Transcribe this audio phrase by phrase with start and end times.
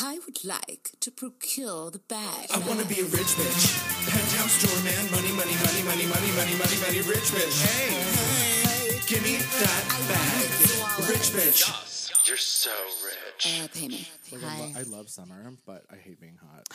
[0.00, 2.46] I would like to procure the bag.
[2.54, 4.08] I wanna be a rich bitch.
[4.08, 7.58] Penthouse store man, money, money, money, money, money, money, money, money, rich bitch.
[7.66, 11.08] Hey, give me that bag.
[11.08, 12.28] Rich bitch.
[12.28, 12.70] You're so
[13.04, 13.60] rich.
[13.64, 14.06] Uh, pay me.
[14.30, 16.68] Like, I, lo- I love summer, but I hate being hot.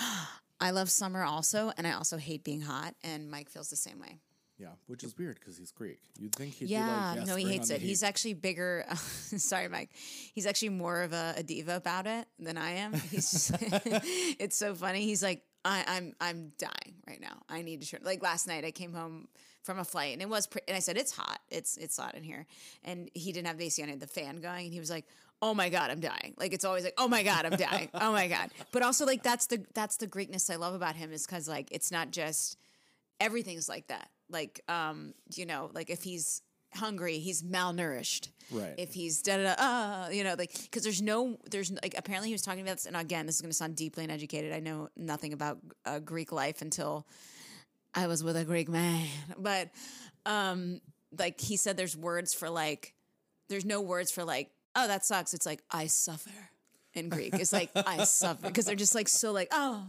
[0.60, 2.96] I love summer also, and I also hate being hot.
[3.04, 4.20] And Mike feels the same way.
[4.58, 6.00] Yeah, which is weird because he's Greek.
[6.20, 7.82] You'd think he'd Yeah, be like, yes, no, he hates it.
[7.82, 8.86] He's actually bigger.
[8.94, 9.90] sorry, Mike.
[10.34, 12.94] He's actually more of a, a diva about it than I am.
[12.94, 15.02] He's it's so funny.
[15.02, 17.42] He's like, I, I'm I'm dying right now.
[17.50, 18.02] I need to turn.
[18.04, 19.28] Like last night, I came home
[19.64, 21.40] from a flight and it was, pre- and I said it's hot.
[21.50, 22.46] It's it's hot in here,
[22.84, 23.88] and he didn't have the AC on.
[23.88, 25.06] He had the fan going, and he was like.
[25.42, 26.36] Oh my god, I'm dying.
[26.38, 27.90] Like it's always like, oh my god, I'm dying.
[27.96, 28.52] Oh my god.
[28.72, 31.68] But also like that's the that's the Greekness I love about him is because like
[31.70, 32.58] it's not just
[33.20, 34.10] everything's like that.
[34.30, 36.42] Like, um, you know, like if he's
[36.74, 38.30] hungry, he's malnourished.
[38.52, 38.76] Right.
[38.78, 42.30] If he's da da da, uh, you know, like because there's no, there's like apparently
[42.30, 44.54] he was talking about this, and again, this is going to sound deeply uneducated.
[44.54, 47.08] I know nothing about uh, Greek life until
[47.94, 49.70] I was with a Greek man, but
[50.26, 50.82] um,
[51.18, 52.94] like he said, there's words for like,
[53.50, 55.34] there's no words for like, oh that sucks.
[55.34, 56.32] It's like I suffer.
[56.96, 59.84] In Greek, it's like I suffer because they're just like so like oh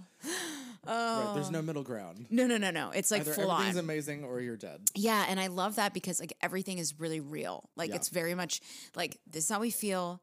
[0.87, 1.33] right.
[1.35, 2.27] There's no um, middle ground.
[2.31, 4.81] no no no no it's like Either full everything's on amazing or you're dead.
[4.95, 7.69] Yeah, and I love that because like everything is really real.
[7.77, 7.97] Like Yeah.
[7.97, 8.61] it's very much
[8.95, 10.21] like this is how we feel.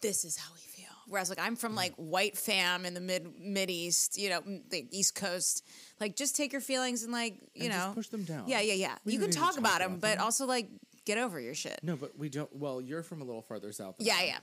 [0.00, 0.88] This is how we feel.
[1.08, 4.40] Whereas like I'm from like white fam in the mid mid east, you know,
[4.70, 5.64] the East Coast.
[6.00, 8.44] Like just take your feelings and like you And just know push them down.
[8.46, 8.96] Yeah, yeah, yeah.
[9.04, 10.68] We you can talk talk about them, but also like
[11.04, 11.80] get over your shit.
[11.82, 12.54] No, but we don't.
[12.54, 13.98] Well, you're from a little farther south.
[13.98, 14.38] than Yeah, I yeah.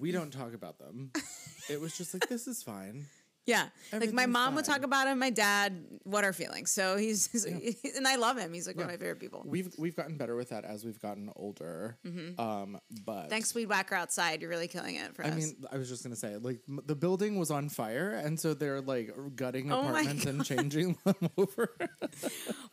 [0.00, 1.10] We don't talk about them.
[1.68, 3.06] it was just like this is fine.
[3.46, 5.18] Yeah, like my mom would talk about him.
[5.18, 6.70] My dad, what are feelings?
[6.70, 8.52] So he's, he's- and I love him.
[8.54, 9.42] He's like one of my favorite people.
[9.44, 11.98] We've we've gotten better with that as we've gotten older.
[12.38, 13.28] Um, but Mm-hmm.
[13.28, 14.40] Thanks, Weed Whacker outside.
[14.40, 15.32] You're really killing it for I us.
[15.34, 18.40] I mean, I was just gonna say, like, m- the building was on fire, and
[18.40, 21.68] so they're like gutting Oh apartments and changing them over.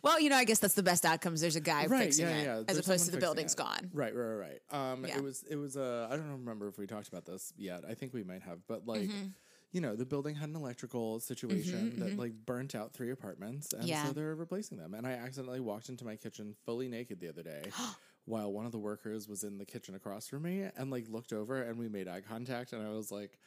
[0.04, 1.42] Well, you know, I guess that's the best outcomes.
[1.42, 2.04] There's a guy right?
[2.06, 2.56] fixing Yeah, it, yeah.
[2.60, 3.58] as There's opposed to the building's it.
[3.58, 3.92] gone.
[3.94, 4.60] Right, right, right.
[4.72, 4.92] right.
[4.94, 5.18] Um, Yeah.
[5.18, 5.76] it was, it was.
[5.78, 7.84] Uh, I don't remember if we talked about this yet.
[7.88, 9.02] I think we might have, but like.
[9.10, 9.28] Mm-hmm.
[9.72, 13.86] You know, the building had an electrical situation that like burnt out three apartments, and
[13.88, 14.06] Yeah.
[14.08, 14.94] so they're replacing them.
[14.94, 17.64] And I accidentally walked into my kitchen fully naked the other day,
[18.26, 21.32] while one of the workers was in the kitchen across from me, and like looked
[21.32, 23.40] over, and we made eye contact, and I was like,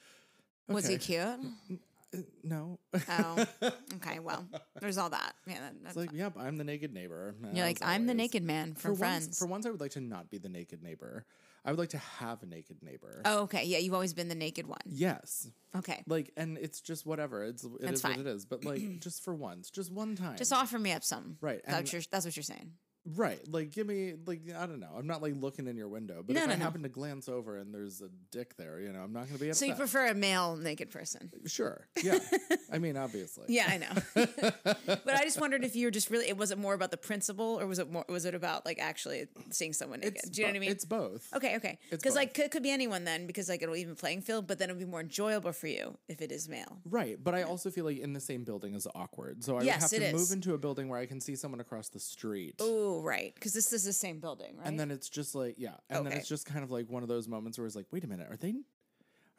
[0.66, 1.18] Was he cute?
[1.18, 2.78] Uh, No.
[3.08, 3.44] Oh,
[3.96, 4.18] okay.
[4.20, 4.46] Well,
[4.80, 5.34] there's all that.
[5.46, 7.34] Yeah, that, that's It's like, yep, I'm the naked neighbor.
[7.52, 9.26] You're like, I'm the naked man For from Friends.
[9.26, 11.26] Once, for once, I would like to not be the naked neighbor.
[11.64, 13.22] I would like to have a naked neighbor.
[13.24, 13.64] oh, okay.
[13.64, 14.80] Yeah, you've always been the naked one.
[14.84, 15.48] Yes.
[15.74, 16.02] Okay.
[16.06, 17.42] Like, and it's just whatever.
[17.44, 18.20] It's it is That's what fine.
[18.20, 18.44] it is.
[18.44, 20.36] But like, just for once, just one time.
[20.36, 21.36] Just offer me up some.
[21.40, 22.72] Right, That's, and- you're, that's what you're saying.
[23.16, 23.40] Right.
[23.50, 24.90] Like, give me like I don't know.
[24.96, 26.64] I'm not like looking in your window, but No, if no, I no.
[26.64, 29.40] happen to glance over and there's a dick there, you know, I'm not going to
[29.40, 29.58] be upset.
[29.60, 31.30] So you prefer a male naked person?
[31.46, 31.86] Sure.
[32.02, 32.18] Yeah.
[32.72, 33.44] I mean, obviously.
[33.48, 34.24] Yeah, I know.
[34.84, 36.28] but I just wondered if you were just really.
[36.28, 38.04] It was it more about the principle, or was it more?
[38.08, 40.16] Was it about like actually seeing someone naked?
[40.16, 40.70] It's Do you know bo- what I mean?
[40.70, 41.28] It's both.
[41.34, 41.78] Okay, okay.
[41.90, 42.44] Because like both.
[42.44, 44.84] could, could be anyone then, because like it'll even playing field, but then it'll be
[44.84, 46.78] more enjoyable for you if it is male.
[46.88, 49.44] Right, but I also feel like in the same building is awkward.
[49.44, 51.60] So I Yes, would have to move into a building where I can see someone
[51.60, 52.60] across the street.
[52.94, 53.34] Oh, right.
[53.34, 54.66] Because this is the same building, right?
[54.66, 55.74] And then it's just like, yeah.
[55.90, 58.04] And then it's just kind of like one of those moments where it's like, wait
[58.04, 58.50] a minute, are they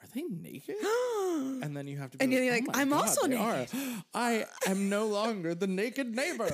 [0.02, 0.76] are they naked?
[0.84, 3.36] and then you have to be And you're "Oh like, my "I'm God, also they
[3.38, 3.66] are.
[4.14, 6.50] I am no longer the naked neighbor.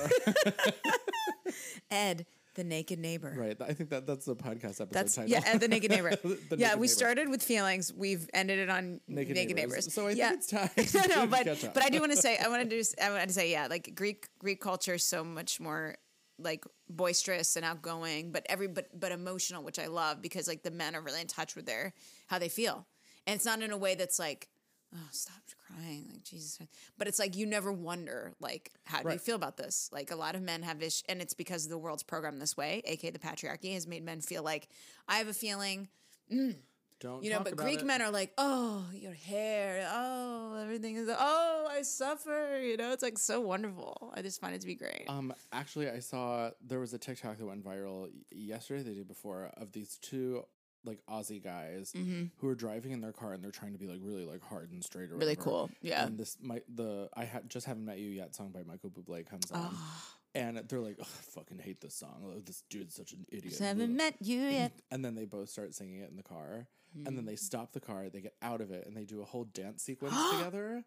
[1.90, 2.24] Ed,
[2.54, 3.34] the naked neighbor.
[3.36, 3.56] right.
[3.60, 5.30] I think that that's the podcast episode That's title.
[5.30, 6.10] yeah, Ed, the naked neighbor.
[6.22, 6.88] The yeah, naked we neighbor.
[6.88, 7.92] started with feelings.
[7.94, 9.86] We've ended it on Naked naked, neighbors.
[9.88, 9.92] neighbors.
[9.94, 10.34] So I think
[10.78, 13.10] it's time no, no, but but I do want to say I wanted to I
[13.10, 15.96] wanted to say yeah, like Greek Greek culture is so much more
[16.42, 20.70] like boisterous and outgoing, but every but but emotional, which I love because like the
[20.70, 21.94] men are really in touch with their
[22.26, 22.86] how they feel,
[23.26, 24.48] and it's not in a way that's like.
[24.94, 26.10] Oh, stop crying!
[26.12, 26.58] Like Jesus,
[26.98, 29.88] but it's like you never wonder, like, how do you feel about this?
[29.90, 32.82] Like, a lot of men have this, and it's because the world's programmed this way.
[32.84, 34.68] aka the patriarchy has made men feel like
[35.08, 35.88] I have a feeling,
[36.30, 36.56] mm,
[37.02, 37.40] Don't you know.
[37.40, 37.84] But Greek it.
[37.86, 42.58] men are like, oh, your hair, oh, everything is, oh, I suffer.
[42.62, 44.12] You know, it's like so wonderful.
[44.16, 45.04] I just find it to be great.
[45.08, 49.50] Um, actually, I saw there was a TikTok that went viral yesterday, the day before,
[49.56, 50.44] of these two
[50.84, 52.24] like Aussie guys Mm-hmm.
[52.38, 54.72] who are driving in their car and they're trying to be like really like hard
[54.72, 55.42] and straight or Really whatever.
[55.44, 56.06] cool, yeah.
[56.06, 59.24] And this my the I ha- just haven't met you yet song by Michael Bublé
[59.28, 59.70] comes on.
[59.72, 60.08] Ah.
[60.34, 62.22] And they're like, "Ugh, I fucking hate this song.
[62.26, 63.50] Oh, this dude's such an idiot.
[63.50, 64.72] Just haven't met you yet.
[64.90, 66.66] And then they both start singing it in the car.
[66.94, 67.16] And Mm.
[67.16, 69.44] then they stop the car, they get out of it, and they do a whole
[69.44, 70.84] dance sequence together.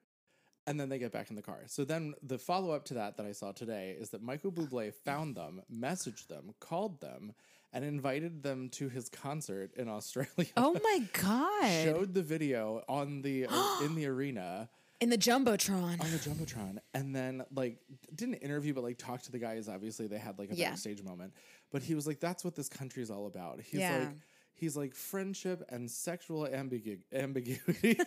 [0.68, 1.62] And then they get back in the car.
[1.68, 4.92] So then the follow up to that that I saw today is that Michael Bublé
[4.94, 7.33] found them, messaged them, called them,
[7.71, 10.47] and invited them to his concert in Australia.
[10.57, 11.83] Oh my god!
[11.83, 13.44] Showed the video on the
[13.83, 14.69] in the arena
[15.01, 16.00] In the jumbotron.
[16.01, 17.77] on the jumbotron, and then like
[18.15, 19.68] didn't interview, but like talked to the guys.
[19.68, 20.69] Obviously, they had like a Yeah.
[20.69, 21.33] backstage moment.
[21.71, 23.97] But he was like, "That's what this country is all about." He's Yeah.
[24.00, 24.09] like,
[24.53, 27.97] he's like friendship and sexual ambigu- ambiguity.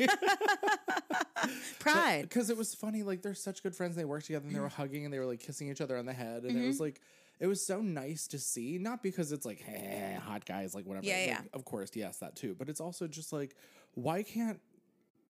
[1.79, 2.23] Pride.
[2.23, 3.03] because it was funny.
[3.03, 3.95] Like they're such good friends.
[3.97, 6.07] They worked together and they were hugging and they were like kissing each other on
[6.07, 6.67] the head, and it Mm-hmm.
[6.67, 7.01] was like
[7.41, 8.79] it was so nice to see.
[8.79, 11.07] Not because it's like hey, hot guys, like whatever.
[11.07, 11.41] Yeah, Like, yeah.
[11.53, 12.55] Of course, yes, that too.
[12.59, 13.55] But it's also just like
[13.95, 14.61] why can't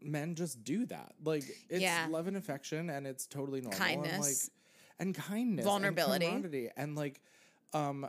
[0.03, 1.13] men just do that?
[1.25, 2.07] Like it's Yeah.
[2.11, 3.81] love and affection, and it's totally normal.
[3.83, 4.51] And like Kindness.
[4.99, 6.27] and kindness, Vulnerability.
[6.27, 7.21] and, and like
[7.73, 8.09] um.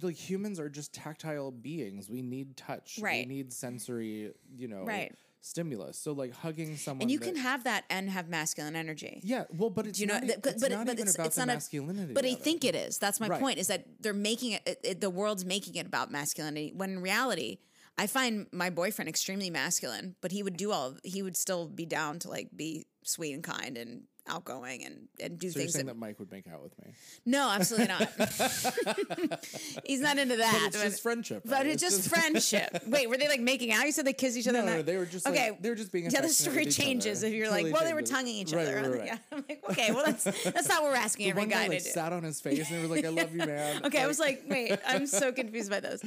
[0.00, 2.08] Like humans are just tactile beings.
[2.08, 2.98] We need touch.
[2.98, 3.28] Right.
[3.28, 5.14] We need sensory, you know, Right.
[5.42, 5.98] stimulus.
[5.98, 9.20] So like hugging someone and you that- can have that and have masculine energy.
[9.22, 11.26] yeah, well, but it's you know, not, that- it's but, not but even it's, about
[11.26, 12.12] it's not masculinity.
[12.12, 12.96] A, but I think it is.
[12.96, 13.38] That's my Right.
[13.38, 13.58] point.
[13.58, 17.00] Is that they're making it, it, it- The world's making it about masculinity when in
[17.02, 17.58] reality,
[17.98, 20.96] I find my boyfriend extremely masculine, but he would do all.
[21.02, 25.38] He would still be down to like be sweet and kind and outgoing and and
[25.38, 25.74] do so you're things.
[25.74, 26.92] saying That, that Mike would make out with me.
[27.24, 28.02] no, absolutely not.
[29.84, 30.52] He's not into that.
[30.62, 31.42] But it's just friendship.
[31.44, 31.66] But right?
[31.66, 32.82] it's just friendship.
[32.86, 33.84] Wait, were they like making out?
[33.86, 34.62] You said they kissed each other.
[34.62, 35.50] No, no, they were just okay.
[35.50, 36.20] like, they were just being yeah.
[36.20, 37.28] The story changes other.
[37.28, 38.76] if you're Totally like, well, they were tonguing each Right, other.
[38.76, 39.06] right, right.
[39.06, 41.54] Yeah, I'm like, okay, well, that's that's not what we're asking The every one guy
[41.64, 41.90] guy like to do.
[41.90, 44.44] sat on his face and was like, "I love you, man." Okay, I was like,
[44.48, 46.02] wait, I'm so confused by those.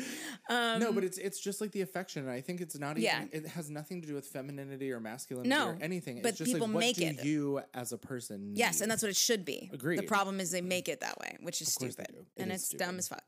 [0.49, 2.27] no, um, but it's it's just like the affection.
[2.27, 3.03] I think it's not even.
[3.03, 3.23] Yeah.
[3.31, 6.21] It has nothing to do with femininity or masculinity No, or anything.
[6.21, 7.23] but it's just people like, make it.
[7.23, 8.08] you as a person?
[8.55, 9.69] Yes, and that's what it should be.
[9.73, 9.99] Agreed.
[9.99, 12.07] The problem is they make it that way, which is stupid.
[12.09, 12.85] It and it's stupid.
[12.85, 13.23] dumb as fuck.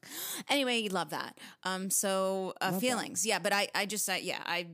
[0.49, 1.37] Anyway, you love that.
[1.63, 4.67] Um, so uh, feelings, yeah, but I, I just, uh, yeah, I,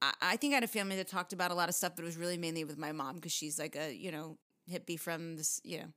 [0.00, 2.02] I, I think I had a family that talked about a lot of stuff, but
[2.02, 4.38] it was really mainly with my mom because she's like a, you know,
[4.70, 5.88] hippie from this, you know,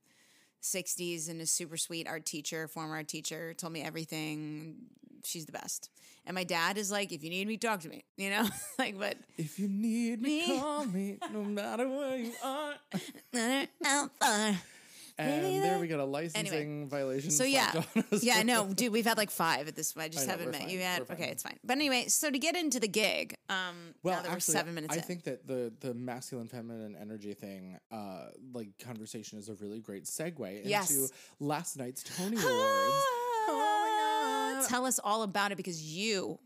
[0.62, 4.76] 60s and a super sweet art teacher, former art teacher, told me everything.
[5.24, 5.90] She's the best.
[6.26, 8.46] And my dad is like, if you need me, talk to me, you know,
[8.78, 10.58] like, but If you need me, Me.
[10.58, 12.74] call me, no matter where you are.
[13.84, 14.54] out far.
[15.20, 17.32] And there we got a licensing violation.
[17.32, 18.22] So yeah, slapped on us.
[18.22, 19.92] yeah, no, dude, we've had like five at this.
[19.92, 20.04] Point.
[20.04, 21.10] I just I know, haven't met fine, you yet.
[21.10, 21.58] Okay, it's fine.
[21.64, 24.74] But anyway, so to get into the gig, um, Well, now that we're actually, seven
[24.76, 29.48] minutes I in, think that the the masculine feminine energy thing, uh, like conversation, is
[29.48, 31.10] a really great segue into Yes.
[31.40, 33.04] last night's Tony Awards.
[34.68, 36.38] Tell us all about it because you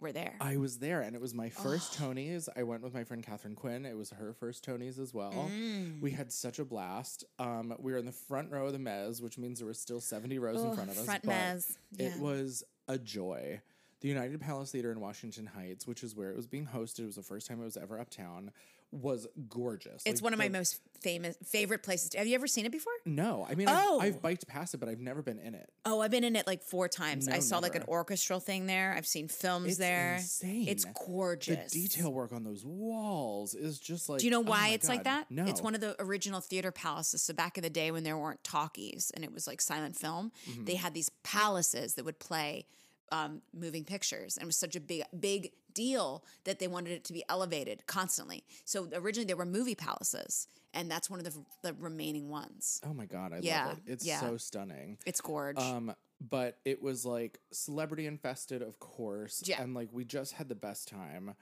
[0.00, 0.34] were there.
[0.40, 2.48] I was there, and it was my first Tonys.
[2.56, 3.86] I went with my friend Catherine Quinn.
[3.86, 5.48] It was her first Tonys as well.
[5.50, 6.00] Mm.
[6.00, 7.24] We had such a blast.
[7.38, 10.00] Um, we were in the front row of the Mez, which means there were still
[10.00, 11.04] seventy rows in front of us.
[11.04, 13.60] front Mez, It was a joy.
[14.00, 17.06] The United Palace Theater in Washington Heights, which is where it was being hosted, it
[17.06, 18.50] was the first time it was ever uptown,
[18.92, 20.02] was gorgeous.
[20.04, 22.10] it's Like, one of my the- most famous favorite places.
[22.10, 22.92] To, have you ever seen it before?
[23.06, 23.98] No, I mean, Oh.
[24.00, 25.68] I've, I've biked past it, but I've never been in it.
[25.84, 27.26] Oh, I've been in it like four times.
[27.26, 28.94] I No, saw like an orchestral thing there.
[28.96, 30.16] I've seen films It's there.
[30.16, 30.68] insane.
[30.68, 31.72] It's The gorgeous.
[31.72, 34.20] detail work on those walls is just like.
[34.20, 35.30] Do you know oh why my it's like that?
[35.30, 37.22] No, It's one of the original theater palaces.
[37.22, 40.30] So back in the day when there weren't talkies and it was like silent film,
[40.48, 40.64] Mm-hmm.
[40.66, 42.66] they had these palaces that would play
[43.10, 47.04] um, moving pictures, and it was such a big, big deal that they wanted it
[47.04, 48.44] to be elevated constantly.
[48.64, 52.80] So originally there were movie palaces, and that's one of the, the remaining ones.
[52.86, 53.92] Oh my god, I Yeah, love it.
[53.92, 54.20] It's yeah.
[54.20, 54.98] so stunning.
[55.06, 55.58] It's gorge.
[55.58, 59.42] Um, but it was like celebrity infested, of course.
[59.44, 59.60] Yeah.
[59.60, 61.34] And like we just had the best time.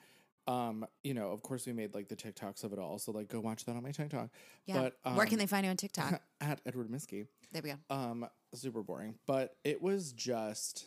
[0.49, 2.99] Um, you know, of course we made like the TikToks of it all.
[2.99, 4.31] So like go watch that on my TikTok.
[4.65, 4.81] yeah.
[4.81, 6.21] But um, Where can they find you on TikTok?
[6.41, 7.27] at Edward Miskey.
[7.53, 7.77] there we go.
[7.95, 9.17] Um, super boring.
[9.27, 10.87] But it was just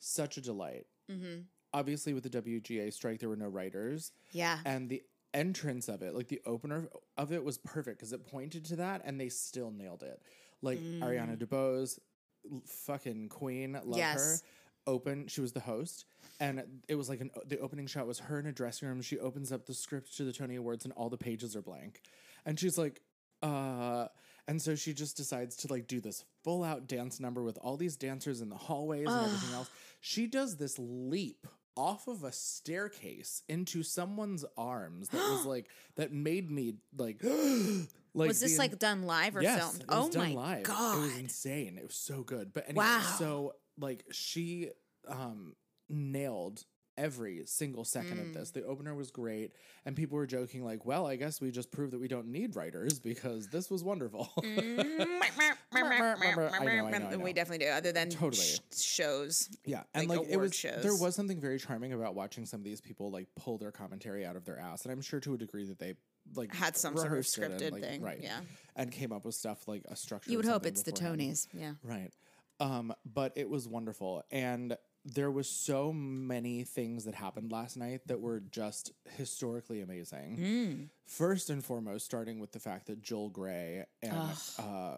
[0.00, 0.86] such a delight.
[1.10, 1.42] Mm-hmm.
[1.74, 4.12] Obviously with the WGA strike there were no writers.
[4.32, 4.58] Yeah.
[4.64, 5.02] And the
[5.34, 6.88] entrance of it, like the opener
[7.18, 10.22] of it was perfect because it pointed to that and they still nailed it.
[10.62, 11.00] Like Mm.
[11.00, 11.98] Ariana DeBose,
[12.66, 14.18] fucking queen, love Yes.
[14.42, 14.46] her.
[14.86, 16.04] Open, she was the host.
[16.40, 19.00] And it was like an the opening shot was her in a dressing room.
[19.02, 22.00] She opens up the script to the Tony Awards and all the pages are blank.
[22.44, 23.00] And she's like,
[23.42, 24.08] uh
[24.46, 27.76] and so she just decides to like do this full out dance number with all
[27.78, 29.70] these dancers in the hallways and everything else.
[30.00, 36.12] She does this leap off of a staircase into someone's arms that was like that
[36.12, 37.20] made me like
[38.14, 39.80] like was this the- like done live or yes, filmed?
[39.82, 40.62] It was oh done my live.
[40.64, 40.98] god!
[40.98, 41.76] It was insane.
[41.78, 42.52] It was so good.
[42.52, 43.00] But anyway, Wow.
[43.18, 44.70] so like she
[45.08, 45.54] um
[45.88, 46.64] nailed
[46.96, 48.34] every single second of Mm.
[48.34, 48.50] this.
[48.50, 49.52] The opener was great,
[49.84, 52.56] and people were joking like, "Well, I guess we just proved that we don't need
[52.56, 54.30] writers because this was wonderful."
[55.72, 56.14] I know,
[56.62, 57.70] I know, I We definitely do.
[57.72, 58.42] Other than Totally.
[58.42, 59.48] sh- shows.
[59.64, 60.82] Yeah, and like like, it was shows.
[60.82, 64.24] there was something very charming about watching some of these people like pull their commentary
[64.24, 65.94] out of their ass, and I'm sure to a degree that they
[66.34, 68.20] like Had some sort of it and, scripted like, thing, right?
[68.22, 68.40] yeah.
[68.76, 70.30] and came up with stuff like a structure.
[70.30, 70.92] You would hope it's the.
[70.92, 71.46] Tonys.
[71.52, 71.74] Yeah.
[71.82, 72.10] right?
[72.60, 74.22] Um, but it was wonderful.
[74.30, 80.88] And there was so many things that happened last night that were just historically amazing.
[81.06, 84.12] First and foremost, starting with the fact that Joel Grey and
[84.58, 84.96] uh,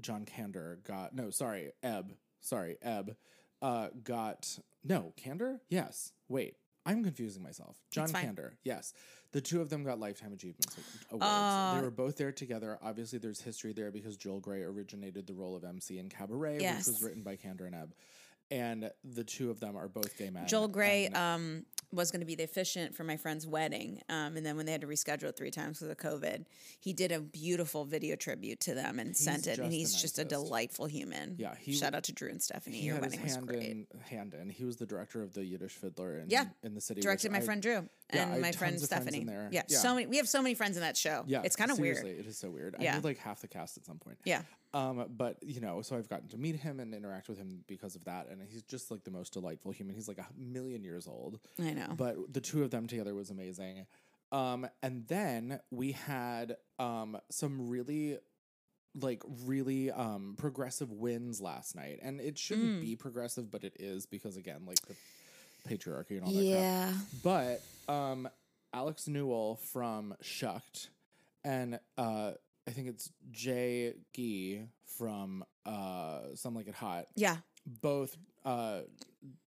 [0.00, 3.16] John Kander got no, sorry, Ebb, sorry, Ebb,
[3.60, 5.58] uh, got no Kander.
[5.68, 6.54] Yes, wait,
[6.86, 7.76] I'm confusing myself.
[7.90, 8.08] John.
[8.10, 8.92] Kander, yes,
[9.32, 10.76] the two of them got lifetime achievements
[11.10, 11.24] awards.
[11.26, 12.78] Uh, they were both there together.
[12.80, 16.86] Obviously, there's history there because Joel Grey originated the role of MC in Cabaret, Yes.
[16.86, 17.92] which was written by Kander and Ebb.
[18.50, 20.46] And the two of them are both gay men.
[20.48, 24.00] Joel Grey and- um, was going to be the officiant for my friend's wedding.
[24.10, 26.44] Um, and then when they had to reschedule it three times because of COVID,
[26.80, 29.58] he did a beautiful video tribute to them and sent it.
[29.58, 31.36] And he's just a delightful human.
[31.38, 32.78] Yeah, he- Shout out to Drew and Stephanie.
[32.78, 33.62] he Your wedding was hand great.
[33.62, 34.50] in hand in.
[34.50, 36.46] He was the director of the Yiddish Fiddler in, Yeah.
[36.62, 37.00] in the city.
[37.00, 39.26] Directed my I- friend Drew and had my friend Stephanie.
[39.28, 39.78] Yeah, Yeah.
[39.78, 40.06] so many.
[40.06, 41.24] We have so many friends in that show.
[41.26, 41.96] Yeah, it's kind of weird.
[41.98, 42.76] seriously, It is so weird.
[42.78, 44.18] I knew like half the cast at some point.
[44.24, 44.42] Yeah.
[44.74, 47.94] Um, but you know, so I've gotten to meet him and interact with him because
[47.96, 49.94] of that, and he's just like the most delightful human.
[49.94, 51.38] He's like a million years old.
[51.58, 51.94] I know.
[51.96, 53.86] But the two of them together was amazing.
[54.30, 58.18] Um, and then we had um some really
[58.94, 61.98] like really um progressive wins last night.
[62.02, 62.80] And it shouldn't Mm.
[62.82, 64.94] be progressive, but it is because again, like the
[65.68, 66.44] patriarchy and all that crap.
[66.44, 66.92] Yeah.
[67.22, 68.28] But um,
[68.72, 70.88] Alex Newell from Shucked,
[71.44, 72.32] and uh,
[72.66, 74.62] I think it's Jay Gee
[74.96, 77.06] from uh, Some Like It Hot.
[77.14, 77.36] Yeah.
[77.66, 78.80] Both uh,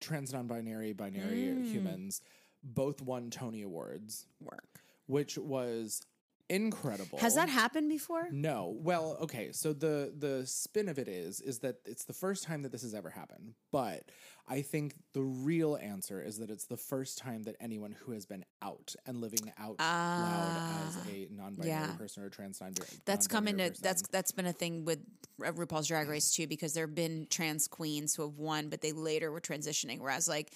[0.02, 1.72] trans non-binary, binary Mm.
[1.72, 2.22] humans,
[2.64, 4.82] both won Tony Awards, Work.
[5.08, 6.02] which was
[6.50, 7.18] incredible.
[7.20, 8.28] Has that happened before?
[8.32, 8.76] No.
[8.80, 9.52] Well, okay.
[9.52, 12.84] So the the spin of it is is that it's the first time that this
[12.84, 13.54] has ever happened.
[13.72, 14.04] But
[14.48, 18.26] I think the real answer is that it's the first time that anyone who has
[18.26, 21.88] been out and living out loud as a non-binary yeah.
[21.98, 25.00] person or trans non-binary That's coming to non-binary that's that's been a thing with
[25.40, 28.92] RuPaul's Drag Race too because there have been trans queens who have won, but they
[28.92, 30.00] later were transitioning.
[30.00, 30.54] Whereas like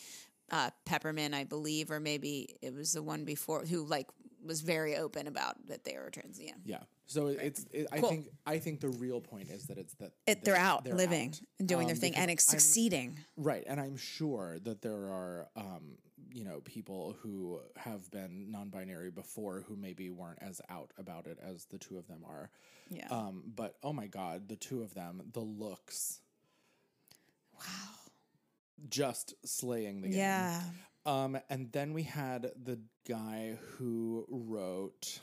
[0.51, 4.08] uh, Peppermint, I believe, or maybe it was the one before who like
[4.50, 6.38] was very open about that they were trans.
[6.41, 6.84] Yeah, yeah.
[7.06, 8.10] So it- it's it, I Cool.
[8.10, 11.41] think I think the real point is that it's that it, they're out living out.
[11.60, 13.18] and doing their Um, thing, because and it's I'm- succeeding.
[13.38, 15.98] Right, and I'm sure that there are, um,
[16.34, 21.39] you know, people who have been non-binary before who maybe weren't as out about it
[21.39, 22.51] as the two of them are.
[22.91, 23.08] Yeah.
[23.10, 26.22] Um, but oh my god, the two of them, the looks,
[27.53, 27.62] wow.
[28.89, 30.18] just slaying the game.
[30.18, 30.62] Yeah.
[31.06, 35.20] Um, and then we had the guy who wrote.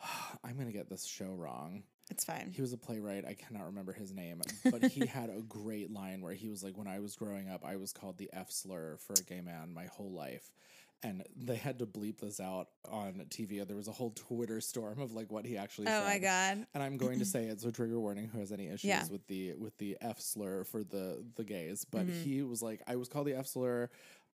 [0.44, 1.82] I'm gonna get this show wrong.
[2.10, 2.52] It's fine.
[2.54, 3.24] He was a playwright.
[3.26, 4.40] I cannot remember his name,
[4.70, 7.64] but he had a great line where he was like, "When I was growing up,
[7.64, 10.50] I was called the F slur for a gay man my whole life."
[11.02, 13.64] And they had to bleep this out on TV.
[13.66, 15.98] There was a whole Twitter storm of like what he actually said.
[16.02, 16.14] Oh said.
[16.14, 16.66] my god.
[16.72, 19.04] And I'm going to say it, so trigger warning who has any issues Yeah.
[19.10, 21.84] with the with the F slur for the the gays.
[21.84, 22.22] But Mm-hmm.
[22.22, 23.90] he was like, I was called the F slur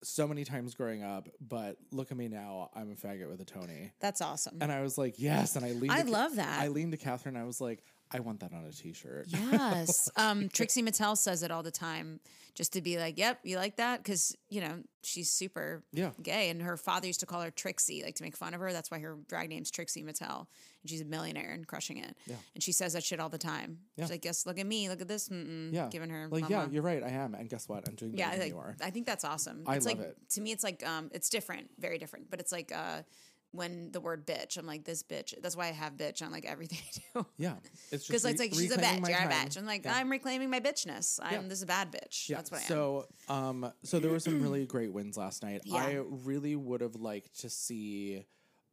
[0.03, 3.46] so many times growing up, but look at me now, I'm a faggot with a
[3.46, 3.91] Tony.
[4.00, 4.58] That's awesome.
[4.62, 5.56] And I was like, yes.
[5.56, 5.91] And I leaned.
[5.91, 6.62] I love that.
[6.62, 7.36] I leaned to Catherine.
[7.36, 9.28] I was like, I want that on a T-shirt.
[9.30, 10.10] Yes.
[10.16, 12.20] Um, Trixie Mattel says it all the time
[12.56, 14.04] just to be like, yep, you like that?
[14.04, 16.12] Because, you know, she's super Yeah.
[16.22, 16.50] gay.
[16.50, 18.74] And her father used to call her Trixie, like to make fun of her.
[18.74, 20.48] That's why her drag name's Trixie Mattel.
[20.82, 22.18] And she's a millionaire and crushing it.
[22.25, 22.36] Yeah.
[22.56, 23.80] And she says that shit all the time.
[23.96, 24.06] Yeah.
[24.06, 24.89] She's like, yes, look at me.
[24.89, 25.30] Look at this.
[25.30, 26.28] Mm-mm, Yeah, Giving her.
[26.30, 26.54] like, mama.
[26.56, 27.01] yeah, you're right.
[27.04, 27.34] I am.
[27.36, 27.88] And guess what?
[27.88, 28.75] I'm doing better Yeah, than like, you are.
[28.84, 29.63] I think that's awesome.
[29.68, 30.18] I it's love like it.
[30.32, 32.30] to me, it's like um, it's different, very different.
[32.30, 33.04] But it's like uh,
[33.51, 35.34] when the word bitch, I'm like this bitch.
[35.41, 36.77] That's why I have bitch on like everything
[37.15, 37.25] I do.
[37.38, 37.53] Yeah,
[37.91, 39.58] it's Because just it's like she's a bitch, you're a bitch.
[39.58, 39.96] I'm like Yeah.
[39.96, 41.20] I'm reclaiming my bitchness.
[41.22, 41.41] I'm Yeah.
[41.48, 42.29] this is a bad bitch.
[42.29, 42.68] Yeah, That's what I am.
[42.68, 45.62] so, um, so there were some really great wins last night.
[45.65, 45.77] Yeah.
[45.84, 48.25] I really would have liked to see.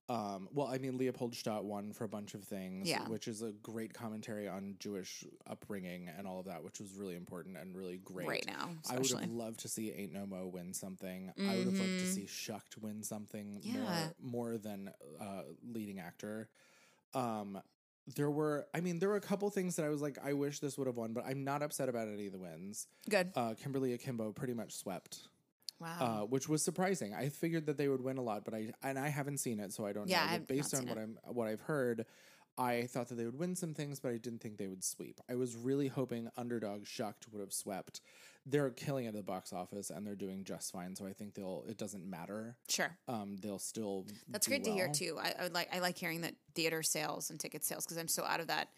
[0.09, 3.09] Um, well, I mean, Leopoldstadt won for a bunch of things, Yeah.
[3.09, 7.17] which is a great commentary on Jewish upbringing and all of that, which was really
[7.17, 8.29] important and really great.
[8.29, 11.33] Right now, I would have loved to see Ain't No Mo win something.
[11.37, 13.77] I would have loved to see Shucked win something Mm-hmm.
[13.83, 14.09] Yeah.
[14.23, 16.49] more more than uh, leading actor.
[17.15, 17.61] Um,
[18.15, 20.61] there were, I mean, there were a couple things that I was like, I wish
[20.61, 23.33] this would have won, but I'm not upset about any of the wins Good.
[23.35, 25.23] uh, Kimberly Akimbo pretty much swept,
[25.81, 25.97] Wow.
[26.01, 27.15] uh, which was surprising.
[27.15, 29.73] I figured that they would win a lot, but I and I haven't seen it,
[29.73, 30.27] so I don't Yeah, know.
[30.29, 32.07] I But have based on what I'm what I've heard,
[32.59, 35.21] I thought that they would win some things, but I didn't think they would sweep.
[35.29, 38.01] I was really hoping Underdog Shucked would have swept.
[38.47, 40.95] They're killing it at the box office, and they're doing just fine.
[40.97, 41.65] So I think they'll.
[41.69, 42.57] It doesn't matter.
[42.69, 42.97] sure.
[43.09, 44.07] Um, they'll still.
[44.29, 45.19] That's great to hear too.
[45.21, 48.09] I, I would like I like hearing that theater sales and ticket sales because I'm
[48.09, 48.69] so out of that.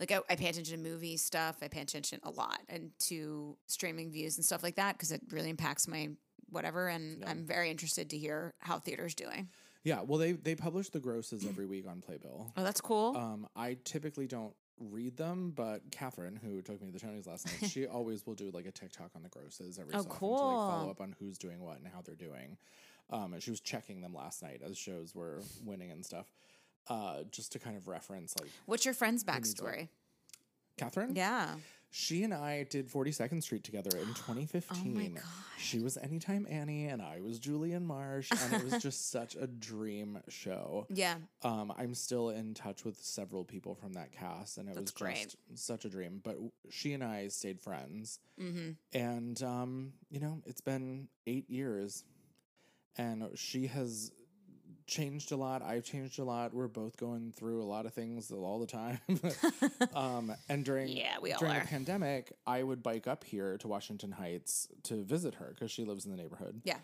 [0.00, 1.56] Like I, I pay attention to movie stuff.
[1.62, 5.20] I pay attention a lot and to streaming views and stuff like that because it
[5.30, 6.10] really impacts my
[6.54, 6.88] whatever.
[6.88, 9.48] And I'm very interested to hear how theater's doing.
[9.82, 12.52] Yeah, well, they they publish the grosses every week on Playbill.
[12.56, 13.14] Oh, that's cool.
[13.16, 17.46] Um, I typically don't read them, but Catherine, who took me to the Tonys last
[17.46, 20.08] night, she always will do like a TikTok on the grosses every Oh, so often
[20.08, 20.68] to like cool.
[20.70, 22.56] follow up on who's doing what and how they're doing.
[23.10, 26.26] Um, and she was checking them last night as shows were winning and stuff,
[26.88, 29.88] uh, just to kind of reference like What's your friend's backstory?
[30.78, 31.14] Catherine.
[31.14, 31.56] Yeah.
[31.96, 34.82] She and I did 42nd Street together in 2015.
[34.84, 35.22] Oh my gosh.
[35.58, 39.46] She was Anytime Annie and I was Julian Marsh, and it was just such a
[39.46, 40.86] dream show.
[40.90, 41.14] Yeah.
[41.42, 45.14] Um, I'm still in touch with several people from that cast, and it was great.
[45.22, 46.20] just such a dream.
[46.24, 46.36] But
[46.68, 48.70] she and I stayed friends, Mm-hmm.
[48.92, 52.02] and um, you know, it's been eight years,
[52.98, 54.10] and she has
[54.86, 55.62] changed a lot.
[55.62, 56.52] I've changed a lot.
[56.54, 58.98] We're both going through a lot of things all the time.
[59.94, 61.60] um, and during Yeah, we all during are.
[61.60, 65.84] the pandemic, I would bike up here to Washington Heights to visit her because she
[65.84, 66.60] lives in the neighborhood.
[66.64, 66.76] Yeah.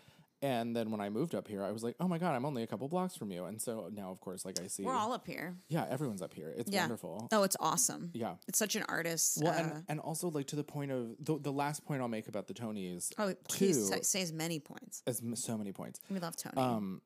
[0.43, 2.63] And then when I moved up here, I was like, "Oh my god, I'm only
[2.63, 5.13] a couple blocks from you." And so now, of course, like I see, We're all
[5.13, 5.53] up here.
[5.69, 6.51] yeah, everyone's up here.
[6.57, 6.81] It's Yeah.
[6.81, 7.27] wonderful.
[7.31, 8.09] Oh, it's awesome.
[8.15, 8.33] Yeah.
[8.47, 9.37] It's such an artist.
[9.39, 12.07] Well, uh, and, and also like to the point of the, the last point I'll
[12.07, 13.11] make about the Tonys.
[13.19, 15.03] oh, please too, say, as many points.
[15.05, 15.99] as m- so many points.
[16.09, 16.57] We love Tony.
[16.57, 17.01] Um,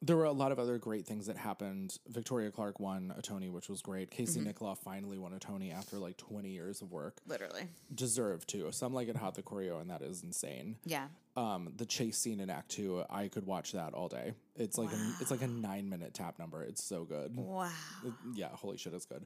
[0.00, 1.98] there were a lot of other great things that happened.
[2.08, 4.10] Victoria Clark won a Tony, which was great.
[4.10, 4.72] Casey Mm-hmm.
[4.84, 7.18] Finally won a Tony after like 20 years of work.
[7.26, 7.62] Literally.
[7.94, 8.68] Deserved too.
[8.70, 10.76] Some like it hot the choreo, and that is insane.
[10.84, 11.08] Yeah.
[11.36, 14.34] Um, the chase scene in Act Two, I could watch that all day.
[14.56, 16.62] It's like a, it's like a nine minute tap number.
[16.62, 17.34] It's so good.
[17.36, 17.70] Wow.
[18.04, 19.24] It- yeah, holy shit, it's good.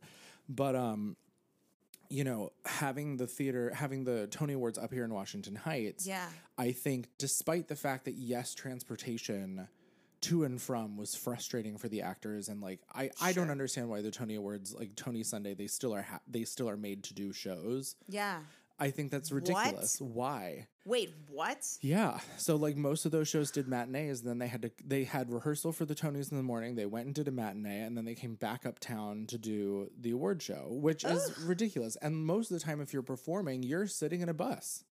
[0.48, 1.16] But um,
[2.08, 6.28] you know, having the theater, having the Tony Awards up here in Washington Heights, Yeah.
[6.58, 9.68] I think, despite the fact that yes, transportation
[10.22, 14.02] to and from was frustrating for the actors, and like I, I don't understand why
[14.02, 17.14] the Tony Awards, like Tony Sunday, they still are ha- they still are made to
[17.14, 17.96] do shows.
[18.08, 18.38] Yeah.
[18.78, 20.00] I think that's ridiculous.
[20.00, 20.66] Why?
[20.84, 21.64] Wait, what?
[21.82, 22.18] Yeah.
[22.36, 25.30] So like most of those shows did matinees, and then they had to they had
[25.30, 26.74] rehearsal for the Tonys in the morning.
[26.74, 30.10] They went and did a matinee, and then they came back uptown to do the
[30.10, 31.96] award show, which is ridiculous.
[32.02, 34.84] And most of the time, if you're performing, you're sitting in a bus.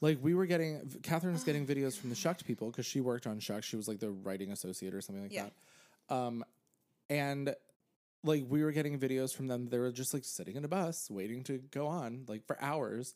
[0.00, 3.26] Like we were getting, Catherine was getting videos from the Shucked people because she worked
[3.26, 3.64] on Shucked.
[3.64, 5.48] She was like the writing associate or something like Yeah.
[6.08, 6.14] that.
[6.14, 6.44] Um,
[7.10, 7.54] and
[8.24, 9.68] like we were getting videos from them.
[9.68, 13.14] They were just like sitting in a bus waiting to go on like for hours.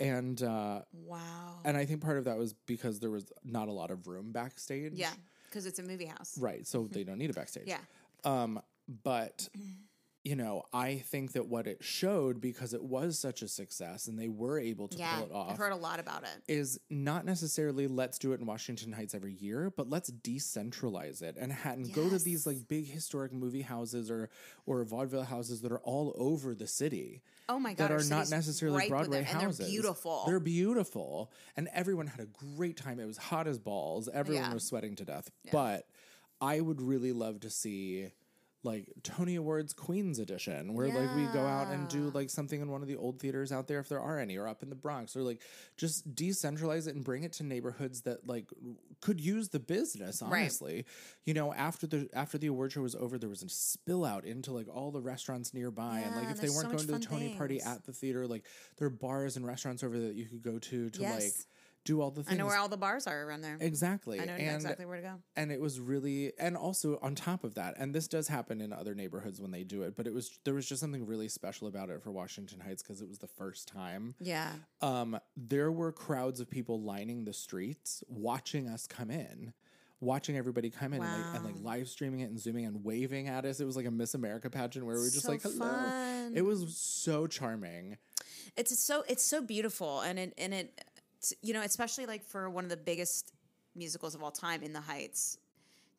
[0.00, 1.58] And uh, Wow.
[1.64, 4.32] and I think part of that was because there was not a lot of room
[4.32, 4.92] backstage.
[4.94, 5.12] yeah.
[5.48, 6.36] Because it's a movie house.
[6.38, 6.66] Right.
[6.66, 7.64] So they don't need a backstage.
[7.68, 7.78] Yeah.
[8.24, 8.60] Um,
[9.04, 9.48] but
[10.24, 14.18] you know, I think that what it showed because it was such a success and
[14.18, 15.16] they were able to Yeah.
[15.18, 16.50] pull it off I've heard a lot about it.
[16.50, 21.36] is not necessarily let's do it in Washington Heights every year, but let's decentralize it
[21.38, 24.30] and, ha- and go to these like big historic movie houses or
[24.66, 27.22] or vaudeville houses that are all over the city.
[27.48, 29.68] Oh my God, That are not necessarily Broadway and they're houses.
[29.68, 30.22] beautiful.
[30.26, 32.98] They're beautiful, and everyone had a great time.
[32.98, 34.08] It was hot as balls.
[34.08, 34.54] Everyone Yeah.
[34.54, 35.30] was sweating to death.
[35.52, 35.86] But
[36.40, 38.10] I would really love to see
[38.64, 42.70] like Tony Awards Queens edition, where like we go out and do like something in
[42.70, 44.74] one of the old theaters out there if there are any, or up in the
[44.74, 45.40] Bronx, or like
[45.76, 48.46] just decentralize it and bring it to neighborhoods that like
[49.00, 50.22] could use the business.
[50.22, 50.84] Honestly,
[51.26, 54.24] you know, after the after the award show was over, there was a spill out
[54.24, 56.86] into like all the restaurants nearby, and like Yeah, if they there's weren't much going
[57.00, 57.66] to the fun Tony party things.
[57.76, 58.44] at the theater, like
[58.78, 61.46] there are bars and restaurants over there that you could go to to like Yes.
[61.84, 62.34] Do all the things.
[62.34, 63.58] I know where all the bars are around there.
[63.60, 64.20] exactly.
[64.20, 65.14] I know and exactly where to go.
[65.36, 68.72] and it was really and also on top of that and this does happen in
[68.72, 71.68] other neighborhoods when they do it but it was there was just something really special
[71.68, 74.52] about it for washington heights because it was the first time Yeah.
[74.80, 79.52] um there were crowds of people lining the streets watching us come in
[80.00, 83.28] watching everybody come in and, like, and like live streaming it and zooming and waving
[83.28, 85.42] at us it was like a miss america pageant where we were just So like
[85.42, 86.32] hello fun.
[86.34, 87.98] it was so charming
[88.56, 90.84] it's so it's so beautiful and it and it
[91.42, 93.32] you know especially like for one of the biggest
[93.74, 95.38] musicals of all time in the heights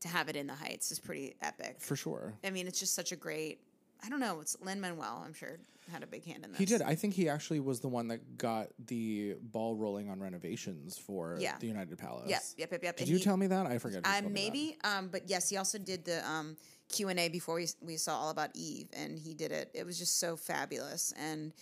[0.01, 2.93] to have it in the heights is pretty epic for sure i mean it's just
[2.93, 3.59] such a great
[4.05, 5.57] i don't know it's lin manuel i'm sure
[5.91, 6.81] had a big hand in this He did.
[6.81, 11.37] I think he actually was the one that got the ball rolling on renovations for
[11.39, 11.57] Yeah.
[11.59, 12.25] the United Palace.
[12.27, 12.97] Yep, yep, yep, yep.
[12.97, 13.67] Did And you he- tell me that?
[13.67, 14.01] I forget.
[14.03, 14.31] uh, me that.
[14.31, 16.57] maybe um but yes he also did the um
[16.89, 20.19] q&a before we, we saw all about eve and he did it it was just
[20.19, 21.53] so fabulous and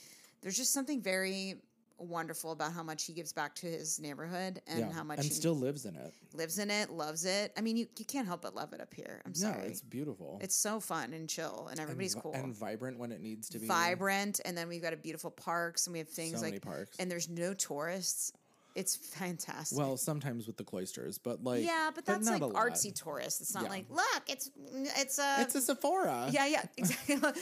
[0.42, 1.56] there's just something very
[1.98, 5.26] wonderful about how much he gives back to his neighborhood and Yeah, how much and
[5.26, 6.14] he still lives in it.
[6.34, 7.54] lives in it, loves it.
[7.58, 9.22] I mean, you, you can't help but love it up here.
[9.26, 9.68] I'm No, sorry.
[9.68, 10.40] it's beautiful.
[10.42, 12.34] it's so fun and chill, and everybody's vi- cool.
[12.34, 13.68] and vibrant when it needs to be.
[13.68, 16.60] Vibrant, and then we've got a beautiful parks, and we have things So like many
[16.60, 16.98] parks.
[17.00, 18.34] and there's no tourists.
[18.76, 19.78] It's fantastic.
[19.78, 23.40] Well, sometimes with the cloisters, but like yeah, but that's not like artsy tourists.
[23.40, 23.70] It's not Yeah.
[23.70, 24.50] like look, it's
[24.98, 26.28] it's a It's a Sephora.
[26.32, 27.16] yeah yeah exactly.
[27.18, 27.36] look,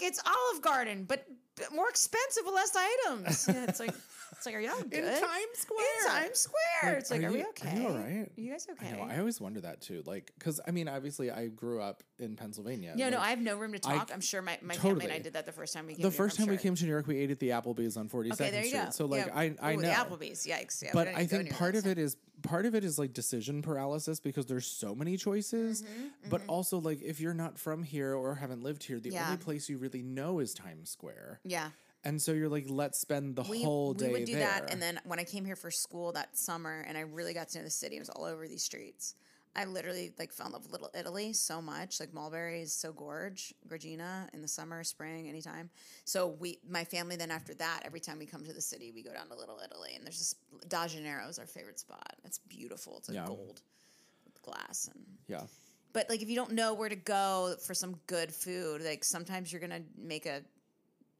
[0.00, 1.36] it's Olive Garden, but, but
[1.74, 3.48] more expensive less items.
[3.48, 3.94] Yeah, it's like
[4.36, 4.92] It's like, are y'all good?
[4.94, 5.22] in Times
[5.54, 5.78] Square.
[6.00, 6.94] In Times Square.
[6.98, 7.76] it's like, are, we you- okay?
[7.76, 8.30] Are you all right?
[8.36, 8.88] Are you guys okay?
[8.88, 9.02] I know.
[9.02, 10.02] I always wonder that too.
[10.06, 12.94] Like, because I mean, obviously, I grew up in Pennsylvania.
[12.96, 14.10] no, no, I have no room to talk.
[14.10, 16.02] I, am sure my, my family and I did that the first time we came
[16.02, 18.08] the first I'm time we came to New York, we ate at the Applebee's on
[18.08, 18.84] 42nd Okay, there you Street.
[18.84, 18.90] go.
[18.90, 19.32] So like, Yeah.
[19.38, 19.82] I I Ooh, know.
[19.82, 20.46] the Applebee's.
[20.46, 20.82] Yikes!
[20.82, 24.20] Yeah, but I think part of it is part of it is like decision paralysis
[24.20, 25.82] because there's so many choices.
[26.28, 29.24] But also like if you're not from here or haven't lived here, the Mm-hmm, Yeah.
[29.26, 31.40] only place you really know is Times Square.
[31.44, 31.70] Yeah.
[32.06, 34.42] And so you're like, let's spend the we, whole day we would do there.
[34.42, 37.48] that and then when i came here for school that summer and i really got
[37.50, 39.14] to know the city it was all over these streets
[39.56, 42.92] i literally like fell in love with little italy so much like mulberry is so
[42.92, 45.68] gorge gorgina in the summer spring anytime
[46.04, 49.02] so we my family then after that every time we come to the city we
[49.02, 50.34] go down to little italy and there's this
[50.68, 53.26] da Janeiro is our favorite spot it's beautiful it's like Yeah.
[53.26, 53.60] gold
[54.24, 55.42] with glass and yeah.
[55.92, 59.50] but like if you don't know where to go for some good food like sometimes
[59.52, 60.42] you're gonna make a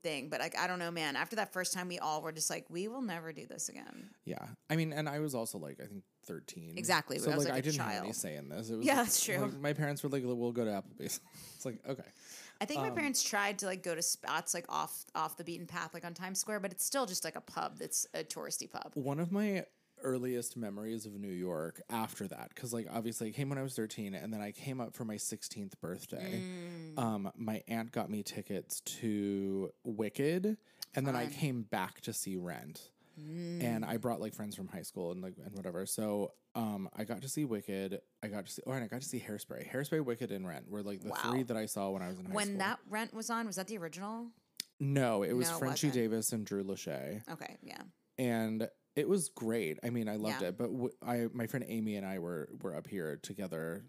[0.03, 2.51] thing but like i don't know man after that first time we all were just
[2.51, 4.45] like we will never do this again Yeah.
[4.69, 6.75] I mean, and I was also like, I think 13.
[6.77, 8.69] Exactly, So I was like, like I didn't have any say in this.
[8.69, 9.39] It was Yeah, that's true.
[9.39, 11.21] like, my parents were like, we'll go to Applebee's.
[11.55, 12.03] it's like, okay.
[12.61, 15.45] i think Um, my parents tried to like go to spots like off off the
[15.45, 18.25] beaten path like on times square but it's still just like a pub that's a
[18.25, 19.65] touristy pub One of my
[20.03, 23.75] earliest memories of New York after that, because like obviously I came when I was
[23.75, 26.43] 13 and then I came up for my 16th birthday.
[26.97, 26.99] Mm.
[26.99, 30.57] Um, my aunt got me tickets to Wicked
[30.95, 32.91] and then I came back to see Rent.
[33.19, 33.89] And Mm.
[33.89, 35.87] I brought like friends from high school and like and whatever.
[35.87, 38.01] So um I got to see Wicked.
[38.23, 39.71] I got to see oh and I got to see Hairspray.
[39.73, 41.17] Hairspray, Wicked, and Rent were like the Wow.
[41.31, 42.59] three that I saw when I was in high when school.
[42.59, 44.27] that rent was on was that the original
[44.79, 45.91] no, it was No, Frenchie.
[45.91, 47.23] Davis and Drew Lachey.
[47.33, 47.81] okay yeah
[48.19, 49.79] and it was great.
[49.85, 50.49] I mean, I loved Yeah.
[50.49, 50.59] it.
[50.59, 53.85] But w- I, my friend Amy and I were were up here together.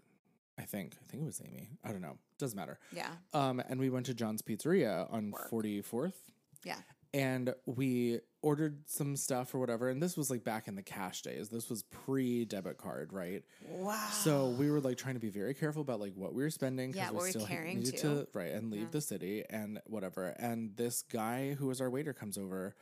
[0.58, 1.68] I think I think it was Amy.
[1.82, 2.18] I don't know.
[2.38, 2.78] Doesn't matter.
[2.92, 6.30] yeah Um, and we went to John's Pizzeria on Forty Fourth,
[6.64, 6.76] yeah
[7.14, 9.88] and we ordered some stuff or whatever.
[9.88, 11.48] And this was like back in the cash days.
[11.48, 13.42] This was pre debit card, right?
[13.66, 16.50] wow So we were like trying to be very careful about like what we were
[16.50, 18.26] spending Yeah, we still needed too.
[18.26, 20.28] to right and leave the city and whatever.
[20.38, 22.74] And this guy who was our waiter comes over,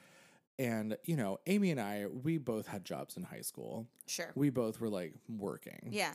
[0.58, 3.86] and you know, Amy and I, we both had jobs in high school.
[4.06, 6.12] sure We both were like working, yeah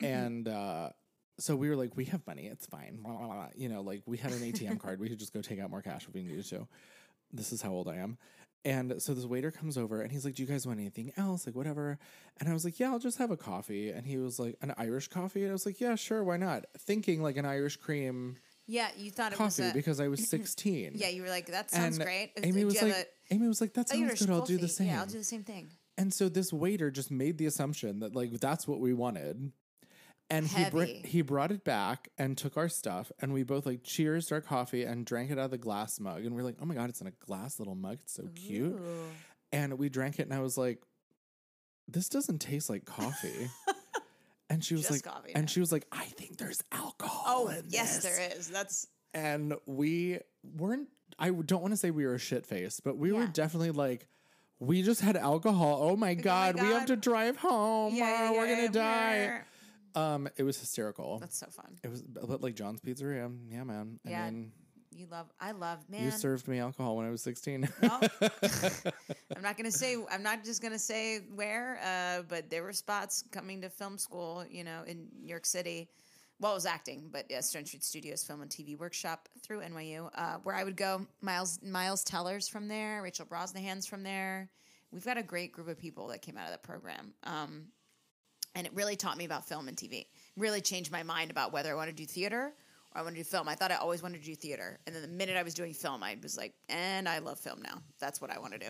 [0.00, 0.90] and uh,
[1.38, 2.98] so we were like, we have money, it's fine.
[3.02, 3.48] Blah, blah, blah.
[3.56, 5.82] You know, like we had an ATM card, we could just go take out more
[5.82, 6.66] cash if we needed to.
[7.32, 8.18] This is how old I am.
[8.64, 11.46] And so this waiter comes over and he's like, Do you guys want anything else?
[11.46, 11.98] Like, whatever.
[12.40, 13.90] And I was like, Yeah, I'll just have a coffee.
[13.90, 15.42] And he was like, An Irish coffee?
[15.42, 16.64] And I was like, Yeah, sure, why not?
[16.78, 20.26] Thinking like an Irish cream yeah you thought it was coffee a, because I was
[20.28, 20.92] 16.
[20.94, 23.88] yeah you were like that sounds and great Amy was like, Amy was like, That
[23.88, 24.30] sounds Irish good.
[24.30, 24.88] I'll do the same.
[24.88, 28.14] yeah i'll do the same thing And so this waiter just made the assumption that
[28.14, 29.52] like that's what we wanted.
[30.28, 33.84] And he br- he brought it back and took our stuff and we both like
[33.84, 36.64] cheers our coffee and drank it out of the glass mug and we're like, "Oh
[36.66, 37.98] my god, it's in a glass little mug.
[38.02, 38.76] It's so cute."
[39.52, 40.82] And we drank it and I was like,
[41.86, 43.48] "This doesn't taste like coffee."
[44.50, 45.48] and she was Just like coffee, and no.
[45.48, 49.54] she was like, "I think there's alcohol." oh in yes this." there is that's and
[49.66, 50.18] we
[50.56, 53.70] weren't i don't want to say we were a shit faced but we were definitely
[53.70, 54.06] like
[54.58, 58.46] we just had alcohol oh my god, we have to drive home yeah, Oh, we're
[58.54, 59.42] gonna die
[59.96, 60.14] yeah.
[60.14, 63.98] um it was hysterical that's so fun it was but like john's pizzeria yeah man
[64.06, 64.52] i Yeah, mean
[64.96, 68.00] you love i love man you served me alcohol when i was 16 Well,
[69.36, 69.96] I'm not gonna say.
[70.10, 74.44] I'm not just gonna say where, uh, but there were spots coming to film school,
[74.50, 75.88] you know, in New York City.
[76.40, 80.36] Well, it was acting, but yeah, Stonestreet Studios Film and TV Workshop through NYU, uh,
[80.42, 81.06] where I would go.
[81.20, 83.02] Miles Miles Teller's from there.
[83.02, 84.48] Rachel Brosnahan's from there.
[84.90, 87.12] We've got a great group of people that came out of that program.
[87.24, 87.66] Um,
[88.54, 90.06] and it really taught me about film and TV.
[90.36, 92.52] Really changed my mind about whether I want to do theater
[92.96, 93.48] I want to do film.
[93.48, 95.74] I thought I always wanted to do theater, and then the minute I was doing
[95.74, 97.82] film, I was like, and I love film now.
[98.00, 98.68] That's what I want to do.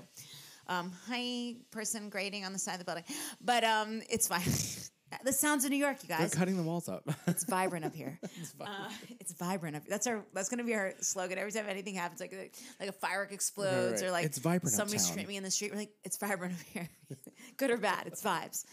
[0.68, 3.04] Um, hi, person grading on the side of the building,
[3.40, 4.42] but um, it's fine.
[5.24, 6.18] the sounds of New York, you guys.
[6.18, 8.18] they're cutting the walls up It's vibrant up here.
[8.60, 8.88] Uh,
[9.20, 9.84] it's vibrant up.
[9.86, 10.24] That's our.
[10.32, 11.38] That's gonna be our slogan.
[11.38, 14.08] Every time anything happens, like a, like a firework explodes right.
[14.08, 15.12] or like It's vibrant somebody's uptown.
[15.12, 15.70] screaming in the street.
[15.72, 16.88] We're like, it's vibrant up here,
[17.58, 18.06] good or bad.
[18.06, 18.64] It's vibes.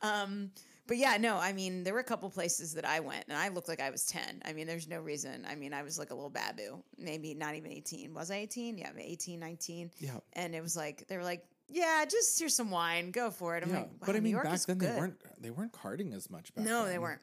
[0.00, 0.52] Um,
[0.92, 1.38] but yeah, no.
[1.38, 3.88] I mean, there were a couple places that I went, and I looked like I
[3.88, 4.42] was ten.
[4.44, 5.46] I mean, there's no reason.
[5.48, 8.12] I mean, I was like a little babu, maybe not even eighteen.
[8.12, 8.76] Was I eighteen?
[8.76, 9.90] Yeah, 18, 19.
[10.00, 10.10] Yeah.
[10.34, 13.62] And it was like they were like, yeah, just here's some wine, go for it.
[13.62, 16.28] I'm yeah like, wow, but i mean back then they weren't they weren't carding as
[16.28, 17.22] much back No, they weren't.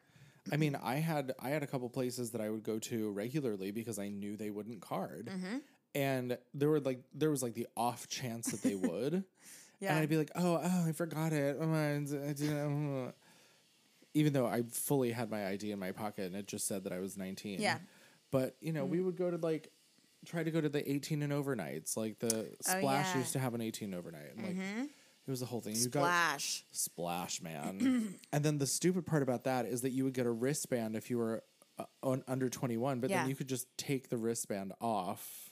[0.52, 3.70] I mean, I had I had a couple places that I would go to regularly
[3.70, 5.58] because I knew they wouldn't card, Mm-hmm.
[5.94, 9.22] and there were like there was like the off chance that they would,
[9.80, 9.90] Yeah.
[9.94, 11.56] and I'd be like, oh, oh, I forgot it.
[11.60, 11.98] Oh, I
[12.32, 13.12] didn't- uh,"
[14.14, 16.92] Even though I fully had my ID in my pocket and it just said that
[16.92, 17.60] I was nineteen.
[17.60, 17.76] Yeah.
[17.76, 17.84] Mm-hmm.
[18.32, 19.70] But you know, we would go to like
[20.26, 21.96] try to go to the 18 and overnights.
[21.96, 23.18] Like the Splash yeah.
[23.18, 24.36] used to have an 18 overnight.
[24.36, 24.56] And like
[25.26, 25.74] it was the whole thing.
[25.76, 26.64] You got Splash.
[26.72, 28.18] Splash, man.
[28.32, 31.10] and then the stupid part about that is that you would get a wristband if
[31.10, 31.42] you were
[31.78, 33.20] uh, on, under 21, but Yeah.
[33.20, 35.50] then you could just take the wristband off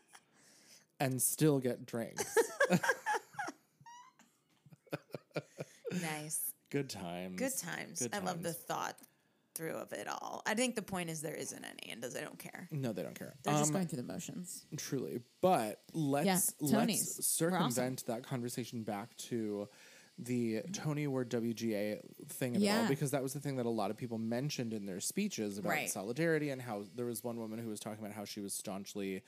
[1.00, 2.36] and still get drinks.
[5.92, 6.49] Nice.
[6.70, 7.36] Good times.
[7.36, 8.00] Good times.
[8.00, 8.96] Good I love the thought
[9.56, 10.42] through of it all.
[10.46, 12.68] I think the point is there isn't any, and does they don't care.
[12.70, 13.34] No, they don't care.
[13.42, 14.64] They're just Um, going through the motions.
[14.76, 15.20] Truly.
[15.40, 16.60] But let's Tonys.
[16.60, 17.70] let's We're awesome.
[17.72, 19.68] circumvent that conversation back to
[20.18, 22.88] the Tony Award WGA thing of it all Yeah.
[22.88, 25.70] because that was the thing that a lot of people mentioned in their speeches about
[25.70, 25.90] Right.
[25.90, 29.22] solidarity and how there was one woman who was talking about how she was staunchly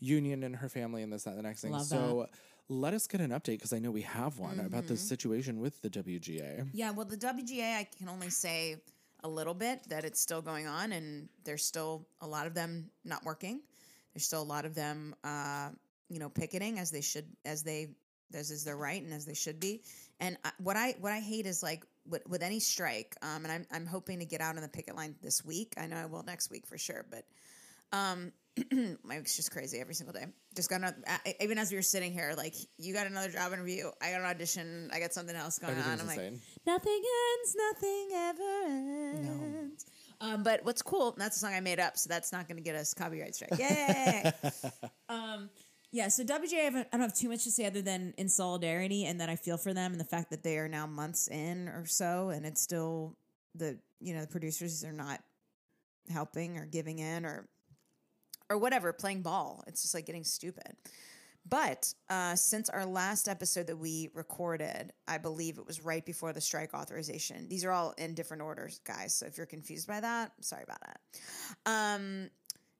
[0.00, 1.72] union in her family and this that and the next thing.
[1.72, 2.28] Love so
[2.68, 5.80] let us get an update because I know we have one about the situation with
[5.80, 6.68] the WGA.
[6.72, 8.76] Yeah, well, the WGA, I can only say
[9.24, 12.90] a little bit that it's still going on, and there's still a lot of them
[13.04, 13.60] not working.
[14.14, 15.70] There's still a lot of them, uh,
[16.08, 17.88] you know, picketing as they should, as they,
[18.34, 19.82] as is their right, and as they should be.
[20.20, 23.52] And I, what I what I hate is like with, with any strike, um, and
[23.52, 25.74] I'm I'm hoping to get out on the picket line this week.
[25.78, 27.24] I know I will next week for sure, but
[27.92, 28.32] um,
[29.04, 30.26] my week's just crazy every single day.
[30.54, 30.96] Just got another,
[31.40, 34.26] even as we were sitting here, like you got another job interview, I got an
[34.26, 36.00] audition, I got something else going on.
[36.00, 36.16] I'm like.
[36.66, 38.64] Nothing ends, nothing ever
[39.54, 39.86] ends.
[40.20, 42.62] Um, but what's cool, that's a song I made up, so that's not going to
[42.62, 43.58] get us copyright strike.
[43.58, 44.32] Yay!
[45.90, 49.06] Yeah, so WJ, I, I don't have too much to say other than in solidarity
[49.06, 51.68] and that I feel for them and the fact that they are now months in
[51.68, 53.16] or so, and it's still
[53.54, 55.20] the you know the producers are not
[56.10, 57.48] helping or giving in or
[58.50, 59.64] or whatever, playing ball.
[59.66, 60.76] It's just like getting stupid.
[61.48, 66.32] But uh, since our last episode that we recorded, I believe it was right before
[66.32, 67.48] the strike authorization.
[67.48, 69.14] These are all in different orders, guys.
[69.14, 71.00] So if you're confused by that, sorry about that.
[71.64, 72.28] Um,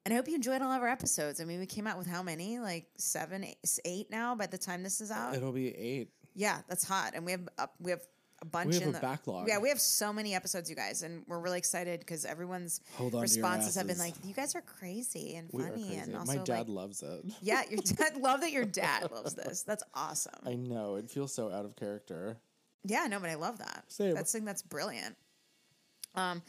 [0.04, 1.40] and I hope you enjoyed all of our episodes.
[1.40, 2.59] I mean, we came out with how many?
[2.59, 5.35] Like seven, eight, eight now by the time this is out.
[5.35, 6.11] It'll be eight.
[6.35, 8.02] Yeah, that's hot, and we have up, we have
[8.40, 8.68] a bunch.
[8.68, 9.48] We have in a the, backlog.
[9.48, 13.14] Yeah, we have so many episodes, you guys, and we're really excited because everyone's Hold
[13.14, 15.96] on responses have been like, "You guys are crazy and We funny, crazy.
[15.96, 17.24] and also My dad like, loves it.
[17.42, 18.16] yeah, your dad.
[18.16, 19.62] Love that your dad loves this.
[19.62, 20.35] That's awesome.
[20.46, 20.96] I know.
[20.96, 22.37] It feels so out of character.
[22.85, 23.85] Yeah, no, but I love that.
[23.88, 24.14] Same.
[24.14, 25.16] That's thing that's brilliant.
[26.14, 26.42] Um,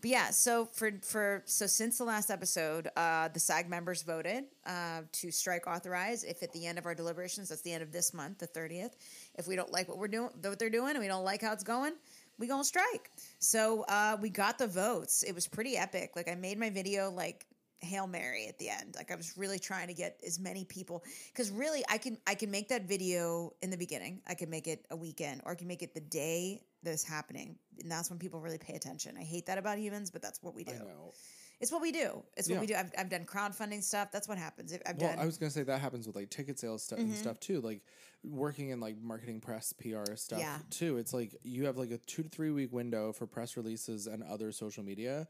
[0.00, 4.44] but yeah, so for for so since the last episode, uh, the SAG members voted
[4.66, 6.24] uh, to strike authorize.
[6.24, 8.96] If at the end of our deliberations, that's the end of this month, the thirtieth,
[9.34, 11.52] if we don't like what we're doing, what they're doing, and we don't like how
[11.52, 11.92] it's going,
[12.38, 13.10] we gonna strike.
[13.38, 15.22] So uh, we got the votes.
[15.22, 16.12] It was pretty epic.
[16.16, 17.46] Like I made my video like
[17.80, 18.94] hail mary at the end.
[18.96, 22.34] Like I was really trying to get as many people because really I can I
[22.34, 24.22] can make that video in the beginning.
[24.26, 27.04] I can make it a weekend, or I can make it the day that is
[27.04, 29.16] happening, and that's when people really pay attention.
[29.18, 30.72] I hate that about humans, but that's what we do.
[30.74, 31.12] I know.
[31.60, 32.22] It's what we do.
[32.38, 32.60] It's what Yeah.
[32.60, 32.74] we do.
[32.74, 34.10] I've, I've done crowdfunding stuff.
[34.10, 34.72] That's what happens.
[34.86, 35.18] I've Well, done.
[35.18, 37.20] I was gonna say that happens with like ticket sales stuff and mm-hmm.
[37.20, 37.60] stuff too.
[37.60, 37.82] Like
[38.24, 40.58] working in like marketing, press, PR stuff Yeah.
[40.70, 40.96] too.
[40.96, 44.22] It's like you have like a two to three week window for press releases and
[44.22, 45.28] other social media.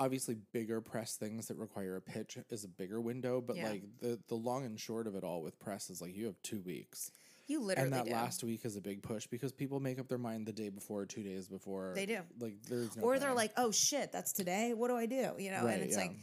[0.00, 3.68] Obviously, bigger press things that require a pitch is a bigger window, but Yeah.
[3.68, 6.42] like the the long and short of it all with press is like you have
[6.42, 7.12] two weeks,
[7.48, 8.12] you literally and that do.
[8.12, 11.00] last week is a big push because people make up their mind the day before,
[11.00, 11.92] or two days before.
[11.94, 12.20] They do.
[12.38, 14.74] Like there's no or they're like, "Oh shit, that's today.
[14.74, 16.02] What do I do?" You know, Right, and it's yeah.
[16.02, 16.16] like,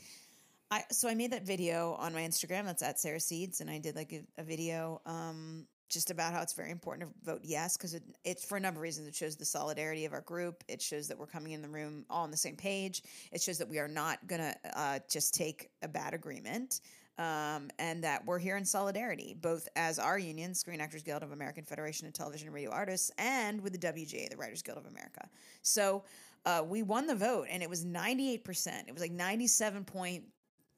[0.71, 2.65] I so I made that video on my Instagram.
[2.65, 6.41] That's at Sarah Seeds, and I did like a, a video um, just about how
[6.41, 9.07] it's very important to vote yes because it, it's for a number of reasons.
[9.07, 10.63] It shows the solidarity of our group.
[10.67, 13.01] It shows that we're coming in the room all on the same page.
[13.31, 16.81] It shows that we are not gonna uh, just take a bad agreement.
[17.17, 21.31] Um, and that we're here in solidarity, both as our union, Screen Actors Guild of
[21.31, 24.85] American Federation of Television and Radio Artists, and with the WGA, the Writers Guild of
[24.85, 25.29] America.
[25.61, 26.03] So
[26.45, 28.87] uh, we won the vote, and it was 98%.
[28.87, 30.25] It was like 97 point,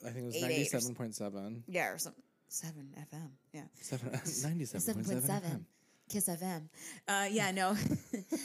[0.06, 1.64] I think it was eight, eight or ninety s- seven point seven.
[1.68, 2.22] yeah, or something.
[2.50, 3.64] 7 FM, yeah.
[3.82, 5.66] Seven, 97.7 FM.
[6.08, 6.70] Kiss FM.
[7.08, 7.76] Uh, yeah, no.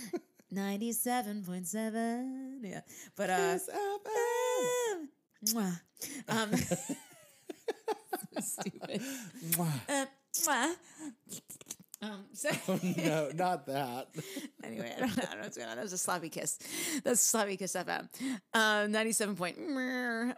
[0.53, 2.59] 97.7.
[2.63, 2.81] Yeah.
[3.17, 5.09] But, uh, Kiss FM.
[5.55, 5.81] mwah.
[6.29, 6.51] Um,
[8.41, 9.03] Stupid.
[9.53, 10.07] Mwah.
[10.49, 10.75] uh.
[12.03, 12.51] Um, so
[12.97, 14.09] no, not that.
[14.65, 15.77] anyway, I don't, know, I don't know what's going on.
[15.77, 16.59] That was a sloppy kiss.
[17.05, 18.09] That's sloppy kiss FM.
[18.55, 19.57] Um, 97 point.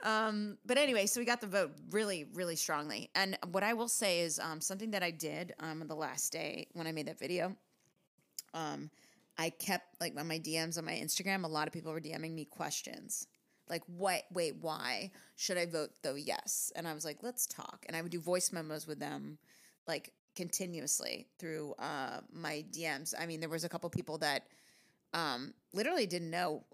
[0.05, 3.09] Um, but anyway, so we got the vote really, really strongly.
[3.15, 6.33] And what I will say is um, something that I did um, on the last
[6.33, 7.57] day when I made that video.
[8.53, 8.91] Um,
[9.39, 12.35] I kept like on my DMs on my Instagram, a lot of people were DMing
[12.35, 13.27] me questions.
[13.69, 16.15] Like, what, wait, why should I vote though?
[16.15, 16.73] Yes.
[16.77, 17.85] And I was like, let's talk.
[17.87, 19.39] And I would do voice memos with them
[19.87, 23.15] like continuously through uh, my DMs.
[23.19, 24.45] I mean, there was a couple people that
[25.13, 26.65] um, literally didn't know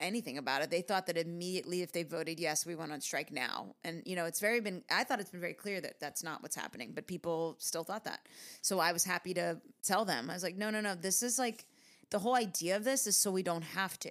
[0.00, 0.70] anything about it.
[0.70, 3.74] They thought that immediately if they voted yes, we went on strike now.
[3.84, 6.42] And you know, it's very been I thought it's been very clear that that's not
[6.42, 8.20] what's happening, but people still thought that.
[8.62, 10.30] So I was happy to tell them.
[10.30, 10.94] I was like, "No, no, no.
[10.94, 11.66] This is like
[12.10, 14.10] the whole idea of this is so we don't have to."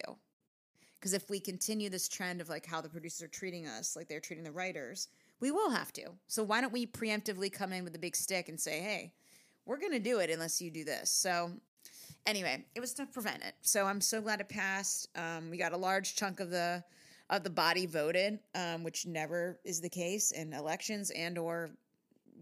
[0.99, 4.07] Because if we continue this trend of like how the producers are treating us, like
[4.07, 6.09] they're treating the writers, we will have to.
[6.27, 9.13] So why don't we preemptively come in with a big stick and say, "Hey,
[9.65, 11.51] we're going to do it unless you do this." So
[12.25, 13.53] anyway, it was to prevent it.
[13.61, 15.07] So I'm so glad it passed.
[15.15, 16.83] Um, we got a large chunk of the
[17.29, 21.71] of the body voted, um, which never is the case in elections and or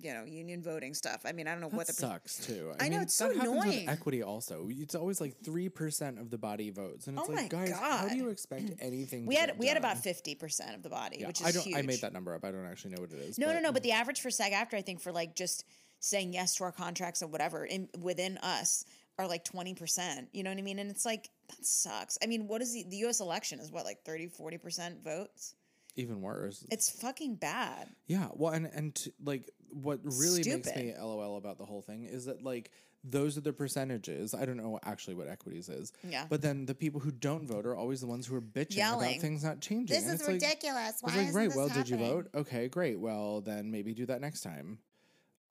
[0.01, 1.21] you know union voting stuff.
[1.25, 2.73] I mean, I don't know That what the sucks too.
[2.79, 3.87] I know, it's so annoying.
[3.89, 4.67] equity also.
[4.69, 8.07] It's always like three percent of the body votes, and it's Oh like, guys, how
[8.07, 9.25] do you expect anything?
[9.25, 11.63] we had we had about fifty percent of the body, Yeah, which is I don't.
[11.63, 11.77] huge.
[11.77, 12.43] I made that number up.
[12.45, 13.37] I don't actually know what it is.
[13.39, 13.71] No, no, no.
[13.71, 15.65] But the average for SAG-AFTRA, I think, for like just
[15.99, 18.85] saying yes to our contracts or whatever in within us
[19.17, 20.27] are like 20%.
[20.33, 20.77] You know what I mean?
[20.77, 22.17] And it's like, that sucks.
[22.21, 25.55] I mean, what is the, the US election is what, like 30, 40% votes?
[25.97, 26.65] even worse.
[26.69, 27.87] It's fucking bad.
[28.07, 32.25] Yeah, well, and and like what really makes me lol about the whole thing is
[32.25, 32.71] that like
[33.07, 34.33] those are the percentages.
[34.33, 35.93] I don't know actually what equities is.
[36.09, 36.25] Yeah.
[36.27, 39.09] But then the people who don't vote are always the ones who are bitching Yelling.
[39.11, 39.95] about things not changing.
[39.95, 40.89] This And is it's like- ridiculous.
[40.89, 42.29] It's Why like, isn't right, well, did you vote?
[42.33, 42.99] Okay, great.
[42.99, 44.79] Well, then maybe do that next time.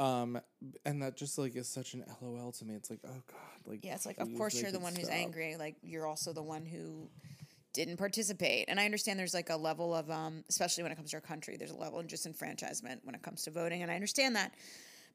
[0.01, 0.41] Um,
[0.85, 2.75] and that just like is such an LOL to me.
[2.75, 5.55] It's like, oh god, like Yeah, it's like, of course you're the one who's angry.
[5.57, 7.09] Like, you're also the one who
[7.75, 8.67] didn't participate.
[8.69, 11.21] And I understand there's like a level of, um, especially when it comes to our
[11.21, 13.83] country, there's a level of disenfranchisement when it comes to voting.
[13.83, 14.55] And I understand that.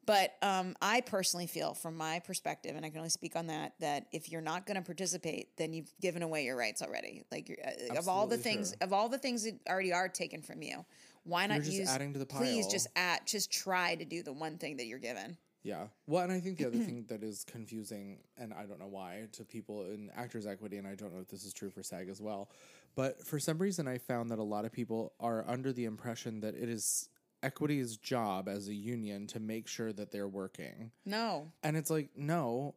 [0.06, 3.74] But um, I personally feel, from my perspective, and I can only speak on that,
[3.80, 7.24] that if you're not going to participate, then you've given away your rights already.
[7.32, 8.88] Like, you're, uh, of all the things, true.
[8.88, 10.84] of all the things that already are taken from you,
[11.26, 11.90] why not You're just use?
[11.90, 15.00] adding to the Please just add, just try to do the one thing that you're
[15.00, 15.38] given.
[15.64, 15.88] Yeah.
[16.08, 19.28] Well, and I think the other thing that is confusing, and I don't know why,
[19.34, 22.10] to people in actors' equity, and I don't know if this is true for SAG
[22.10, 22.50] as well,
[22.96, 26.40] but for some reason I found that a lot of people are under the impression
[26.42, 27.10] that it is
[27.42, 30.92] equity's job as a union to make sure that they're working.
[31.06, 32.76] No, And it's like, no,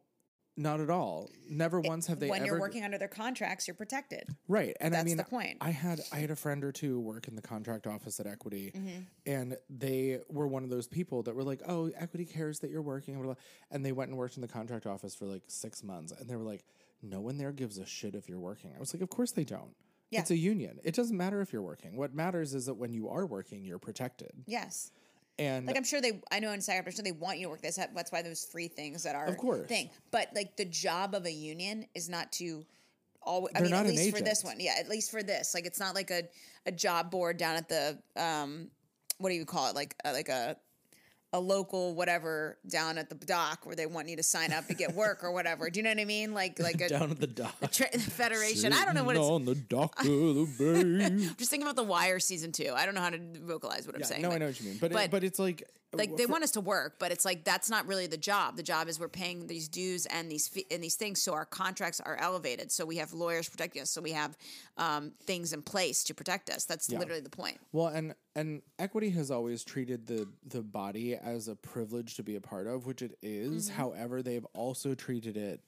[0.55, 1.29] not at all.
[1.49, 4.27] Never once have they when ever you're working under their contracts, you're protected.
[4.47, 4.75] Right.
[4.79, 5.57] And I That's mean the point.
[5.61, 8.71] I had I had a friend or two work in the contract office at Equity
[8.75, 8.99] Mm-hmm.
[9.25, 12.81] and they were one of those people that were like, "Oh, Equity cares that you're
[12.81, 15.43] working." blah, blah, blah." And they went and worked in the contract office for like
[15.47, 16.63] 6 months and they were like,
[17.01, 19.43] "No one there gives a shit if you're working." I was like, "Of course they
[19.45, 19.75] don't."
[20.11, 20.19] Yeah.
[20.19, 20.79] It's a union.
[20.83, 21.97] It doesn't matter if you're working.
[21.97, 24.31] What matters is that when you are working, you're protected.
[24.45, 24.91] Yes.
[25.39, 27.49] And Like I'm sure they, I know in SAG, I'm sure they want you to
[27.49, 27.61] work.
[27.61, 27.75] this.
[27.75, 29.67] that's why those free things that are Of course.
[29.67, 29.89] thing.
[30.11, 32.65] But like the job of a union is not to
[33.21, 33.51] always.
[33.55, 34.75] I They're mean, not at an least for this one, yeah.
[34.79, 36.23] At least for this, like it's not like a
[36.65, 38.69] a job board down at the um,
[39.17, 39.75] what do you call it?
[39.75, 40.55] Like uh, like a
[41.33, 44.75] a local whatever down at the dock where they want you to sign up to
[44.75, 45.67] get work or whatever.
[45.69, 46.33] Do you know what I mean?
[46.33, 47.55] Like like a down at the dock.
[47.71, 48.71] tra- federation.
[48.71, 49.25] I don't know what it's.
[49.25, 50.47] on the dock of the
[51.09, 51.25] bay.
[51.37, 52.71] Just thinking about the Wire season two.
[52.75, 54.21] I don't know how to vocalize what I'm Yeah, saying.
[54.21, 54.77] no, I know what you mean.
[54.79, 55.63] But but- it, but it's like
[55.93, 58.57] like they want us to work, but it's like that's not really the job.
[58.57, 61.45] The job is we're paying these dues and these fee- and these things, so our
[61.45, 62.71] contracts are elevated.
[62.71, 63.89] So we have lawyers protecting us.
[63.89, 64.37] So we have
[64.77, 66.65] um, things in place to protect us.
[66.65, 67.59] That's literally the point.
[67.71, 72.35] Well, and and equity has always treated the the body as a privilege to be
[72.35, 73.69] a part of, which it is.
[73.69, 73.77] Mm-hmm.
[73.77, 75.61] However, they've also treated it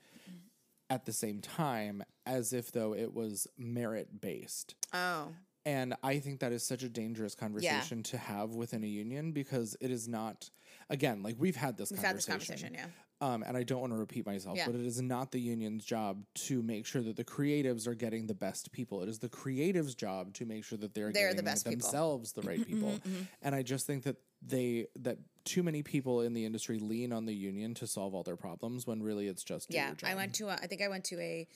[0.90, 4.76] at the same time as if though it was merit based.
[4.94, 5.30] Oh,
[5.66, 9.76] And I think that is such a dangerous conversation to have within a union because
[9.82, 10.50] it is not
[10.90, 12.68] again, like we've had this we've had this conversation.
[12.70, 12.92] conversation.
[13.22, 14.68] Yeah, Um, and I don't want to repeat myself, Yeah.
[14.68, 18.28] but it is not the union's job to make sure that the creatives are getting
[18.28, 19.02] the best people.
[19.02, 21.78] It is the creatives' job to make sure that they're, They're the getting best people.
[21.78, 23.00] Mm-hmm, themselves the right people.
[23.42, 27.26] And I just think that they that too many people in the industry lean on
[27.26, 29.88] the union to solve all their problems when really it's just do yeah.
[29.88, 30.10] your job.
[30.12, 30.50] I went to.
[30.50, 31.48] A, I think I went to a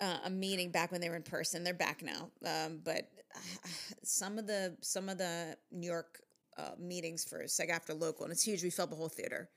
[0.00, 1.64] uh, a meeting back when they were in person.
[1.64, 3.10] They're back now, um, but
[4.02, 6.20] some of the some of the New York
[6.56, 8.62] uh, meetings for SAG-AFTRA local, and it's huge.
[8.62, 9.48] We fill a whole theater,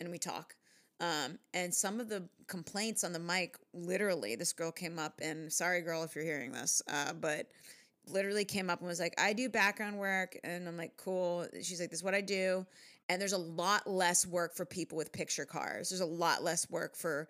[0.00, 0.54] and we talk.
[1.00, 5.52] Um, and some of the complaints on the mic, literally, this girl came up and
[5.52, 7.46] sorry, girl, if you're hearing this, uh, but
[8.08, 10.36] literally came up and was like, I do background work.
[10.42, 11.46] And I'm like, cool.
[11.62, 12.66] She's like, this is what I do.
[13.08, 15.90] And there's a lot less work for people with picture cars.
[15.90, 17.28] There's a lot less work for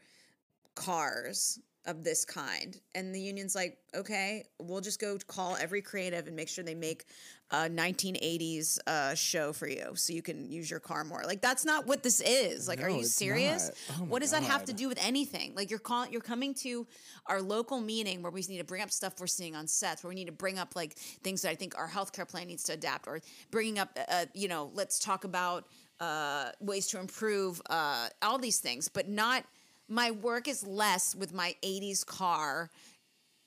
[0.74, 2.78] cars of this kind.
[2.94, 6.74] And the union's like, okay, we'll just go call every creative and make sure they
[6.74, 7.04] make
[7.50, 11.22] a 1980s uh, show for you so you can use your car more.
[11.24, 12.68] Like that's not what this is.
[12.68, 13.70] Like, are you serious?
[13.90, 15.54] Oh what does that have to do with anything?
[15.54, 16.86] Like you're calling, you're coming to
[17.26, 20.10] our local meeting where we need to bring up stuff we're seeing on sets, where
[20.10, 22.74] we need to bring up like things that I think our healthcare plan needs to
[22.74, 25.64] adapt, or bringing up, uh, you know, let's talk about
[26.00, 29.44] uh, ways to improve uh, all these things, but not.
[29.88, 32.70] My work is less with my '80s car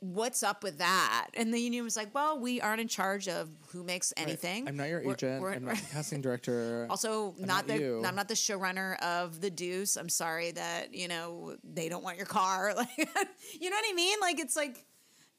[0.03, 1.27] what's up with that?
[1.35, 4.67] And the union was like, well, we aren't in charge of who makes anything.
[4.67, 5.41] I'm not your We're- agent.
[5.43, 6.87] we're- I'm not the casting director.
[6.89, 8.03] Also, I'm not, the you.
[8.03, 9.97] I'm not the showrunner of the Deuce.
[9.97, 12.73] I'm sorry that you know they don't want your car.
[12.81, 14.17] Like, you know what I mean?
[14.21, 14.83] Like, it's like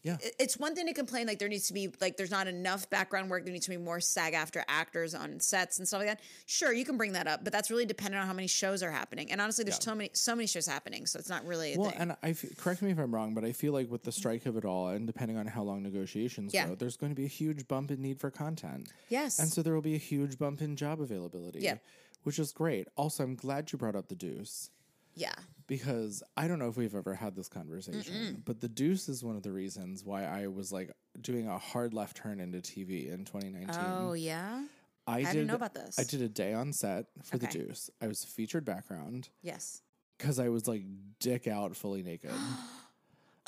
[0.04, 0.16] Yeah.
[0.40, 3.30] it's one thing to complain like there needs to be like there's not enough background
[3.30, 3.44] work.
[3.44, 6.20] There needs to be more SAG-AFTRA actors on sets and stuff like that.
[6.46, 8.90] Sure, you can bring that up, but that's really dependent on how many shows are
[8.90, 9.30] happening.
[9.30, 11.90] And honestly, there's so many so many shows happening, so it's not really a Well,
[11.90, 11.98] thing.
[12.00, 14.46] and I f- correct me if I'm wrong, but I feel like with the strike
[14.46, 16.68] of it all, and depending on how long negotiations Yeah.
[16.68, 18.88] go, there's going to be a huge bump in need for content.
[19.08, 19.38] Yes.
[19.38, 21.60] and so there will be a huge bump in job availability.
[21.60, 21.76] Yeah.
[22.24, 22.86] which is great.
[22.96, 24.70] Also, I'm glad you brought up the Deuce
[25.14, 25.34] yeah.
[25.66, 29.36] because I don't know if we've ever had this conversation, but the Deuce is one
[29.36, 30.90] of the reasons why I was like
[31.20, 33.70] doing a hard left turn into TV in 2019.
[33.86, 34.64] Oh yeah.
[35.06, 35.98] I, didn't know about this.
[35.98, 37.90] I did a day on set for the Deuce.
[38.00, 39.82] I was featured background Yes.
[40.16, 40.84] because I was like
[41.18, 42.30] dick out, fully naked.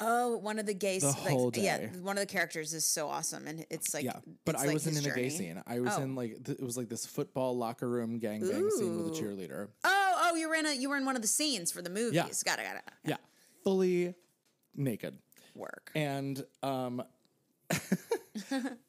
[0.01, 3.07] Oh, one of the gay The like, whole Yeah, one of the characters is so
[3.09, 5.63] awesome, and it's like yeah, but I like wasn't in a gay scene.
[5.69, 6.03] I was Oh.
[6.03, 9.69] in like th- it was like this football locker room gangbang scene with a cheerleader.
[9.85, 9.94] Oh,
[10.35, 12.15] oh, you were in a you were in one of the scenes for the movies.
[12.15, 12.27] Yeah.
[12.45, 12.83] Got it, got it.
[13.05, 13.17] Yeah,
[13.63, 14.15] fully
[14.75, 15.19] naked.
[15.55, 15.93] Work.
[15.95, 17.03] and um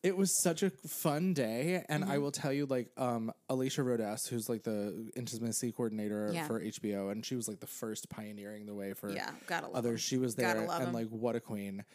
[0.03, 2.11] it was such a fun day and Mm-hmm.
[2.11, 6.45] i will tell you like um Alicia Rodis who's like the intimacy coordinator Yeah.
[6.47, 9.75] for hbo and she was like the first pioneering the way for Yeah, gotta love
[9.75, 9.97] others 'em.
[9.97, 10.93] she was Gotta there and 'em.
[10.93, 11.85] like what a queen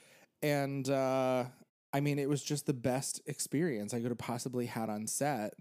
[0.43, 1.45] and uh
[1.93, 5.55] i mean it was just the best experience i could have possibly had on set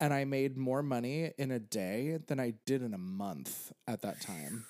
[0.00, 4.02] and i made more money in a day than i did in a month at
[4.02, 4.64] that time.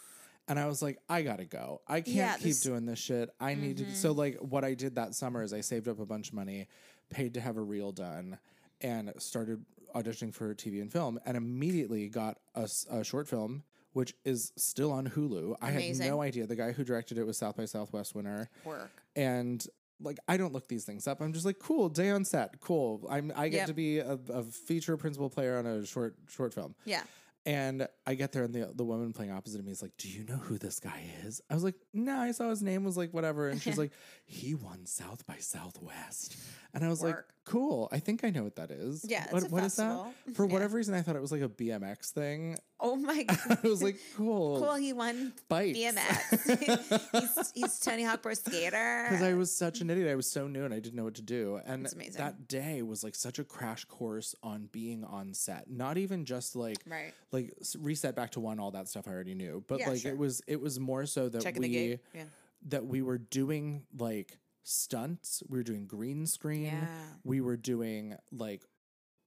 [0.49, 1.81] And i was like i gotta go.
[1.87, 3.31] I can't Yeah, keep this- doing this shit.
[3.39, 3.95] I need to mm-hmm.
[3.95, 6.69] so like what i did that summer is i saved up a bunch of money
[7.11, 8.39] paid to have a reel done
[8.81, 9.65] and started
[9.95, 13.63] auditioning for tv and film and immediately got a short film
[13.95, 15.57] which is still on hulu.
[15.61, 16.47] I had no idea.
[16.47, 18.49] The guy who directed it was south by southwest winner.
[18.65, 18.91] Work.
[19.17, 19.67] and
[20.01, 21.21] like I don't look these things up.
[21.21, 23.07] I'm just like, cool, day on set, cool.
[23.11, 23.67] I'm I get Yep.
[23.69, 26.75] to be a, a feature principal player on a short short film.
[26.85, 27.03] Yeah.
[27.47, 30.09] And I get there, and the the woman playing opposite of me is like, "Do
[30.09, 32.97] you know who this guy is?" I was like, "No, I saw his name was
[32.97, 33.93] like whatever." And she's like,
[34.27, 36.37] "He won South by Southwest,"
[36.75, 37.33] and I was like, Work.
[37.49, 40.13] "Cool, I think I know what that is." Yeah, it's what, what is that?
[40.35, 42.57] For whatever reason, I thought it was like a BMX thing.
[42.81, 43.59] Oh my god.
[43.65, 45.79] I was like, "Cool, Cool, he won Bites.
[45.79, 47.11] BMX.
[47.13, 49.07] he's, he's Tony Hawk Pro Skater.
[49.09, 50.09] because I was such an idiot.
[50.09, 51.61] I was so new and I didn't know what to do.
[51.67, 52.19] And That's amazing.
[52.19, 55.69] that day was like such a crash course on being on set.
[55.71, 57.13] Not even just like Right.
[57.33, 59.65] like reset back to one, all that stuff I already knew.
[59.67, 60.13] But Yeah, like sure.
[60.13, 61.99] it was it was more so that Checking we.
[62.15, 62.25] Yeah.
[62.69, 64.39] that we were doing like
[64.69, 65.43] stunts.
[65.49, 66.65] We were doing green screen.
[66.65, 66.87] Yeah.
[67.25, 68.63] We were doing like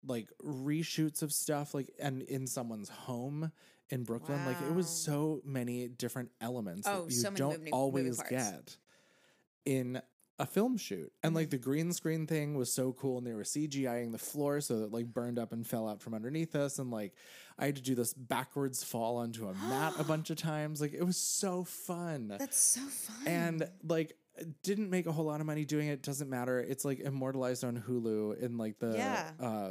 [0.06, 3.52] like reshoots of stuff like and in someone's home
[3.90, 4.44] in Brooklyn.
[4.46, 8.22] Like it was so many different elements Oh, that you so many don't moving- always
[8.24, 8.78] get
[9.66, 10.02] in
[10.40, 11.12] a film shoot.
[11.22, 11.36] And Mm-hmm.
[11.36, 14.80] like the green screen thing was so cool and they were CGIing the floor so
[14.80, 17.14] that like burned up and fell out from underneath us and like
[17.60, 20.82] I had to do this backwards fall onto a mat a bunch of times.
[20.82, 22.30] Like it was so fun.
[22.40, 23.28] That's so fun.
[23.28, 24.14] and like
[24.64, 26.60] didn't make a whole lot of money doing it, doesn't matter.
[26.60, 29.32] It's like immortalized on Hulu in like the Yeah.
[29.40, 29.70] uh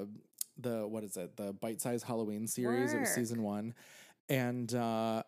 [0.59, 1.37] the what is it?
[1.37, 2.93] The bite size Halloween series.
[2.93, 3.75] It was season 1.
[4.29, 5.23] And uh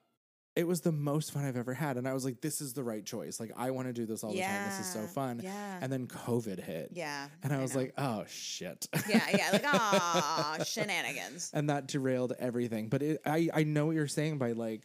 [0.54, 1.96] it was the most fun I've ever had.
[1.96, 3.40] And I was like, this is the right choice.
[3.40, 4.68] Like, I want to do this all the time.
[4.68, 5.40] This is so fun.
[5.42, 5.78] yeah.
[5.80, 6.90] And then COVID hit.
[6.92, 7.28] yeah.
[7.42, 7.80] And I was know.
[7.80, 8.86] like, oh, shit.
[9.08, 11.50] yeah, yeah, like ah shenanigans.
[11.54, 12.90] and that derailed everything.
[12.90, 14.84] But it, I, I know what you're saying by like,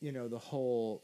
[0.00, 1.02] you know, the whole,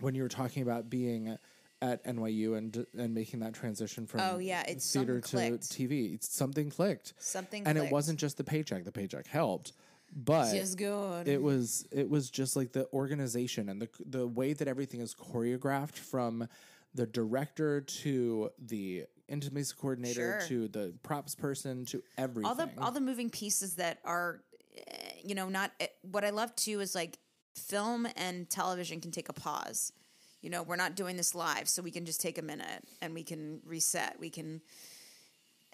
[0.00, 1.36] when you were talking about being
[1.82, 5.70] at NYU and and making that transition from Oh, yeah, it's theater to clicked.
[5.70, 7.14] TV, it's, something clicked.
[7.18, 8.84] Something and it wasn't just the paycheck.
[8.84, 9.72] The paycheck helped,
[10.14, 15.00] but it was it was just like the organization and the the way that everything
[15.00, 16.46] is choreographed from
[16.94, 20.48] the director to the intimacy coordinator Sure.
[20.48, 22.46] to the props person to everything.
[22.48, 24.42] all the all the moving pieces that are
[24.76, 27.20] eh, you know not eh, what i love too is like
[27.54, 29.92] film and television can take a pause
[30.40, 33.14] you know we're not doing this live so we can just take a minute and
[33.14, 34.18] we can reset.
[34.18, 34.60] We can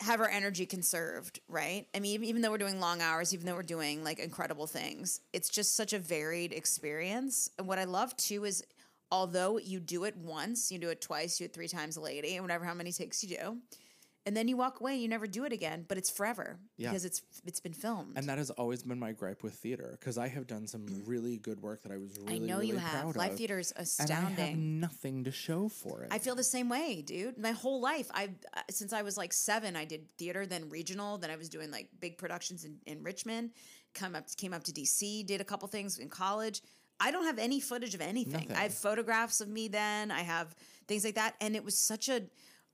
[0.01, 1.87] have our energy conserved right?
[1.95, 5.21] I mean even- though we're doing long hours even though we're doing like incredible things
[5.33, 7.49] it's just such a varied experience.
[7.59, 8.63] And what i love too is
[9.11, 12.01] although you do it once you do it twice you do it three times a
[12.01, 13.59] lady and whatever how many takes you do
[14.27, 16.91] and then you walk away and you never do it again but it's forever Yeah.
[16.91, 20.19] because it's it's been filmed And that has always been my gripe with theater because
[20.19, 22.77] I have done some really good work that I was really i know really you
[22.77, 24.27] have live of, theater is astounding.
[24.27, 26.09] and I have nothing to show for it.
[26.11, 27.39] I feel the same way, dude.
[27.39, 31.19] My whole life, I uh, since I was like seven, I did theater, then regional,
[31.19, 33.51] then I was doing like big productions in, in Richmond.
[33.95, 36.61] Come up, came up to DC, did a couple things in college.
[36.99, 38.49] I don't have any footage of anything.
[38.49, 38.57] Nothing.
[38.57, 40.11] I have photographs of me then.
[40.11, 40.55] I have
[40.89, 42.23] things like that, and it was such a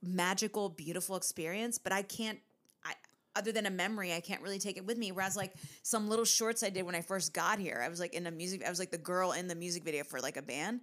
[0.02, 1.78] magical, beautiful experience.
[1.78, 2.38] But I can't.
[2.84, 2.94] I
[3.36, 5.12] other than a memory, I can't really take it with me.
[5.12, 8.14] Whereas like some little shorts I did when I first got here, I was like
[8.14, 8.64] in a music.
[8.66, 10.80] I was like the girl in the music video for like a band,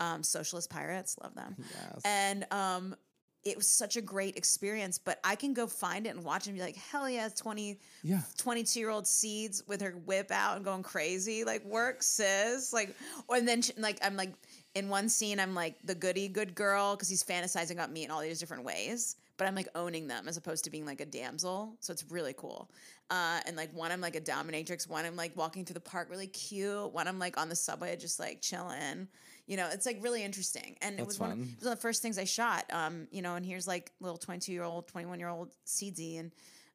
[0.00, 1.56] um, Socialist Pirates, love them.
[1.58, 2.00] Yes.
[2.04, 2.96] And um,
[3.44, 4.98] it was such a great experience.
[4.98, 7.78] But I can go find it and watch it and be like, hell yeah, twenty.
[8.02, 8.20] Yeah.
[8.38, 12.96] 22 year old seeds with her whip out and going crazy like work sis like
[13.28, 14.32] or and then she, like i'm like
[14.74, 18.10] in one scene i'm like the goody good girl because he's fantasizing about me in
[18.10, 21.06] all these different ways but i'm like owning them as opposed to being like a
[21.06, 22.70] damsel so it's really cool.
[23.10, 26.08] Uh, and like one i'm like a dominatrix one i'm like walking through the park
[26.10, 29.08] really cute one i'm like on the subway just like chilling.
[29.46, 30.76] You know it's like really interesting.
[30.80, 32.64] And it That's was one, of, it was one of the first things i shot
[32.72, 36.30] um you know and here's like little 22 year old 21 year old seedsy and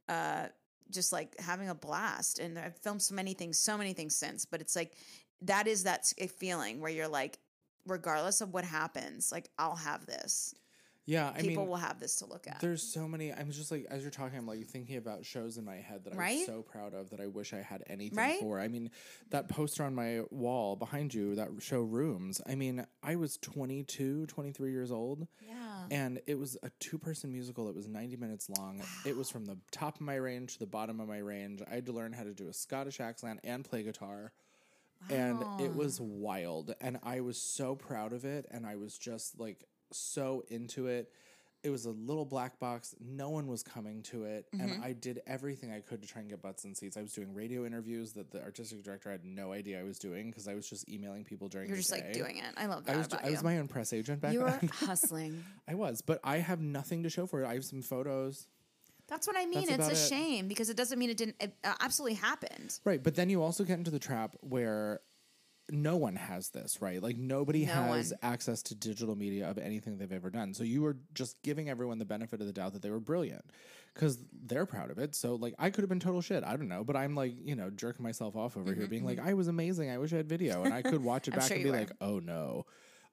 [0.10, 0.48] uh
[0.92, 2.40] just like having a blast.
[2.40, 4.94] And I've filmed so many things, so many things since, but it's like
[5.42, 7.38] that is that feeling where you're like,
[7.88, 10.54] regardless of what happens, like I'll have this.
[11.10, 12.60] Yeah, I People mean, will have this to look at.
[12.60, 13.32] there's so many.
[13.32, 16.14] I'm just like as you're talking, I'm like thinking about shows in my head that
[16.20, 18.42] I'm so proud of that I wish I had anything Right?
[18.42, 18.60] for.
[18.60, 18.92] I mean,
[19.30, 22.42] that poster on my wall behind you, that show Rooms.
[22.46, 25.28] I mean, I was 22, 23 years old.
[25.48, 25.54] Yeah.
[25.90, 27.70] And it was a two person musical.
[27.70, 28.82] It was 90 minutes long.
[29.06, 31.62] It was from the top of my range to the bottom of my range.
[31.72, 34.34] I had to learn how to do a Scottish accent and play guitar.
[35.10, 36.74] And it was wild.
[36.82, 38.46] And I was so proud of it.
[38.52, 41.12] And I was just like so into it.
[41.64, 42.94] It was a little black box.
[43.02, 44.46] No one was coming to it.
[44.54, 44.64] Mm-hmm.
[44.64, 46.98] And I did everything I could to try and get butts and seats.
[46.98, 50.30] I was doing radio interviews that the artistic director had no idea I was doing
[50.30, 52.20] because I was just emailing people during You're the just like day.
[52.20, 52.46] doing it.
[52.58, 53.32] I love that I was, about I you.
[53.34, 54.70] was my own press agent back then, you were then.
[54.74, 55.44] hustling.
[55.68, 57.48] I was, but I have nothing to show for it.
[57.48, 58.48] I have some photos.
[59.08, 59.68] That's what I mean.
[59.68, 60.10] That's it's a it.
[60.10, 61.36] shame because it doesn't mean it didn't.
[61.40, 62.78] It uh, absolutely happened.
[62.84, 65.00] Right, but then you also get into the trap where
[65.70, 67.02] no one has this, right?
[67.04, 68.20] Like nobody No has one.
[68.22, 70.54] access to digital media of anything they've ever done.
[70.54, 73.44] So you were just giving everyone the benefit of the doubt that they were brilliant
[73.94, 75.14] because they're proud of it.
[75.14, 76.46] So like I could have been total shit.
[76.46, 79.20] I don't know, but I'm like, you know, jerking myself off over here being like
[79.20, 79.90] I was amazing.
[79.90, 81.72] I wish I had video and I could watch it Mm-hmm, back sure and be
[81.72, 81.78] were.
[81.78, 82.66] like, "Oh no."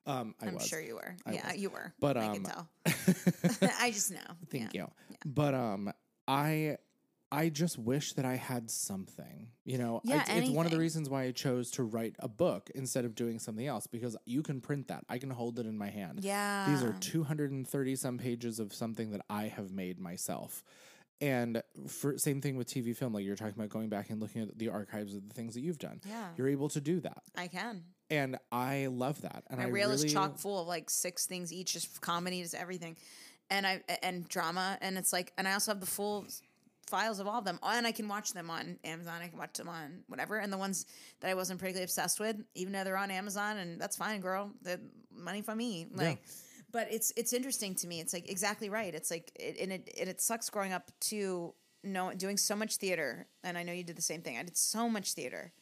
[0.06, 0.66] Um I I'm was.
[0.66, 1.16] sure you were.
[1.26, 1.56] I yeah, was.
[1.56, 1.92] you were.
[2.00, 2.68] But, I um, can tell.
[3.80, 4.18] I just know.
[4.50, 4.82] Thank yeah.
[4.82, 4.90] you.
[5.24, 5.92] But um
[6.28, 6.78] I
[7.34, 9.48] I just wish that I had something.
[9.64, 12.28] You know, Yeah, it's, it's one of the reasons why I chose to write a
[12.28, 15.04] book instead of doing something else because you can print that.
[15.08, 16.20] I can hold it in my hand.
[16.22, 16.66] Yeah.
[16.68, 20.62] These are 230 some pages of something that I have made myself.
[21.20, 24.42] And for same thing with TV film, like you're talking about going back and looking
[24.42, 26.00] at the archives of the things that you've done.
[26.08, 26.28] Yeah.
[26.36, 27.22] You're able to do that.
[27.36, 27.82] I can.
[28.16, 29.44] And I love that.
[29.48, 32.42] And My I reel really, is chock full of like six things each, just comedy,
[32.42, 32.96] just everything,
[33.50, 36.26] and I and drama, and it's like, and I also have the full
[36.86, 39.20] files of all of them, uh, and I can watch them on Amazon.
[39.22, 40.86] I can watch them on whatever, and the ones
[41.20, 44.50] that I wasn't particularly obsessed with, even though they're on Amazon, and that's fine, girl.
[44.62, 46.22] The money for me, like.
[46.72, 48.00] But it's it's interesting to me.
[48.00, 48.92] It's like exactly right.
[48.92, 51.54] It's like it, and it and it sucks growing up to
[51.84, 54.38] know doing so much theater, and I know you did the same thing.
[54.38, 55.52] I did so much theater,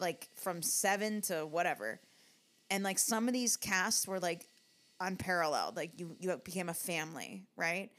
[0.00, 2.00] like from seven to whatever.
[2.70, 4.46] And like some of these casts were like
[5.00, 5.76] unparalleled.
[5.76, 7.90] Like you you became a family right?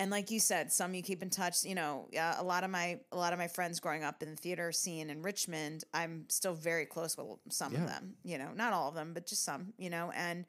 [0.00, 2.70] And like you said some you keep in touch you know yeah, a lot of
[2.70, 6.24] my a lot of my friends growing up in the theater scene in richmond i'm
[6.28, 7.80] still very close with some Yeah.
[7.80, 10.44] of them you know not all of them but just some you know and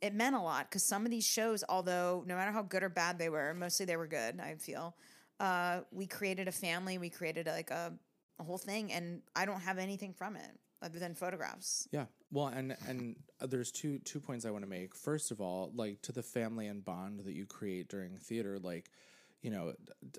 [0.00, 2.88] it meant a lot because some of these shows although no matter how good or
[2.88, 4.94] bad they were mostly they were good i feel
[5.40, 7.92] uh, we created a family we created like a,
[8.38, 12.06] a whole thing and i don't have anything from it other than photographs Yeah.
[12.32, 14.94] Well, and and uh, there's two two points I want to make.
[14.94, 18.90] First of all, like to the family and bond that you create during theater, like
[19.42, 19.74] you know,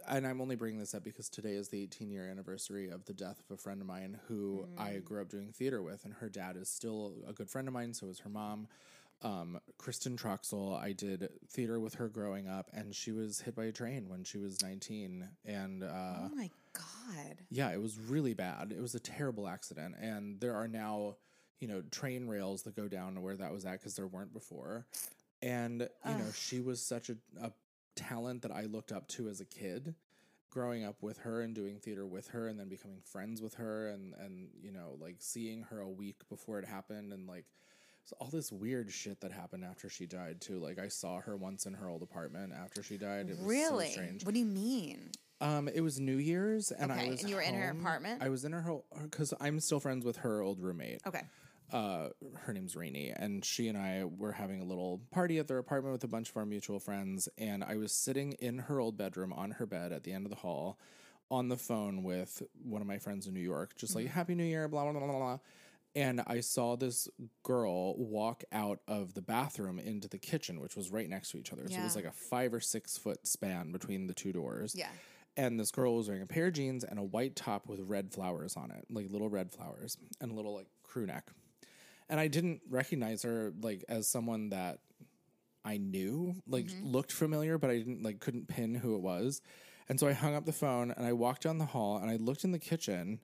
[0.07, 3.13] and I'm only bringing this up because today is the 18 year anniversary of the
[3.13, 6.29] death of a friend of mine who I grew up doing theater with, and her
[6.29, 7.93] dad is still a good friend of mine.
[7.93, 8.67] So is her mom.
[9.21, 13.65] Um, Kristen Troxel, I did theater with her growing up, and she was hit by
[13.65, 18.33] a train when she was 19, and uh, oh my god yeah, it was really
[18.33, 18.73] bad.
[18.75, 21.17] It was a terrible accident, and there are now,
[21.59, 24.33] you know, train rails that go down to where that was at because there weren't
[24.33, 24.87] before.
[25.43, 27.51] And you know, she was such a, a
[27.95, 29.93] talent that I looked up to as a kid,
[30.49, 33.89] growing up with her and doing theater with her, and then becoming friends with her,
[33.89, 37.45] and and you know, like seeing her a week before it happened, and like.
[38.19, 40.57] all this weird shit that happened after she died too.
[40.59, 43.29] Like I saw her once in her old apartment after she died.
[43.29, 44.25] It was really so strange.
[44.25, 45.11] what do you mean
[45.43, 47.19] Um, it was New Year's, and I Okay, was.
[47.21, 48.21] and you were in her apartment?
[48.23, 51.01] I was in her because I'm still friends with her old roommate.
[51.05, 51.21] okay
[51.71, 55.57] Uh, her name's Rainey, and she and I were having a little party at their
[55.57, 57.27] apartment with a bunch of our mutual friends.
[57.37, 60.29] And I was sitting in her old bedroom on her bed at the end of
[60.29, 60.77] the hall,
[61.31, 64.05] on the phone with one of my friends in New York, just Mm-hmm.
[64.05, 65.17] like Happy New Year, blah blah blah blah.
[65.19, 65.39] blah.
[65.95, 67.07] and I saw this
[67.43, 71.51] girl walk out of the bathroom into the kitchen, which was right next to each
[71.53, 71.63] other.
[71.67, 71.75] Yeah.
[71.75, 74.73] So it was like a five or six foot span between the two doors.
[74.75, 74.89] Yeah.
[75.35, 78.11] And this girl was wearing a pair of jeans and a white top with red
[78.11, 81.31] flowers on it, like little red flowers, and a little like crew neck.
[82.09, 84.79] And I didn't recognize her like as someone that
[85.65, 86.87] I knew, like mm-hmm.
[86.87, 89.41] looked familiar, but I didn't like couldn't pin who it was.
[89.89, 92.17] And so I hung up the phone and I walked down the hall and I
[92.17, 93.19] looked in the kitchen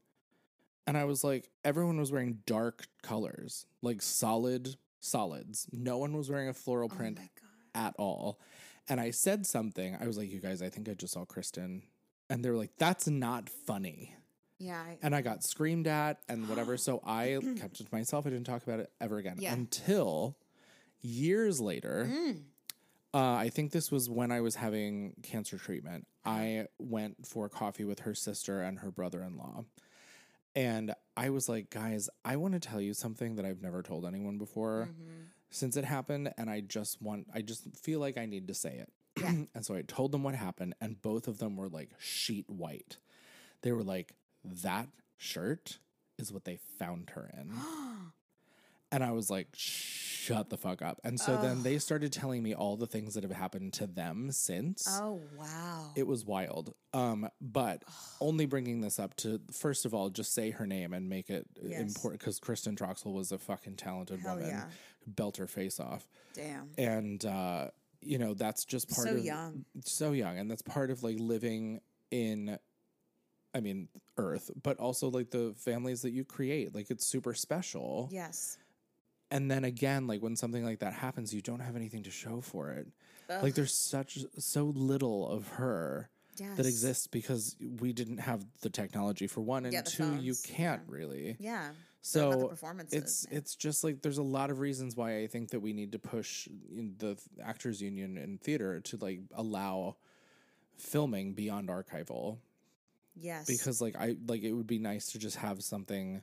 [0.88, 5.68] and I was like, everyone was wearing dark colors, like solid solids.
[5.72, 7.20] No one was wearing a floral oh print
[7.76, 8.39] at all.
[8.88, 9.95] And I said something.
[9.99, 11.84] I was like, you guys, I think I just saw Kristen.
[12.30, 14.15] And they were like, that's not funny.
[14.59, 14.80] Yeah.
[14.80, 16.77] I, And I got screamed at and whatever.
[16.77, 18.25] So I kept it to myself.
[18.25, 19.53] I didn't talk about it ever again Yeah.
[19.53, 20.38] until
[21.01, 22.09] years later.
[22.11, 22.41] Mm.
[23.11, 26.05] Uh, I think this was when I was having cancer treatment.
[26.25, 26.36] Uh-huh.
[26.36, 29.63] I went for coffee with her sister and her brother in law.
[30.55, 34.05] And I was like, guys, I want to tell you something that I've never told
[34.05, 35.23] anyone before mm-hmm.
[35.49, 36.32] since it happened.
[36.38, 38.91] And I just want, I just feel like I need to say it.
[39.53, 40.76] and so I told them what happened.
[40.82, 42.97] And both of them were like sheet white.
[43.61, 44.13] They were like,
[44.63, 45.80] that shirt
[46.17, 47.51] is what they found her in.
[48.91, 50.99] and I was like, shut the fuck up.
[51.03, 54.32] And so then they started telling me all the things that have happened to them
[54.32, 54.88] since.
[55.01, 55.91] oh wow.
[55.95, 56.74] It was wild.
[56.93, 57.84] Um, but
[58.20, 61.47] only bringing this up to first of all just say her name and make it
[61.61, 61.82] Yes.
[61.82, 64.49] important because Kristen Troxel was a fucking talented Hell woman.
[64.49, 64.63] yeah.
[65.07, 66.70] Belt her face off, Damn.
[66.78, 67.70] and uh,
[68.02, 69.66] you know that's just part So of young.
[69.86, 71.82] so young, and that's part of like living
[72.12, 72.58] in.
[73.54, 73.88] I mean,
[74.18, 76.76] Earth, but also like the families that you create.
[76.76, 78.08] Like it's super special.
[78.12, 78.58] Yes.
[79.32, 82.41] And then again, like when something like that happens, you don't have anything to show
[82.41, 82.88] for it.
[83.43, 86.10] Like there's such so little of her
[86.56, 90.82] that exists because we didn't have the technology for one and Yeah, two you can't
[90.88, 91.36] really.
[91.39, 91.72] Yeah.
[92.02, 93.02] So about the performances?
[93.02, 93.38] it's Yeah.
[93.38, 96.00] it's just like there's a lot of reasons why I think that we need to
[96.00, 99.97] push in the actors union and theater to like allow
[100.78, 102.38] filming beyond archival
[103.16, 103.45] yes.
[103.45, 106.22] because like I like it would be nice to just have something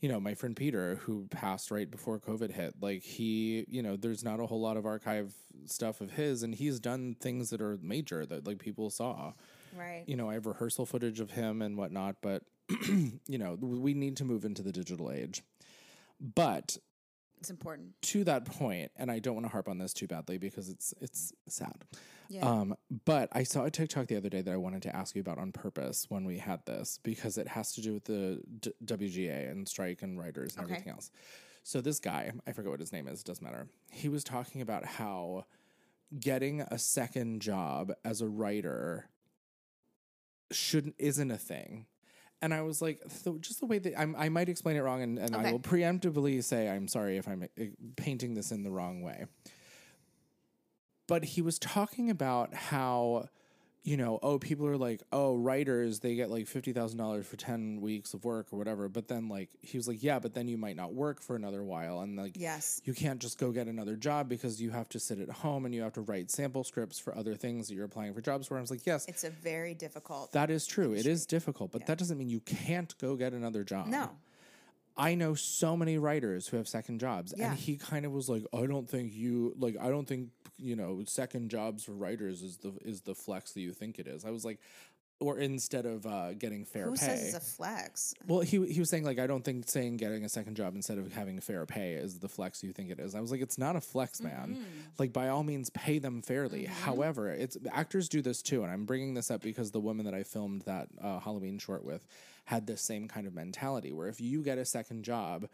[0.00, 3.96] you know my friend Peter who passed right before covid hit like he you know
[3.96, 5.34] there's not a whole lot of archive
[5.66, 9.32] stuff of his and he's done things that are major that like people saw
[9.76, 10.04] right.
[10.06, 12.42] you know I have rehearsal footage of him and whatnot but
[13.28, 15.42] you know we need to move into the digital age
[16.20, 16.76] but
[17.38, 17.94] It's important.
[18.02, 20.92] to that point, and I don't want to harp on this too badly because it's
[21.00, 21.84] it's sad.
[22.28, 22.46] Yeah.
[22.46, 25.20] Um, but I saw a TikTok the other day that I wanted to ask you
[25.22, 28.72] about on purpose when we had this because it has to do with the D-
[28.84, 30.74] WGA and strike and writers and Okay.
[30.74, 31.10] everything else.
[31.64, 33.66] So this guy, I forget what his name is, doesn't matter.
[33.90, 35.46] He was talking about how
[36.20, 39.08] getting a second job as a writer
[40.52, 41.86] shouldn't isn't a thing.
[42.42, 45.02] And I was like, so just the way that I'm, I might explain it wrong,
[45.02, 47.64] and, and I will preemptively say I'm sorry if I'm uh,
[47.96, 49.26] painting this in the wrong way.
[51.06, 53.28] But he was talking about how,
[53.82, 58.12] you know, oh, people are like, oh, writers, they get like $50,000 for 10 weeks
[58.12, 58.90] of work or whatever.
[58.90, 61.64] But then, like, he was like, yeah, but then you might not work for another
[61.64, 62.00] while.
[62.00, 62.82] And, like, Yes.
[62.84, 65.74] you can't just go get another job because you have to sit at home and
[65.74, 68.58] you have to write sample scripts for other things that you're applying for jobs for.
[68.58, 70.32] I was like, yes, It's a very difficult.
[70.32, 70.92] that is true.
[70.92, 73.86] It is difficult, but that doesn't mean you can't go get another job.
[73.86, 74.10] no.
[74.96, 77.50] I know so many writers who have second jobs, Yeah.
[77.52, 79.76] and he kind of was like, "I don't think you like.
[79.80, 80.28] I don't think
[80.60, 84.06] you know second jobs for writers is the is the flex that you think it
[84.06, 84.60] is." I was like,
[85.20, 86.96] or instead of uh, getting fair Who pay.
[86.96, 88.14] says it's a flex?
[88.26, 90.96] well, he he was saying like, I don't think saying getting a second job instead
[90.98, 93.14] of having fair pay is the flex you think it is.
[93.14, 94.54] I was like, it's not a flex, man.
[94.54, 94.62] Mm-hmm.
[94.98, 96.64] Like by all means, pay them fairly.
[96.64, 100.14] However, it's actors do this too, and I'm bringing this up because the woman that
[100.14, 102.06] I filmed that uh, Halloween short with
[102.46, 105.48] had this same kind of mentality where if you get a second job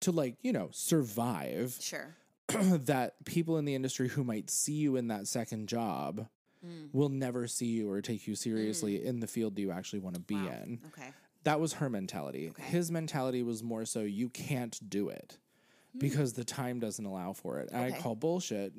[0.00, 2.14] to like you know survive Sure.
[2.86, 6.26] that people in the industry who might see you in that second job
[6.66, 6.88] Mm.
[6.92, 10.16] will never see you or take you seriously in the field that you actually want
[10.16, 10.80] to be in.
[10.88, 11.10] Okay.
[11.44, 12.50] That was her mentality.
[12.58, 15.38] His mentality was more so you can't do it
[15.96, 17.68] because the time doesn't allow for it.
[17.70, 18.72] And I call bullshit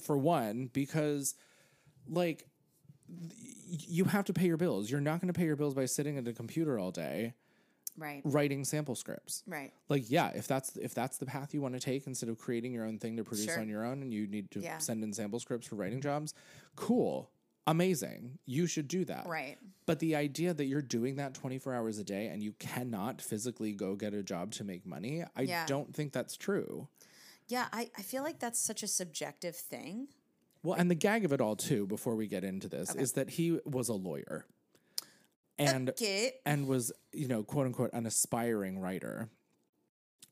[0.00, 1.34] for one because
[2.08, 2.46] like
[3.68, 4.88] you have to pay your bills.
[4.88, 7.34] You're not going to pay your bills by sitting at a computer all day
[8.00, 8.22] Right.
[8.24, 9.42] writing sample scripts.
[9.46, 9.72] Right.
[9.88, 12.72] Like yeah, if that's if that's the path you want to take instead of creating
[12.72, 13.60] your own thing to produce Sure.
[13.60, 14.78] on your own and you need to Yeah.
[14.78, 16.34] send in sample scripts for writing jobs,
[16.76, 17.30] cool.
[17.66, 18.38] Amazing.
[18.46, 19.26] You should do that.
[19.26, 19.56] Right.
[19.86, 23.74] But the idea that you're doing that 24 hours a day and you cannot physically
[23.74, 25.66] go get a job to make money, I Yeah.
[25.66, 26.88] don't think that's true.
[27.48, 30.08] Yeah, I, I feel like that's such a subjective thing.
[30.62, 33.30] Well, and the gag of it all too, before we get into this, is that
[33.30, 34.46] he was a lawyer.
[35.68, 36.32] And Okay.
[36.46, 39.28] and was, you know, quote unquote, an aspiring writer.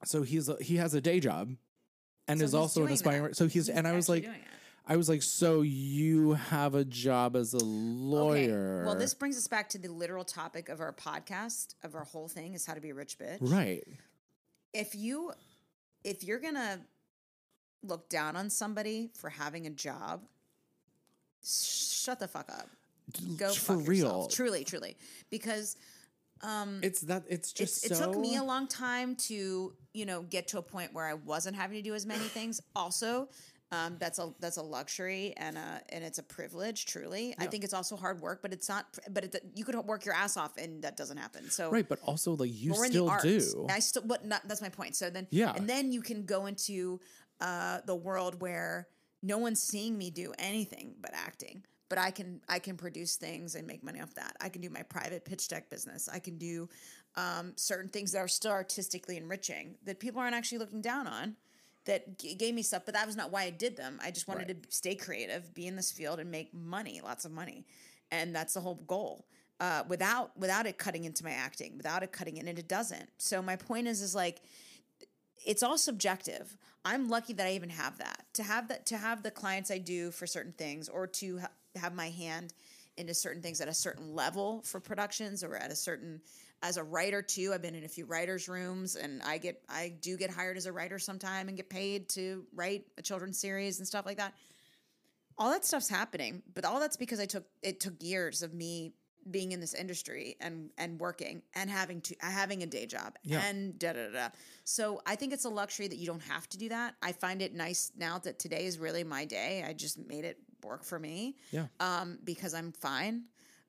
[0.05, 1.55] so he's a, he has a day job
[2.26, 3.22] and So is also an aspiring.
[3.24, 3.37] that.
[3.37, 4.29] So he's, and I was like.
[4.91, 8.87] I was like, so you have a job as a lawyer, Okay.
[8.87, 12.26] Well, this brings us back to the literal topic of our podcast, of our whole
[12.26, 13.37] thing is how to be a rich bitch.
[13.43, 13.85] right?
[14.72, 15.33] If you
[16.05, 16.81] if you're gonna
[17.83, 20.22] look down on somebody for having a job,
[21.45, 22.70] sh- shut the fuck up.
[23.36, 23.96] Go for real.
[23.96, 24.32] yourself.
[24.34, 24.96] Truly, truly.
[25.30, 25.76] Because
[26.82, 30.48] It's that it's just it, it took me a long time to you know get
[30.48, 32.61] to a point where I wasn't having to do as many things.
[32.76, 33.28] Also,
[33.70, 36.86] um, that's a that's a luxury and a and it's a privilege.
[36.86, 38.86] Truly, I think it's also hard work, but it's not.
[39.11, 41.50] But it, you could work your ass off, and that doesn't happen.
[41.50, 43.66] So right, but also like you still do.
[43.68, 44.96] I still, but not, that's my point.
[44.96, 45.52] So then, Yeah.
[45.54, 47.00] and then you can go into
[47.40, 48.88] uh, the world where
[49.22, 51.64] no one's seeing me do anything but acting.
[51.89, 54.36] But I can, I can produce things and make money off that.
[54.41, 56.09] I can do my private pitch deck business.
[56.12, 56.68] I can do
[57.16, 61.36] um, certain things that are still artistically enriching that people aren't actually looking down on.
[61.86, 63.99] That g- gave me stuff, but that was not why I did them.
[64.03, 67.32] I just wanted to stay creative, be in this field, and make money, lots of
[67.32, 67.64] money,
[68.11, 69.24] and that's the whole goal
[69.61, 73.09] uh, without without it cutting into my acting, without it cutting in, and it doesn't.
[73.18, 74.41] So my point is, is like
[75.45, 76.57] it's all subjective.
[76.84, 79.78] I'm lucky that I even have that to have that to have the clients I
[79.78, 81.41] do for certain things, or to
[81.79, 82.53] have my hand
[82.97, 86.20] into certain things at a certain level for productions, or at a certain
[86.62, 87.53] as a writer too.
[87.55, 90.66] I've been in a few writers' rooms, and I get I do get hired as
[90.66, 94.35] a writer sometime and get paid to write a children's series and stuff like that
[95.39, 98.93] all that stuff's happening but all that's because i took it took years of me
[99.31, 103.43] being in this industry and and working and having to having a day job Yeah.
[103.45, 104.29] and da da da da.
[104.64, 107.41] so i think it's a luxury that you don't have to do that i find
[107.41, 110.98] it nice now that today is really my day i just made it work for
[110.98, 111.66] me Yeah.
[111.80, 113.24] um because i'm fine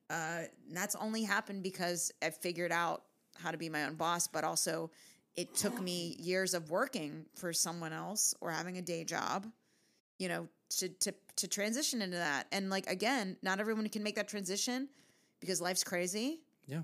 [0.09, 3.03] uh that's only happened because i figured out
[3.41, 4.91] how to be my own boss but also
[5.35, 9.45] it took me years of working for someone else or having a day job
[10.17, 14.15] you know to to to transition into that and like again not everyone can make
[14.15, 14.89] that transition
[15.39, 16.81] because life's crazy yeah.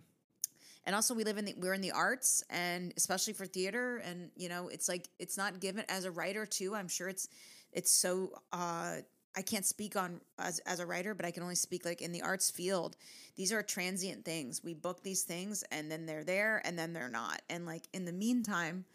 [0.86, 4.30] and also we live in the we're in the arts and especially for theater and
[4.38, 7.28] you know it's like it's not given as a writer too i'm sure it's
[7.74, 8.95] it's so uh
[9.36, 12.12] i can't speak on as, as a writer but i can only speak like in
[12.12, 12.96] the arts field
[13.36, 17.10] these are transient things we book these things and then they're there and then they're
[17.10, 18.86] not and like in the meantime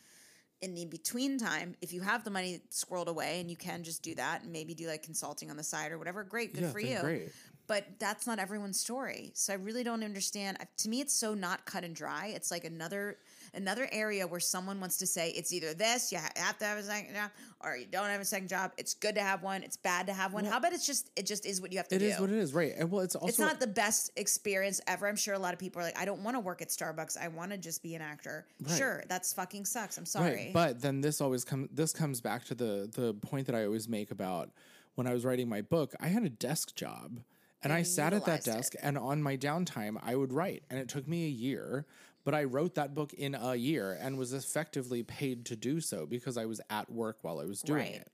[0.62, 4.02] in the between time, if you have the money squirreled away and you can just
[4.02, 6.70] do that and maybe do like consulting on the side or whatever, great, good Yeah,
[6.70, 6.98] for you.
[7.00, 7.32] great.
[7.66, 9.30] But that's not everyone's story.
[9.34, 10.58] So I really don't understand.
[10.78, 12.32] To me, it's so not cut and dry.
[12.34, 13.16] It's like another
[13.54, 16.78] another area where someone wants to say it's either this, you ha- have to have
[16.78, 17.30] a second job,
[17.62, 18.72] or you don't have a second job.
[18.76, 19.62] It's good to have one.
[19.62, 20.44] It's bad to have one.
[20.44, 22.04] How about it's just it just is what you have to It do.
[22.06, 22.72] It is what it is, right?
[22.76, 25.08] And well, it's also It's not the best experience ever.
[25.08, 27.16] I'm sure a lot of people are like, I don't want to work at Starbucks.
[27.18, 28.46] I want to just be an actor.
[28.76, 29.98] Sure, that's fucking sucks.
[29.98, 30.34] I'm sorry.
[30.34, 31.68] Right, but then this always comes.
[31.72, 34.50] This comes back to the the point that I always make about
[34.94, 35.94] when I was writing my book.
[36.00, 37.20] I had a desk job,
[37.62, 38.50] and I sat at that utilized it.
[38.50, 41.86] desk, and on my downtime, I would write, and it took me a year.
[42.24, 46.06] But I wrote that book in a year and was effectively paid to do so
[46.06, 47.94] because I was at work while I was doing Right.
[47.94, 48.12] it.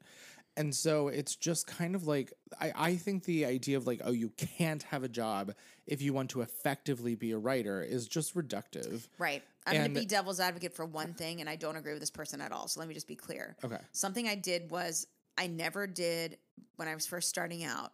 [0.58, 4.12] And so it's just kind of like I, I think the idea of like, oh,
[4.12, 5.52] you can't have a job
[5.86, 9.06] if you want to effectively be a writer is just reductive.
[9.18, 9.42] Right.
[9.66, 12.10] I'm going to be devil's advocate for one thing, and I don't agree with this
[12.10, 12.68] person at all.
[12.68, 13.56] So let me just be clear.
[13.64, 13.78] Okay.
[13.92, 16.38] Something I did was I never did,
[16.76, 17.92] when I was first starting out,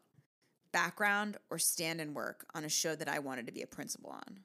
[0.71, 4.11] background or stand in work on a show that I wanted to be a principal
[4.11, 4.39] on.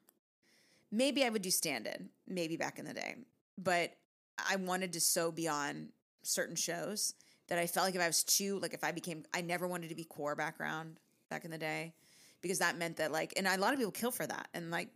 [0.92, 3.16] Maybe I would do stand in, maybe back in the day,
[3.58, 3.92] but
[4.38, 5.90] I wanted to so be on
[6.24, 7.14] certain shows
[7.48, 9.90] that I felt like if I was too, like if I became, I never wanted
[9.90, 11.94] to be core background back in the day
[12.42, 14.90] because that meant that, like, and a lot of people kill for that and like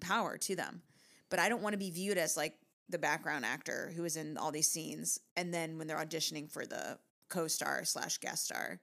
[0.00, 0.82] power to them.
[1.28, 2.54] But I don't want to be viewed as like
[2.88, 5.20] the background actor who is in all these scenes.
[5.36, 8.80] And then when they're auditioning for the co star slash guest star,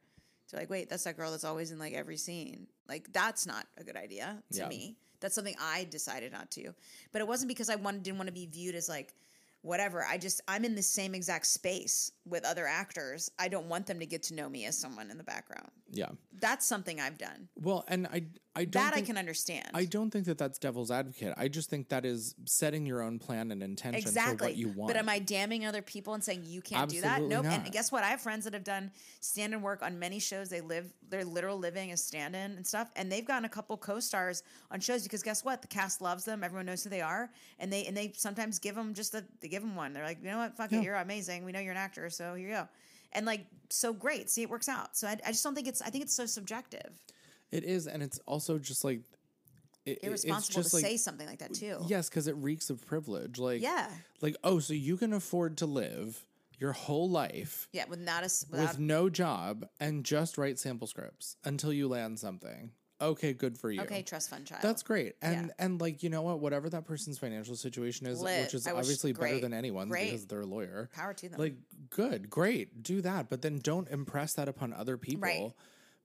[0.51, 2.68] they're like, wait, that's that girl that's always in like every scene.
[2.88, 4.68] Like, that's not a good idea to Yeah.
[4.68, 4.97] me.
[5.20, 6.74] That's something I decided not to.
[7.11, 9.13] But it wasn't because I wanted, didn't want to be viewed as like,
[9.66, 10.05] whatever.
[10.07, 13.32] I just, I'm in the same exact space with other actors.
[13.39, 15.70] I don't want them to get to know me as someone in the background.
[15.89, 16.09] Yeah.
[16.39, 17.49] That's something I've done.
[17.55, 18.26] Well, and I
[18.57, 19.68] I don't That I can understand.
[19.74, 21.34] I don't think that that's devil's advocate.
[21.36, 24.38] I just think that is setting your own plan and intention exactly.
[24.38, 24.88] for what you want.
[24.88, 27.22] But am I damning other people and saying you can't do that?
[27.22, 27.43] Nope.
[27.43, 27.53] not.
[27.53, 28.05] And guess what?
[28.05, 30.47] I have friends that have done stand-in work on many shows.
[30.47, 34.41] They live their literal living as stand-in and stuff, and they've gotten a couple co-stars
[34.72, 35.61] on shows because guess what?
[35.61, 36.41] The cast loves them.
[36.41, 39.49] Everyone knows who they are, and they and they sometimes give them just a they
[39.56, 39.93] give them one.
[39.93, 40.56] They're like, you know what?
[40.58, 41.45] Fuck it, you're amazing.
[41.45, 42.68] We know you're an actor, so here you go.
[43.14, 44.30] And like so great.
[44.30, 44.95] See, it works out.
[44.97, 45.82] So I, I just don't think it's.
[45.82, 46.91] I think it's so subjective.
[47.51, 48.99] It is, and it's also just like
[49.86, 51.78] it- it's irresponsible to like- say something like that too.
[51.88, 53.39] Yes, because it reeks of privilege.
[53.39, 53.89] Like, Yeah.
[54.22, 56.26] like oh, so you can afford to live
[56.60, 60.88] your whole life Yeah, with not a without with no job and just write sample
[60.88, 62.72] scripts until you land something.
[63.02, 63.82] Okay, good for you.
[63.82, 64.62] okay trust fund child.
[64.62, 65.16] That's great.
[65.22, 65.54] And Yeah.
[65.66, 68.43] and like you know what, whatever that person's financial situation is, Lit.
[68.46, 70.12] which is obviously better than anyone's Great.
[70.12, 70.89] because they're a lawyer.
[70.93, 71.39] Power to them.
[71.39, 71.56] Like
[71.89, 75.22] good, great, do that, but then don't impress that upon other people.
[75.24, 75.52] Right.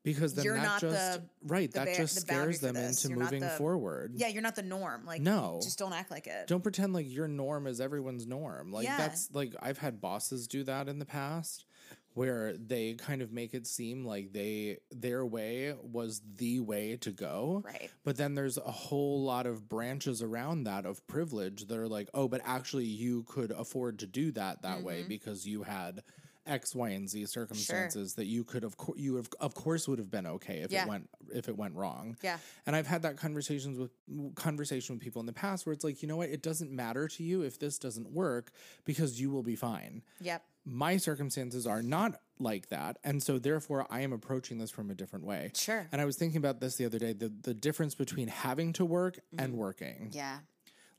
[0.03, 2.75] Because then You're that not just the- right, the that bar- just the scares them
[2.75, 4.13] into You're moving forward.
[4.17, 5.05] yeah, you're not the norm.
[5.05, 5.61] Like No.
[5.63, 6.47] just don't act like it.
[6.47, 8.73] Don't pretend like your norm is everyone's norm.
[8.73, 8.97] Like Yeah.
[8.97, 11.67] that's like I've had bosses do that in the past
[12.15, 17.11] where they kind of make it seem like they their way was the way to
[17.11, 17.63] go.
[17.65, 17.91] Right.
[18.05, 22.09] But then there's a whole lot of branches around that of privilege that are like,
[22.13, 25.09] "Oh, but actually you could afford to do that that way Mm-hmm.
[25.09, 26.03] because you had
[26.47, 29.99] X, Y, and Z circumstances that you could of course you have of course would
[29.99, 30.85] have been okay if Yeah.
[30.85, 32.17] it went if it went wrong.
[32.23, 32.39] Yeah.
[32.67, 33.91] And I've had that conversations with
[34.35, 37.09] conversation with people in the past where it's like, you know what, it doesn't matter
[37.09, 38.53] to you if this doesn't work
[38.85, 40.03] because you will be fine.
[40.21, 40.43] Yep.
[40.65, 44.95] My circumstances are not like that, and so therefore I am approaching this from a
[44.95, 45.53] different way.
[45.55, 45.87] Sure.
[45.93, 48.85] And I was thinking about this the other day, the the difference between having to
[48.85, 50.09] work and working.
[50.09, 50.17] Mm-hmm.
[50.17, 50.39] Yeah.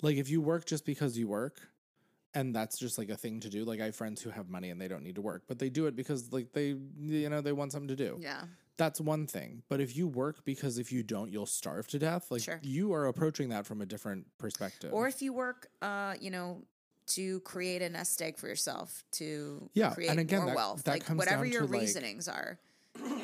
[0.01, 1.61] Like if you work just because you work,
[2.33, 3.65] and that's just like a thing to do.
[3.65, 5.69] Like I have friends who have money and they don't need to work, but they
[5.69, 8.43] do it because like they you know, they want something to do Yeah.
[8.77, 9.63] that's one thing.
[9.69, 12.59] But if you work because if you don't, you'll starve to death, like Sure.
[12.63, 14.93] you are approaching that from a different perspective.
[14.93, 16.63] Or if you work, uh, you know,
[17.07, 20.83] to create a nest egg for yourself, to Yeah, and create again, more that- wealth,
[20.83, 22.59] that like whatever your to, like- reasonings are,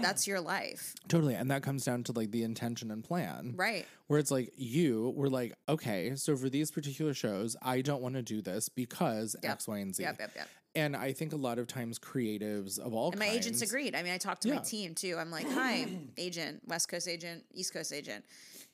[0.02, 3.86] that's your life, totally, and that comes down to like the intention and plan, right?
[4.08, 8.16] Where it's like you were like, okay, so for these particular shows, I don't want
[8.16, 9.52] to do this because Yep.
[9.52, 10.04] X, Y, and Z.
[10.04, 10.48] Yep, yep, yep.
[10.76, 13.96] And I think a lot of times creatives of all And my agents agreed.
[13.96, 14.56] I mean, I talked to Yeah.
[14.56, 15.18] my team too.
[15.18, 15.88] I'm like, hi,
[16.18, 18.24] agent, West Coast agent, East Coast agent.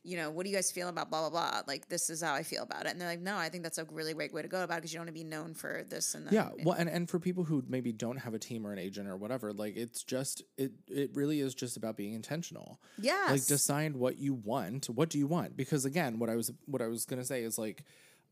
[0.06, 1.62] You know, what do you guys feel about blah, blah, blah?
[1.66, 2.90] Like, this is how I feel about it.
[2.92, 4.78] And they're like, no, I think that's a really great way to go about it
[4.82, 6.34] because you don't want to be known for this and that.
[6.34, 9.08] Yeah, well, and, and for people who maybe don't have a team or an agent
[9.08, 12.82] or whatever, like it's just it it really is just about being intentional.
[12.98, 14.88] Yeah, like decide what you want.
[14.88, 15.56] What do you want?
[15.56, 17.86] Because again, what I was what I was gonna say is like,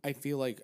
[0.03, 0.59] I feel like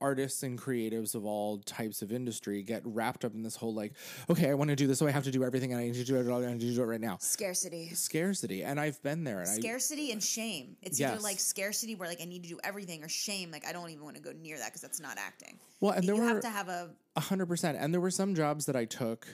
[0.00, 3.92] artists and creatives of all types of industry get wrapped up in this whole like,
[4.28, 5.94] okay, I want to do this, so I have to do everything, and I need
[5.94, 7.18] to do it, all, I need to do it right now.
[7.20, 7.90] Scarcity.
[7.94, 10.76] Scarcity, and I've been there, and I Scarcity and shame.
[10.82, 13.72] It's either like scarcity where like I need to do everything, or shame like I
[13.72, 15.58] don't even want to go near that because that's not acting.
[15.80, 17.76] Well, and you there have were- to have a A hundred percent.
[17.80, 19.26] And there were some jobs that I took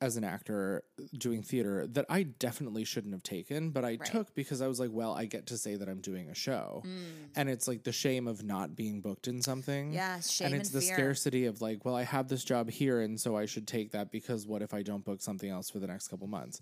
[0.00, 0.84] as an actor
[1.16, 4.90] doing theater that I definitely shouldn't have taken, but I took because I was like,
[4.92, 6.84] well, I get to say that I'm doing a show.
[7.34, 9.90] And it's like the shame of not being booked in something.
[9.90, 9.94] Mm.
[9.94, 10.94] Yeah, shame And it's and the fear.
[10.94, 14.12] scarcity of like, well, I have this job here and so I should take that
[14.12, 16.60] because what if I don't book something else for the next couple months?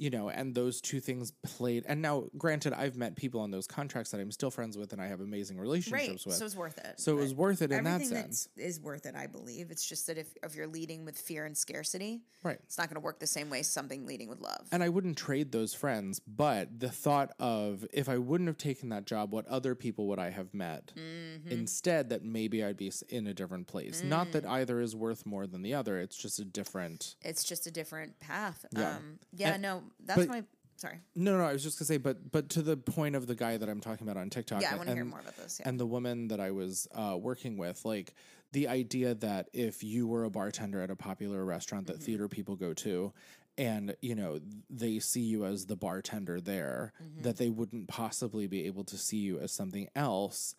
[0.00, 1.84] You know, and those two things played.
[1.86, 5.02] And now, granted, I've met people on those contracts that I'm still friends with and
[5.02, 6.26] I have amazing relationships right.
[6.26, 6.36] with.
[6.36, 6.98] So it's worth it.
[6.98, 8.48] So it was worth it in that sense.
[8.56, 9.70] is worth it, I believe.
[9.70, 12.58] It's just that if if you're leading with fear and scarcity, Right.
[12.64, 14.66] it's not going to work the same way as something leading with love.
[14.72, 18.88] and I wouldn't trade those friends, but the thought of if I wouldn't have taken
[18.88, 21.50] that job, what other people would I have met Mm-hmm.
[21.50, 24.02] instead that maybe I'd be in a different place?
[24.02, 24.32] Not Mm.
[24.32, 27.16] that either is worth more than the other, it's just a different.
[27.22, 28.64] it's just a different path.
[28.72, 28.96] Yeah.
[28.96, 29.52] Um, yeah.
[29.54, 30.44] And- no, that's but- my.
[30.76, 30.98] Sorry.
[31.14, 33.58] No, no, I was just gonna say, but but to the point of the guy
[33.58, 35.68] that I'm talking about on TikTok, Yeah, I wanna hear and- more about this, yeah.
[35.68, 38.14] And the woman that I was uh, working with, like
[38.52, 41.98] the idea that if you were a bartender at a popular restaurant Mm-hmm.
[41.98, 43.12] that theater people go to,
[43.58, 47.22] and you know they see you as the bartender there, Mm-hmm.
[47.24, 50.54] that they wouldn't possibly be able to see you as something else.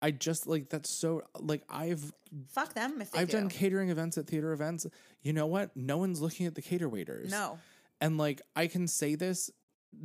[0.00, 2.12] I just like that's so like I've
[2.50, 3.38] Fuck them if they I've do.
[3.38, 4.86] done catering events at theater events.
[5.22, 5.76] You know what?
[5.76, 7.32] No one's looking at the cater waiters.
[7.32, 7.58] No.
[8.04, 9.50] And like I can say this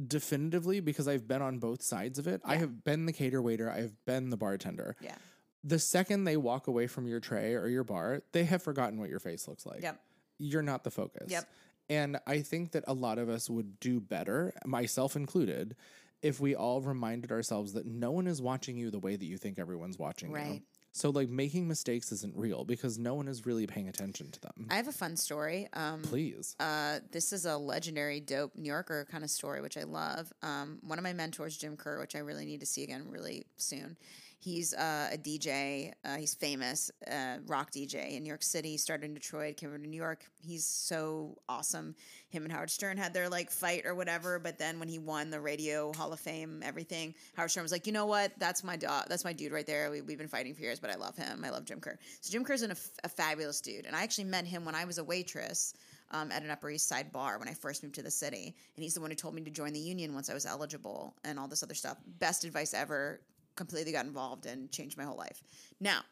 [0.07, 2.41] definitively because I've been on both sides of it.
[2.45, 4.95] I have been the cater waiter, I've been the bartender.
[5.01, 5.15] Yeah.
[5.63, 9.09] The second they walk away from your tray or your bar, they have forgotten what
[9.09, 9.81] your face looks like.
[9.81, 9.99] Yep.
[10.37, 11.29] You're not the focus.
[11.29, 11.49] Yep.
[11.89, 15.75] And I think that a lot of us would do better, myself included,
[16.21, 19.37] if we all reminded ourselves that no one is watching you the way that you
[19.37, 20.61] think everyone's watching you.
[20.91, 24.67] So like making mistakes isn't real because no one is really paying attention to them.
[24.69, 25.67] I have a fun story.
[25.73, 26.55] Um, Please.
[26.59, 30.31] Uh, this is a legendary, dope New Yorker kind of story, which I love.
[30.41, 33.45] Um, one of my mentors, Jim Kerr, which I really need to see again really
[33.57, 33.97] soon.
[34.41, 35.91] He's uh, a DJ.
[36.05, 38.77] Uh, he's famous, uh, rock DJ in New York City.
[38.77, 40.23] Started in Detroit, came over to New York.
[40.41, 41.93] He's so awesome.
[42.29, 44.39] Him and Howard Stern had their like fight or whatever.
[44.39, 47.85] But then when he won the Radio Hall of Fame, everything, Howard Stern was like,
[47.85, 48.31] you know what?
[48.39, 49.07] That's my dog.
[49.09, 49.91] That's my dude right there.
[49.91, 51.43] We, we've been fighting for years, but I love him.
[51.43, 51.99] I love Jim Kerr.
[52.21, 52.71] So Jim Kerr's an,
[53.03, 55.73] a fabulous dude, and I actually met him when I was a waitress
[56.11, 58.83] um, at an Upper East Side bar when I first moved to the city, and
[58.83, 61.37] he's the one who told me to join the union once I was eligible and
[61.37, 61.97] all this other stuff.
[62.19, 63.19] Best advice ever.
[63.59, 65.43] Completely got involved and changed my whole life.
[65.81, 66.03] Now,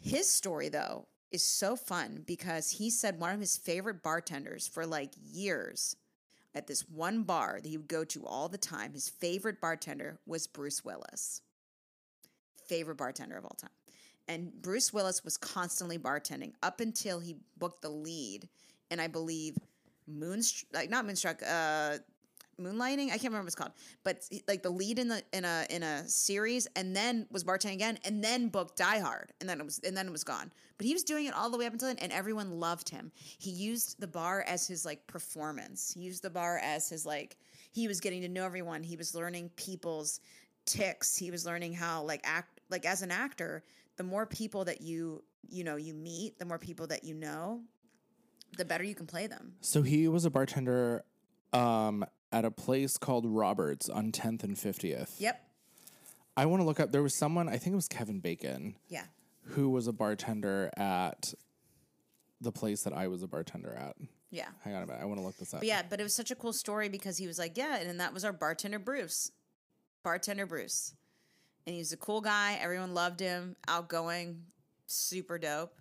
[0.00, 4.86] his story though is so fun because he said one of his favorite bartenders for
[4.86, 5.94] like years
[6.54, 10.18] at this one bar that he would go to all the time, his favorite bartender
[10.24, 11.42] was Bruce Willis.
[12.66, 13.68] Favorite bartender of all time.
[14.26, 18.48] And Bruce Willis was constantly bartending up until he booked the lead
[18.90, 19.58] and I believe
[20.06, 21.98] Moonstruck, like not Moonstruck, uh,
[22.60, 23.06] Moonlighting.
[23.06, 25.82] I can't remember what it's called, but like the lead in the in a in
[25.82, 29.64] a series, and then was bartending again, and then booked Die Hard, and then it
[29.64, 30.52] was and then it was gone.
[30.78, 33.12] But he was doing it all the way up until then, and everyone loved him.
[33.16, 35.92] He used the bar as his like performance.
[35.94, 37.36] He used the bar as his like
[37.72, 38.82] he was getting to know everyone.
[38.82, 40.20] He was learning people's
[40.64, 41.16] ticks.
[41.16, 43.64] He was learning how like act like as an actor.
[43.96, 47.62] The more people that you you know you meet, the more people that you know,
[48.56, 49.54] the better you can play them.
[49.60, 51.04] So he was a bartender
[51.52, 55.12] um, at a place called Roberts on 10th and 50th.
[55.20, 55.40] Yep.
[56.36, 56.90] I want to look up.
[56.90, 59.04] There was someone, I think it was Kevin Bacon, Yeah.
[59.44, 61.32] who was a bartender at
[62.40, 63.94] the place that I was a bartender at.
[64.32, 64.48] Yeah.
[64.64, 65.00] Hang on a minute.
[65.00, 65.60] I want to look this up.
[65.60, 68.00] But yeah, but it was such a cool story because he was like, yeah, and
[68.00, 69.30] that was our bartender Bruce.
[70.02, 70.92] Bartender Bruce.
[71.68, 72.58] And he was a cool guy.
[72.60, 74.42] Everyone loved him, outgoing,
[74.86, 75.78] super dope.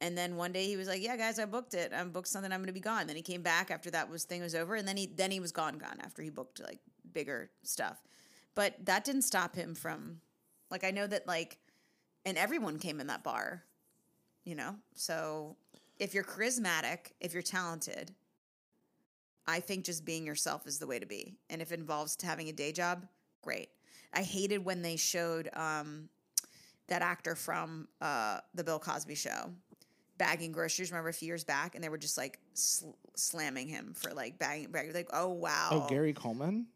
[0.00, 1.92] And then one day he was like, "Yeah, guys, I booked it.
[1.92, 2.52] I booked something.
[2.52, 4.74] I'm going to be gone." Then he came back after that was thing was over,
[4.74, 6.80] and then he then he was gone, gone after he booked like
[7.12, 8.02] bigger stuff.
[8.54, 10.20] But that didn't stop him from,
[10.70, 11.58] like, I know that like,
[12.24, 13.64] and everyone came in that bar,
[14.44, 14.76] you know.
[14.94, 15.56] So
[15.98, 18.12] if you're charismatic, if you're talented,
[19.46, 21.36] I think just being yourself is the way to be.
[21.50, 23.06] And if it involves having a day job,
[23.42, 23.68] great.
[24.12, 26.08] I hated when they showed um,
[26.88, 29.50] that actor from uh, the Bill Cosby show
[30.18, 30.90] bagging groceries.
[30.90, 34.38] Remember a few years back, and they were just like sl- slamming him for like
[34.38, 34.92] bagging, bagging.
[34.92, 36.66] Like, oh wow, Oh, Gary Coleman?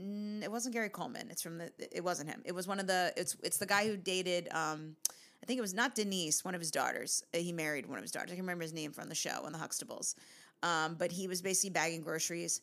[0.00, 1.28] Mm, it wasn't Gary Coleman.
[1.30, 1.70] It's from the.
[1.94, 2.42] It wasn't him.
[2.44, 3.12] It was one of the.
[3.16, 4.48] It's it's the guy who dated.
[4.52, 4.96] Um,
[5.42, 7.22] I think it was not Denise, one of his daughters.
[7.34, 8.30] Uh, He married one of his daughters.
[8.32, 10.14] I can remember his name from the show on the Huxtables.
[10.62, 12.60] Um, but he was basically bagging groceries,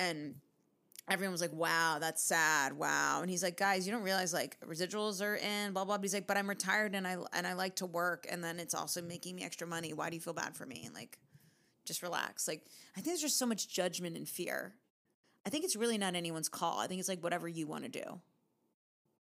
[0.00, 0.34] and
[1.08, 2.72] everyone was like, "Wow, that's sad.
[2.72, 6.04] Wow." And he's like, "Guys, you don't realize like residuals are in blah blah." But
[6.04, 8.74] he's like, "But I'm retired and I and I like to work, and then it's
[8.74, 9.92] also making me extra money.
[9.92, 11.18] Why do you feel bad for me?" And like,
[11.84, 12.46] just relax.
[12.48, 14.74] Like, I think there's just so much judgment and fear.
[15.46, 16.80] I think it's really not anyone's call.
[16.80, 18.20] I think it's like whatever you want to do.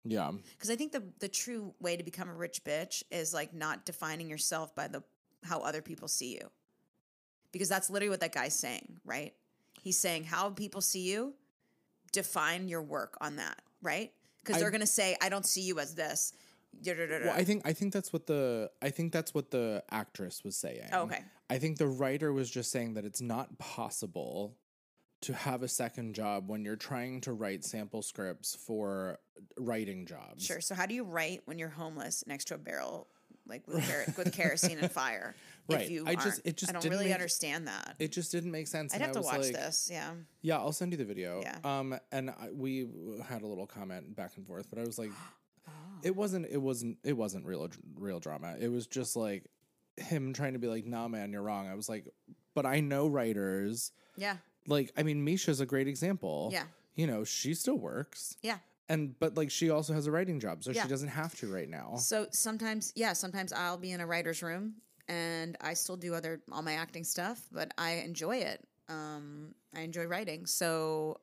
[0.05, 0.31] Yeah.
[0.53, 3.85] Because I think the the true way to become a rich bitch is like not
[3.85, 5.03] defining yourself by the
[5.45, 6.51] how other people see you.
[7.53, 9.35] Because that's literally what that guy's saying, right?
[9.81, 11.35] He's saying how people see you,
[12.13, 14.13] define your work on that, right?
[14.45, 16.33] Because they're gonna say, I don't see you as this.
[17.27, 20.57] Well, I think I think that's what the I think that's what the actress was
[20.57, 20.89] saying.
[20.93, 21.23] Oh, okay.
[21.51, 24.57] I think the writer was just saying that it's not possible
[25.23, 29.19] to have a second job when you're trying to write sample scripts for
[29.59, 30.45] writing jobs.
[30.45, 30.61] Sure.
[30.61, 33.07] So how do you write when you're homeless next to a barrel,
[33.47, 35.37] like with, ker- with kerosene and fire?
[35.69, 35.83] Right.
[35.83, 37.95] If you I just- it just I don't really make- understand that.
[37.99, 38.95] It just didn't make sense.
[38.95, 39.89] I'd have I to watch like- this.
[39.91, 40.11] Yeah.
[40.43, 41.41] Yeah, I'll send you the video.
[41.43, 41.59] Yeah.
[41.65, 42.89] Um, and I, we
[43.29, 45.11] had a little comment back and forth, but I was like,
[45.69, 45.71] Oh.
[46.03, 48.57] it wasn't, it wasn't, it wasn't real, real drama.
[48.59, 49.45] It was just like
[49.97, 51.69] him trying to be like, nah, man, you're wrong.
[51.69, 52.07] I was like,
[52.55, 53.93] but I know writers.
[54.17, 54.39] Yeah.
[54.67, 56.51] Like, I mean, Misha's a great example.
[56.53, 56.65] Yeah.
[56.97, 58.37] You know, she still works.
[58.43, 58.59] Yeah.
[58.89, 60.83] And, but like, she also has a writing job, so Yeah.
[60.83, 61.95] she doesn't have to right now.
[61.97, 64.75] So sometimes, yeah, sometimes I'll be in a writer's room
[65.13, 68.67] and I still do other all my acting stuff, but I enjoy it.
[68.89, 70.47] Um, I enjoy writing.
[70.47, 71.21] So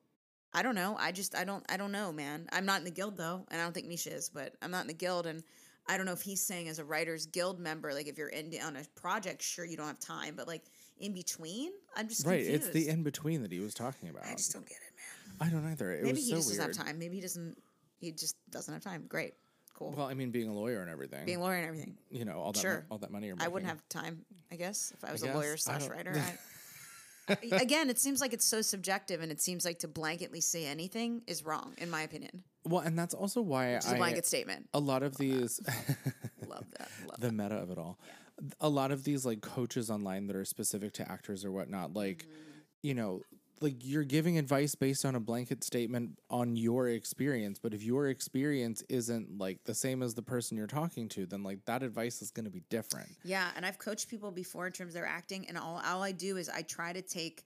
[0.52, 0.96] I don't know.
[0.98, 2.46] I just I don't I don't know, man.
[2.52, 4.82] I'm not in the guild though, and I don't think Misha is, but I'm not
[4.82, 5.42] in the guild and
[5.88, 8.52] I don't know if he's saying as a writers guild member, like if you're in
[8.62, 10.62] on a project, sure you don't have time, but like
[10.98, 12.44] in between, I'm just Right.
[12.44, 12.66] confused.
[12.66, 14.26] It's the in between that he was talking about.
[14.26, 15.48] I just don't get it, man.
[15.48, 15.92] I don't either.
[15.92, 16.58] It Maybe was he so just weird.
[16.60, 16.98] doesn't have time.
[16.98, 17.56] Maybe he doesn't.
[17.98, 19.06] He just doesn't have time.
[19.08, 19.34] Great,
[19.80, 19.94] cool.
[19.96, 21.96] Well, I mean, being a lawyer and everything, Being a lawyer and everything.
[22.10, 22.86] you know, all that, Sure.
[22.90, 25.34] all that money you're I wouldn't have time, I guess, if I was a guess.
[25.34, 26.14] lawyer slash writer.
[27.28, 30.66] I, again, it seems like it's so subjective, and it seems like to blanketly say
[30.66, 32.42] anything is wrong, in my opinion.
[32.64, 34.68] Well, and that's also why It's a I blanket statement.
[34.74, 35.60] a lot of these
[36.46, 36.88] Love that.
[37.06, 37.32] Love the that.
[37.32, 37.98] meta of it all.
[38.60, 42.24] A lot of these like coaches online that are specific to actors or whatnot, like
[42.24, 42.40] Mm-hmm.
[42.82, 43.20] you know,
[43.60, 48.08] like you're giving advice based on a blanket statement on your experience, but if your
[48.08, 52.22] experience isn't like the same as the person you're talking to, then like that advice
[52.22, 53.08] is going to be different.
[53.22, 56.12] Yeah, and I've coached people before in terms of their acting, and all all I
[56.12, 57.44] do is I try to take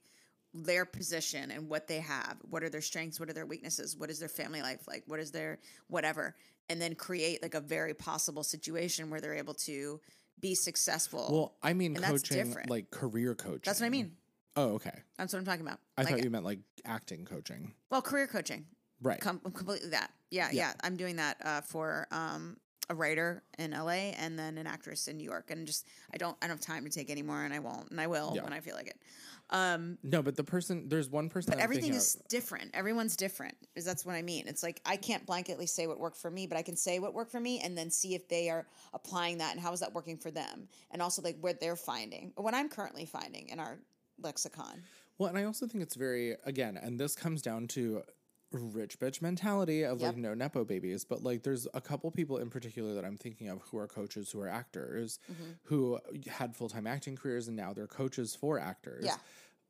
[0.52, 2.36] their position and what they have.
[2.48, 3.18] What are their strengths?
[3.18, 3.96] What are their weaknesses?
[3.96, 5.02] What is their family life like?
[5.06, 5.58] What is their
[5.88, 6.36] whatever?
[6.68, 10.00] And then create like a very possible situation where they're able to
[10.40, 11.28] be successful.
[11.30, 13.62] Well, I mean And coaching, like career coaching.
[13.64, 14.12] that's what I mean.
[14.56, 14.92] Oh, okay.
[15.18, 15.80] That's what I'm talking about.
[15.98, 17.72] I Like, thought you meant like acting coaching.
[17.90, 18.66] well, career coaching.
[19.02, 19.20] Right.
[19.20, 20.10] Com- completely that.
[20.30, 22.56] Yeah, yeah, I'm doing that uh, for um,
[22.88, 25.50] a writer in LA and then an actress in New York.
[25.50, 28.00] And just I don't I don't have time to take anymore, and I won't, and
[28.00, 28.44] I will Yeah.
[28.44, 28.98] when I feel like it.
[30.02, 31.52] no, but the person, there's one person.
[31.54, 32.70] But everything is of- different.
[32.74, 33.56] Everyone's different.
[33.74, 34.46] Is that's what I mean.
[34.48, 37.12] It's like I can't blanketly say what worked for me, but I can say what
[37.14, 39.92] worked for me and then see if they are applying that and how is that
[39.92, 43.78] working for them, and also like what they're finding, what I'm currently finding in our
[44.18, 44.82] lexicon.
[45.18, 48.02] Well, and I also think it's very again, and this comes down to
[48.52, 50.06] rich bitch mentality of Yep.
[50.08, 53.48] like no nepo babies, but like there's a couple people in particular that I'm thinking
[53.48, 55.50] of who are coaches who are actors Mm-hmm.
[55.64, 55.98] who
[56.28, 59.04] had full time acting careers and now they're coaches for actors.
[59.04, 59.16] Yeah.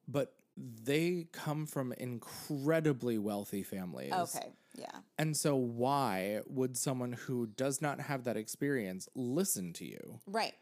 [0.07, 4.12] But they come from incredibly wealthy families.
[4.12, 4.53] Okay.
[4.76, 4.90] Yeah.
[5.18, 10.20] And so why would someone who does not have that experience listen to you?
[10.26, 10.55] Right.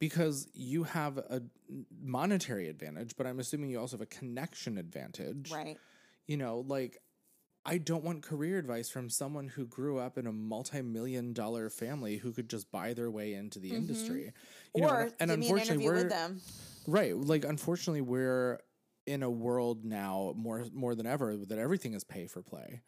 [0.00, 1.42] Because you have a
[2.02, 5.52] monetary advantage, but I'm assuming you also have a connection advantage.
[5.52, 5.78] Right.
[6.26, 6.98] You know, like
[7.64, 12.16] I don't want career advice from someone who grew up in a multi-million dollar family
[12.16, 14.32] who could just buy their way into the industry.
[14.74, 14.96] You know, Mm-hmm.
[14.96, 16.40] or and- and me an unfortunately we're with them.
[16.86, 17.16] right.
[17.16, 18.58] Like unfortunately we're
[19.06, 22.80] in a world now more more than ever that everything is pay for play.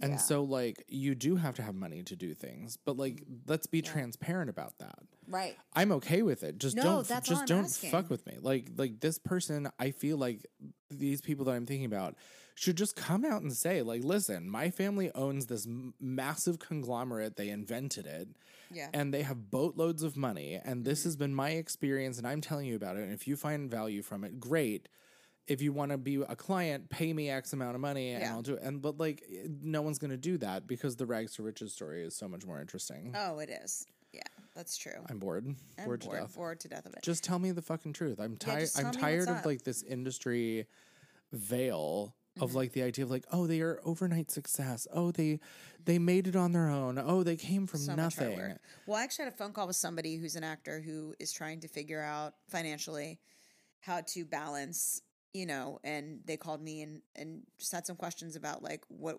[0.00, 0.18] And Yeah.
[0.18, 3.82] so like you do have to have money to do things, but like let's be
[3.82, 4.98] transparent about that.
[5.26, 5.56] Right.
[5.74, 6.58] I'm okay with it.
[6.58, 7.90] Just No, don't that's just don't asking.
[7.90, 8.38] fuck with me.
[8.40, 10.46] Like like this person, I feel like
[10.90, 12.16] these people that I'm thinking about
[12.54, 17.36] should just come out and say like, "Listen, my family owns this m- massive conglomerate.
[17.36, 18.28] They invented it.
[18.72, 18.88] Yeah.
[18.92, 21.08] And they have boatloads of money, and this mm-hmm.
[21.08, 23.02] has been my experience and I'm telling you about it.
[23.02, 24.88] And if you find value from it, great.
[25.46, 28.32] If you want to be a client, pay me X amount of money and Yeah.
[28.32, 28.62] I'll do it.
[28.62, 29.24] And but like
[29.62, 32.44] no one's going to do that because the rags to riches story is so much
[32.46, 33.14] more interesting.
[33.16, 33.86] Oh, it is.
[34.12, 34.22] Yeah,
[34.54, 34.92] that's true.
[35.08, 35.46] I'm bored.
[35.46, 36.34] I'm bored, bored, to death.
[36.34, 37.02] bored to death of it.
[37.02, 38.20] Just tell me the fucking truth.
[38.20, 38.60] I'm tired.
[38.60, 39.46] just I'm tired of up.
[39.46, 40.66] like this industry
[41.32, 42.44] veil Mm-hmm.
[42.44, 44.86] of like the idea of like, oh, they are overnight success.
[44.94, 45.40] Oh, they
[45.84, 46.96] they made it on their own.
[46.96, 48.56] Oh, they came from so nothing.
[48.86, 51.58] Well, I actually had a phone call with somebody who's an actor who is trying
[51.60, 53.18] to figure out financially
[53.80, 55.02] how to balance,
[55.32, 59.18] you know, and they called me and and just had some questions about like what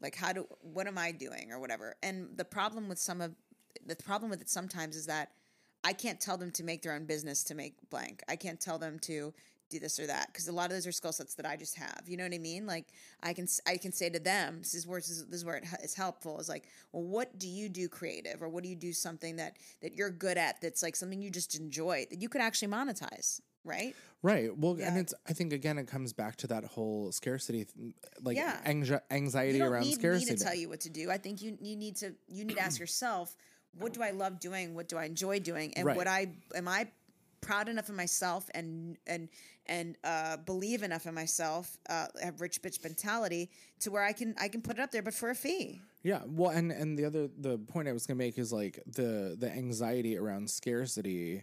[0.00, 1.96] like how do what am I doing or whatever.
[2.02, 3.34] And the problem with some of
[3.86, 5.30] the problem with it sometimes is that
[5.84, 8.22] I can't tell them to make their own business to make blank.
[8.28, 9.32] I can't tell them to
[9.72, 11.76] do this or that because a lot of those are skill sets that I just
[11.76, 12.02] have.
[12.06, 12.66] You know what I mean?
[12.66, 12.88] Like
[13.22, 15.94] I can I can say to them, this is where this is, where it is
[15.94, 16.38] helpful.
[16.38, 19.56] Is like, well, what do you do creative, or what do you do something that
[19.80, 20.60] that you're good at?
[20.60, 23.94] That's like something you just enjoy that you could actually monetize, right?
[24.22, 24.56] Right.
[24.56, 25.14] Well, and it's.
[25.28, 27.66] I think again, it comes back to that whole scarcity,
[28.22, 28.56] like Yeah.
[28.64, 30.32] anxi- anxiety around need scarcity.
[30.32, 31.10] me to tell you what to do.
[31.10, 33.36] I think you you need to you need to ask yourself,
[33.78, 34.74] what do I love doing?
[34.74, 35.74] What do I enjoy doing?
[35.74, 35.96] And Right.
[35.96, 36.88] what I am I
[37.40, 39.28] proud enough of myself and and
[39.66, 43.50] and uh, believe enough in myself, uh, have rich bitch mentality
[43.80, 45.80] to where I can I can put it up there, but for a fee.
[46.04, 49.36] Yeah, well, and and the other the point I was gonna make is like the
[49.38, 51.42] the anxiety around scarcity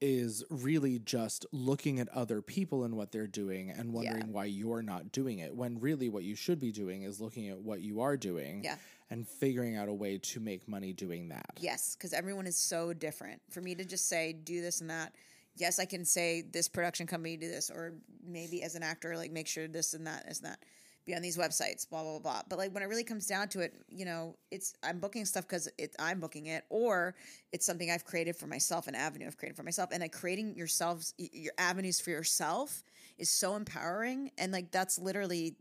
[0.00, 4.82] is really just looking at other people and what they're doing and wondering why you're
[4.82, 5.54] not doing it.
[5.54, 8.76] When really what you should be doing is looking at what you are doing Yeah.
[9.10, 11.50] and figuring out a way to make money doing that.
[11.60, 13.42] Yes, because everyone is so different.
[13.50, 15.14] For me to just say do this and that,
[15.56, 17.92] yes, I can say this production company do this, or
[18.26, 20.64] maybe as an actor, like make sure this and that is that.
[21.06, 22.42] Be on these websites, blah blah blah.
[22.48, 25.46] But like when it really comes down to it, you know, it's I'm booking stuff
[25.46, 27.14] because it I'm booking it, or
[27.52, 30.56] it's something I've created for myself, an avenue I've created for myself, and like creating
[30.56, 32.82] yourselves your avenues for yourself
[33.18, 35.56] is so empowering, and like that's literally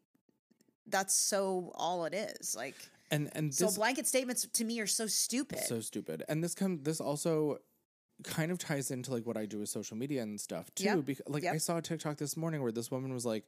[0.87, 2.55] that's so all it is.
[2.55, 2.75] Like
[3.11, 5.59] And and so blanket statements to me are so stupid.
[5.59, 6.23] so stupid.
[6.27, 7.59] And this come this also
[8.23, 10.83] kind of ties into like what I do with social media and stuff too.
[10.83, 11.05] Yep.
[11.05, 11.53] Because like Yep.
[11.53, 13.45] I saw a TikTok this morning where this woman was like,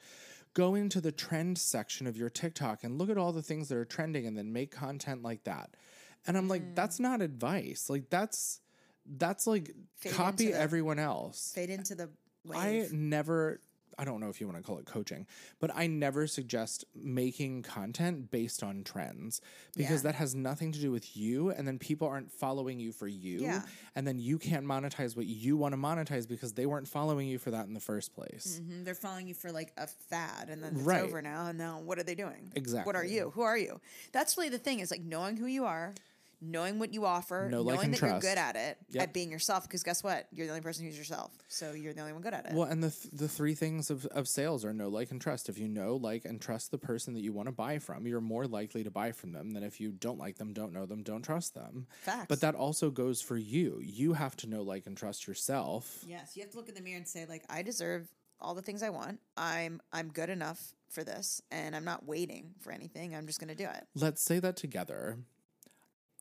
[0.53, 3.77] go into the trend section of your TikTok and look at all the things that
[3.77, 5.75] are trending and then make content like that.
[6.27, 6.49] And I'm Mm.
[6.49, 7.89] like, that's not advice.
[7.89, 8.59] Like that's
[9.17, 11.51] that's like Fade copy the- everyone else.
[11.55, 12.09] fade into the
[12.45, 12.89] wave.
[12.91, 13.59] I never
[13.97, 15.27] I don't know if you want to call it coaching,
[15.59, 19.41] but I never suggest making content based on trends
[19.75, 20.11] because Yeah.
[20.11, 23.39] that has nothing to do with you and then people aren't following you for you
[23.41, 23.63] Yeah.
[23.95, 27.37] and then you can't monetize what you want to monetize because they weren't following you
[27.37, 28.59] for that in the first place.
[28.63, 31.03] Mhm, They're following you for like a fad, and then it's Right.
[31.03, 31.47] over now.
[31.47, 32.51] And now, what are they doing?
[32.55, 32.87] Exactly.
[32.87, 33.31] What are you?
[33.31, 33.79] Who are you?
[34.11, 34.79] That's really the thing.
[34.79, 35.93] Is like knowing who you are,
[36.41, 39.03] knowing what you offer, Know, knowing and that you're good at it, Yep.
[39.03, 39.63] at being yourself.
[39.63, 40.27] Because guess what?
[40.31, 41.31] You're the only person who's yourself.
[41.47, 42.53] So you're the only one good at it.
[42.53, 45.49] Well, and the th- the three things of, of sales are know, like, and trust.
[45.49, 48.21] If you know, like, and trust the person that you want to buy from, you're
[48.21, 51.03] more likely to buy from them than if you don't like them, don't know them,
[51.03, 51.87] don't trust them.
[52.01, 52.25] Facts.
[52.27, 53.79] But that also goes for you.
[53.81, 56.03] You have to know, like, and trust yourself.
[56.07, 58.07] Yes, you have to look in the mirror and say like I deserve
[58.39, 59.19] all the things I want.
[59.37, 63.15] I'm I'm good enough for this and I'm not waiting for anything.
[63.15, 63.85] I'm just going to do it.
[63.95, 65.17] Let's say that together.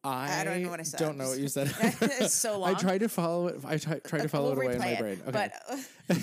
[0.02, 1.02] I, I don't know what I said.
[1.02, 1.74] I don't know what you said.
[2.00, 3.60] It's so I tried to follow it.
[3.66, 5.20] I tried, tried to follow We'll it away in my brain.
[5.22, 5.30] Okay.
[5.30, 5.76] But uh,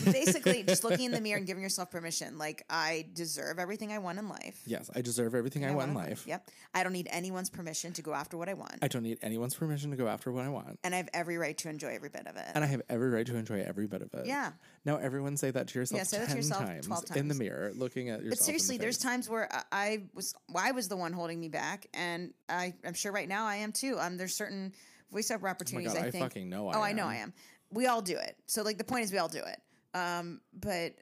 [0.05, 3.99] basically just looking in the mirror and giving yourself permission like I deserve everything I
[3.99, 4.61] want in life.
[4.65, 6.26] yes, I deserve everything I, want in life.
[6.27, 6.49] Yep.
[6.73, 8.76] I don't need anyone's permission to go after what I want.
[8.81, 10.80] I don't need anyone's permission to go after what I want.
[10.84, 12.45] and I have every right to enjoy every bit of it.
[12.53, 14.26] And I have every right to enjoy every bit of it.
[14.27, 14.51] Yeah.
[14.85, 17.27] Now everyone say that to yourself Yeah, say 10 that to yourself times, 12 in
[17.27, 17.39] the times.
[17.39, 18.30] mirror, looking at yourself.
[18.31, 19.03] But seriously, in the there's face.
[19.03, 22.73] times where I- I was well, I was the one holding me back, and I
[22.85, 23.97] I'm sure right now I am too.
[23.99, 24.73] Um, there's certain
[25.14, 25.93] voiceover opportunities.
[25.93, 26.23] God, I I think.
[26.23, 27.09] fucking know Oh, I I know am.
[27.09, 27.34] I am.
[27.72, 28.35] We all do it.
[28.45, 29.59] So like the point is, we all do it.
[29.97, 30.93] Um, but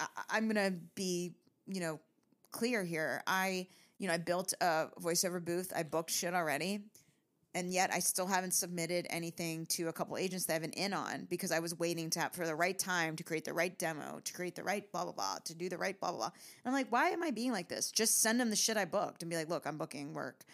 [0.00, 1.32] I, I'm gonna be
[1.66, 2.00] you know
[2.50, 3.22] clear here.
[3.26, 3.66] I
[3.98, 5.72] you know I built a voiceover booth.
[5.74, 6.80] I booked shit already.
[7.54, 10.72] And yet, I still haven't submitted anything to a couple agents that I have an
[10.72, 13.54] in on because I was waiting to have, for the right time to create the
[13.54, 16.18] right demo, to create the right blah blah blah, to do the right blah blah
[16.18, 16.26] blah.
[16.26, 17.90] And I'm like, why am I being like this?
[17.90, 20.44] Just send them the shit I booked and be like, look, I'm booking work.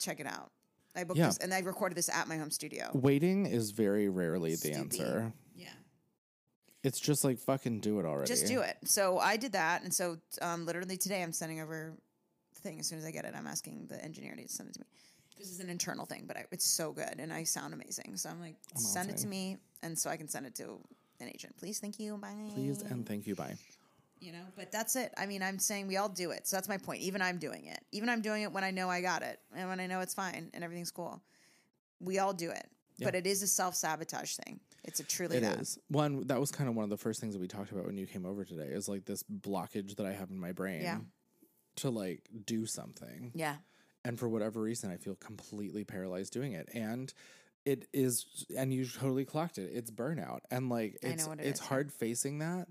[0.00, 0.50] Check it out.
[0.96, 1.26] I booked Yeah.
[1.26, 2.90] this and I recorded this at my home studio.
[2.94, 4.78] Waiting is very rarely the Stupid.
[4.78, 5.32] answer.
[6.82, 6.88] Yeah.
[6.88, 8.26] It's just like fucking do it already.
[8.28, 8.76] Just do it.
[8.84, 11.92] So I did that, and so um, literally today I'm sending over
[12.54, 13.34] the thing as soon as I get it.
[13.36, 14.86] I'm asking the engineer to send it to me.
[15.38, 18.16] This is an internal thing, but I, it's so good, and I sound amazing.
[18.16, 20.78] So I'm like, send it to me, and so I can send it to
[21.20, 21.56] an agent.
[21.56, 22.34] Please, thank you, bye.
[22.54, 23.34] Please and thank you.
[23.34, 23.56] Bye.
[24.20, 24.42] you know.
[24.56, 25.12] But that's it.
[25.16, 26.46] I mean, I'm saying we all do it.
[26.46, 27.00] So that's my point.
[27.02, 27.80] Even I'm doing it.
[27.92, 30.14] Even I'm doing it when I know I got it, and when I know it's
[30.14, 31.20] fine and everything's cool.
[32.00, 32.68] We all do it,
[33.04, 34.60] but it is a self sabotage thing.
[34.84, 35.60] It's a truly It that.
[35.60, 36.26] is one.
[36.26, 38.06] That was kind of one of the first things that we talked about when you
[38.06, 38.66] came over today.
[38.66, 40.82] Is like this blockage that I have in my brain.
[40.82, 40.98] Yeah.
[41.76, 43.30] To like do something.
[43.34, 43.56] Yeah.
[44.04, 47.14] and for whatever reason i feel completely paralyzed doing it and
[47.64, 51.66] it is and you totally clocked it it's burnout and like it's it it's is,
[51.66, 52.66] hard facing that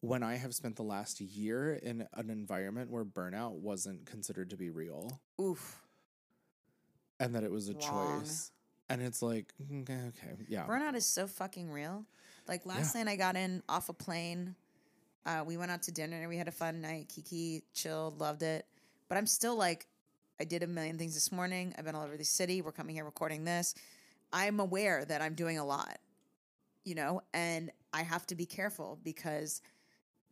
[0.00, 4.56] when i have spent the last year in an environment where burnout wasn't considered to
[4.56, 5.82] be real Oof.
[7.18, 8.20] and that it was a Wrong.
[8.22, 8.52] choice
[8.88, 12.04] and it's like mm, okay, okay yeah Burnout is so fucking real.
[12.48, 14.54] Like last night, I got in off a plane.
[15.24, 16.28] Uh, we went out to dinner.
[16.28, 17.10] We had a fun night.
[17.12, 18.66] Kiki chilled, loved it.
[19.08, 19.88] But I'm still like,
[20.40, 21.74] I did a million things this morning.
[21.76, 22.62] I've been all over the city.
[22.62, 23.74] We're coming here recording this.
[24.32, 25.98] I'm aware that I'm doing a lot,
[26.84, 29.60] you know, and I have to be careful because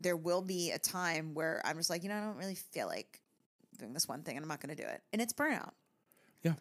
[0.01, 2.87] there will be a time where I'm just like, you know, I don't really feel
[2.87, 3.21] like
[3.77, 5.03] doing this one thing and I'm not going to do it.
[5.13, 5.73] And it's burnout
[6.45, 6.53] yeah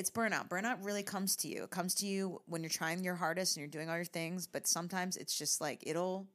[0.00, 0.48] it's burnout.
[0.48, 1.64] Burnout really comes to you.
[1.64, 4.46] It comes to you when you're trying your hardest and you're doing all your things,
[4.46, 6.26] but sometimes it's just like it'll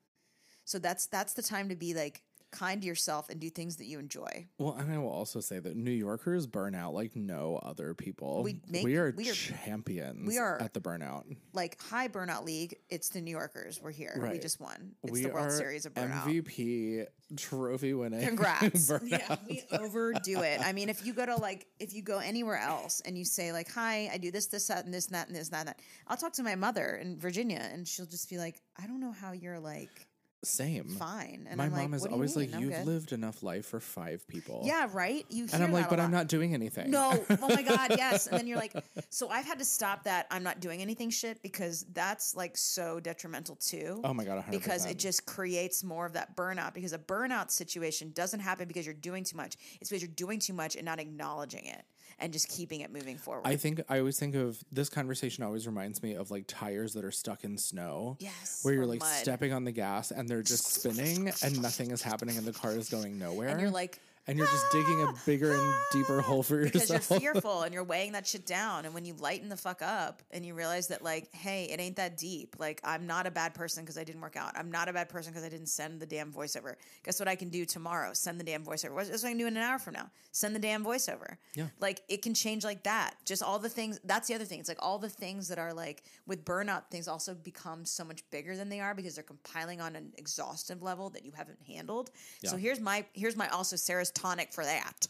[0.66, 2.22] so that's that's the time to be like
[2.56, 4.48] kind to yourself and do things that you enjoy.
[4.58, 8.42] well and i will also say that new yorkers burn out like no other people
[8.44, 11.24] We make- we are we are- champions we are- at the burnout
[11.54, 13.80] Like high burnout league, it's the New Yorkers.
[13.82, 14.14] We're here.
[14.32, 14.96] We just won.
[15.04, 16.24] It's we the World are Series of burnout.
[16.24, 17.08] mvp
[17.38, 18.92] trophy winning Congrats.
[19.04, 20.60] Yeah, we overdo it.
[20.62, 23.52] I mean, if you go to like, if you go anywhere else and you say
[23.52, 25.60] like, "Hi, I do this, this, that, and this, and that, and this, and that,",
[25.62, 28.86] and that," I'll talk to my mother in Virginia, and she'll just be like, "I
[28.88, 30.08] don't know how you're like
[30.46, 30.90] Same.
[30.90, 33.12] fine." And My I'm mom like, is "What do you always like, "You've good." lived
[33.12, 35.26] enough life for five people." Yeah, right.
[35.30, 38.28] You hear and I'm like, "But I'm not doing anything." No, oh my god, yes.
[38.28, 38.74] And then you're like,
[39.10, 40.28] so I've had to stop that.
[40.32, 44.02] I'm not doing anything shit because that's like so detrimental too.
[44.04, 44.52] Oh my God, 100%.
[44.52, 46.74] Because it just creates more of that burnout.
[46.74, 49.56] Because a burnout situation doesn't happen because you're doing too much.
[49.82, 51.84] It's because you're doing too much and not acknowledging it
[52.20, 53.44] and just keeping it moving forward.
[53.46, 55.44] I think I always think of this conversation.
[55.44, 58.18] Always reminds me of like tires that are stuck in snow.
[58.20, 59.14] Yes, where you're like mud.
[59.14, 62.72] stepping on the gas and they're just spinning and nothing is happening and the car
[62.72, 63.50] is going nowhere.
[63.50, 67.08] and you're like, and you're just digging a bigger and deeper hole for yourself.
[67.08, 68.86] because you're fearful and you're weighing that shit down.
[68.86, 71.98] And when you lighten the fuck up and you realize that, like, hey, it ain't
[71.98, 72.56] that deep.
[72.58, 74.54] Like, I'm not a bad person because I didn't work out.
[74.58, 76.76] I'm not a bad person because I didn't send the damn voiceover.
[77.04, 78.14] Guess what I can do tomorrow?
[78.14, 78.94] Send the damn voiceover.
[78.94, 80.10] What's what I can do in an hour from now?
[80.32, 81.38] Send the damn voiceover.
[81.54, 81.68] Yeah.
[81.80, 83.16] Like, it can change like that.
[83.26, 84.00] Just all the things.
[84.04, 84.60] That's the other thing.
[84.60, 88.24] It's like all the things that are like with burnout, things also become so much
[88.32, 92.10] bigger than they are because they're compiling on an exhaustive level that you haven't handled.
[92.44, 95.08] So here's my here's my also Sarah's tonic for that.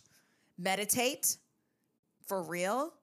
[0.58, 1.38] Meditate
[2.28, 2.94] for real.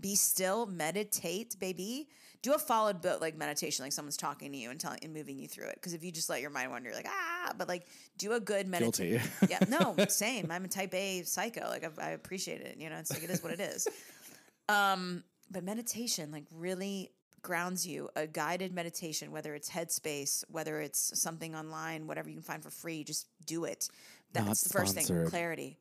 [0.00, 0.66] Be still.
[0.66, 2.08] Meditate baby.
[2.42, 5.38] Do a followed boat like meditation like someone's talking to you and telling and moving
[5.38, 5.74] you through it.
[5.74, 8.40] Because if you just let your mind wander you're like ah but like do a
[8.40, 10.50] good meditation yeah no same.
[10.50, 11.68] I'm a type a psycho.
[11.68, 13.86] Like I, I appreciate it you know it's like it is what it is.
[14.68, 17.10] Um but meditation like really
[17.42, 22.42] grounds you a guided meditation whether it's headspace whether it's something online whatever you can
[22.42, 23.88] find for free just do it.
[24.32, 25.78] That's Not the first thing clarity.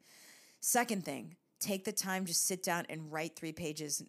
[0.60, 4.04] Second thing take the time to sit down and write three pages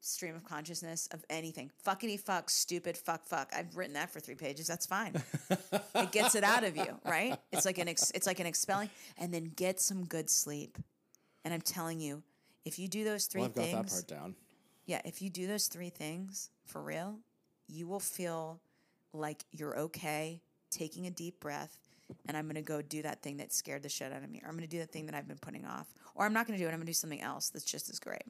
[0.00, 1.70] stream of consciousness of anything.
[1.86, 3.52] Fuckity fuck stupid fuck fuck.
[3.54, 4.66] I've written that for three pages.
[4.66, 5.22] That's fine.
[5.94, 7.36] It gets it out of you right?
[7.52, 8.90] It's like an ex- it's like an expelling.
[9.18, 10.78] And then get some good sleep.
[11.44, 12.22] And i'm telling you
[12.64, 14.34] if you do those three Well, I've got things that part down.
[14.90, 17.20] Yeah, if you do those three things for real,
[17.68, 18.60] you will feel
[19.12, 20.42] like you're okay
[20.72, 21.78] taking a deep breath.
[22.26, 24.40] And I'm going to go do that thing that scared the shit out of me.
[24.42, 25.86] Or I'm going to do that thing that I've been putting off.
[26.16, 26.72] Or I'm not going to do it.
[26.72, 28.24] I'm going to do something else that's just as great.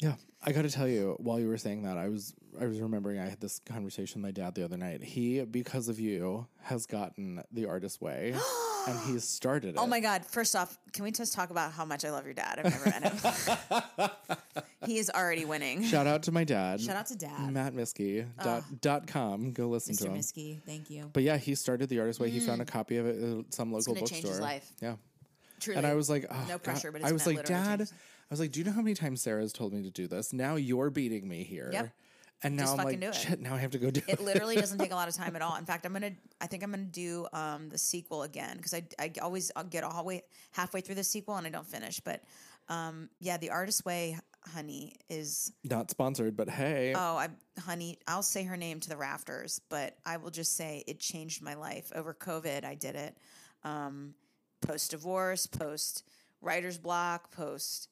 [0.00, 2.80] Yeah, I got to tell you, while you were saying that, I was I was
[2.80, 5.04] remembering I had this conversation with my dad the other night.
[5.04, 8.34] He, because of you, has gotten the artist way,
[8.86, 9.78] and he started it.
[9.78, 10.24] Oh my God.
[10.26, 12.60] First off, can we just talk about how much I love your dad?
[12.62, 14.10] I've never met him.
[14.86, 15.82] he is already winning.
[15.84, 16.80] Shout out to my dad.
[16.80, 17.52] Shout out to Dad.
[17.52, 19.52] Matt Miskey dot, dot com.
[19.52, 19.98] Go listen Mr.
[19.98, 20.12] to him.
[20.14, 20.16] Mr.
[20.18, 21.10] Miskey, thank you.
[21.12, 22.30] But yeah, he started the artist way.
[22.30, 23.96] He found a copy of it at some local Mm.
[23.96, 24.16] gonna bookstore.
[24.20, 24.72] change his life.
[24.82, 24.96] Yeah.
[25.60, 25.78] Truly.
[25.78, 26.62] And I was like, oh, No God.
[26.64, 28.72] pressure, but I was gonna like, literally Dad, change- I was like, do you know
[28.72, 30.32] how many times Sarah's told me to do this?
[30.32, 31.70] Now you're beating me here.
[31.72, 31.90] Yep.
[32.44, 33.14] And now Just I'm fucking like, do it.
[33.14, 34.18] shit, now I have to go do it.
[34.18, 35.56] it literally doesn't take a lot of time at all.
[35.56, 36.12] In fact, I'm gonna.
[36.40, 39.82] I think I'm gonna do um, the sequel again because I, I always I'll get
[39.82, 40.22] all way
[40.52, 42.00] halfway through the sequel and I don't finish.
[42.00, 42.22] But
[42.68, 46.92] um, yeah, the artist way, honey, is Not sponsored, but hey.
[46.94, 50.84] oh, I honey, I'll say her name to the rafters, but I will just say
[50.86, 52.64] it changed my life over COVID.
[52.64, 53.16] I did it.
[53.62, 54.14] Um,
[54.60, 56.04] post divorce, post
[56.40, 57.88] writer's block, post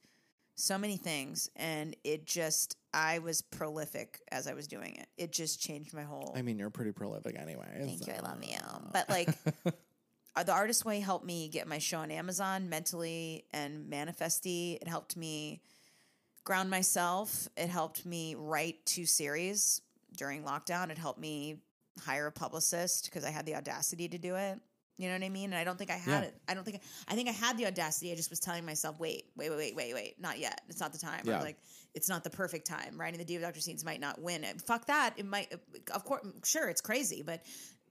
[0.55, 5.07] so many things, and it just I was prolific as I was doing it.
[5.17, 6.35] It just changed my whole.
[6.37, 7.67] I mean, you're pretty prolific anyway.
[7.79, 8.19] Thank so- you.
[8.19, 8.59] I love you.
[8.93, 9.29] But like,
[10.37, 14.79] uh, the artist way helped me get my show on Amazon mentally and manifesty.
[14.81, 15.63] It helped me
[16.45, 17.49] ground myself.
[17.57, 19.81] It helped me write two series
[20.17, 20.91] during lockdown.
[20.91, 21.57] It helped me
[22.01, 24.61] hire a publicist because I had the audacity to do it.
[24.99, 25.47] You know what I mean?
[25.53, 26.29] And I don't think I had Yeah.
[26.29, 26.37] it.
[26.47, 28.13] I don't think I think I had the audacity.
[28.13, 30.61] I just was telling myself, wait, wait, wait, wait, wait, wait, not yet.
[30.69, 31.27] It's not the time.
[31.27, 31.41] Or Yeah.
[31.41, 31.57] like
[31.95, 32.99] it's not the perfect time.
[33.01, 34.61] Writing the Diva Doctor scenes might not win it.
[34.63, 35.15] Fuck that.
[35.17, 35.53] It might.
[35.93, 37.45] Of course, sure, it's crazy, but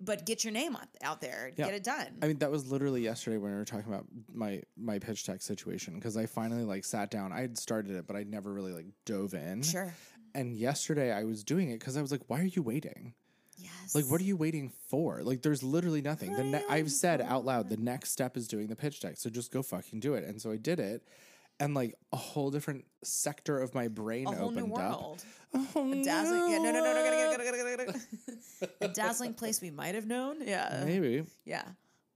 [0.03, 1.51] but get your name out, out there.
[1.55, 1.65] Yeah.
[1.65, 2.07] Get it done.
[2.23, 5.41] I mean, that was literally yesterday when we were talking about my my pitch deck
[5.41, 7.31] situation because I finally like sat down.
[7.31, 9.61] I had started it, but I never really like dove in.
[9.63, 9.93] sure.
[10.33, 13.13] And yesterday I was doing it because I was like, "Why are you waiting?
[13.81, 13.95] Yes.
[13.95, 15.21] Like, what are you waiting for?
[15.23, 18.67] Like, there's literally nothing." The ne- I've said out loud, the next step is doing
[18.67, 20.23] the pitch deck, so just go fucking do it.
[20.23, 21.03] And so I did it,
[21.59, 24.99] and like a whole different sector of my brain a whole opened new up.
[25.01, 25.25] world.
[25.53, 26.51] Oh, A dazzling.
[26.51, 26.57] Yeah.
[26.59, 26.71] No.
[26.71, 26.71] No.
[26.71, 26.93] No.
[26.93, 27.33] No.
[27.33, 27.99] Gotta, gotta, gotta, gotta,
[28.61, 28.69] gotta.
[28.81, 30.37] a dazzling place we might have known.
[30.45, 30.83] Yeah.
[30.85, 31.23] Maybe.
[31.45, 31.63] Yeah.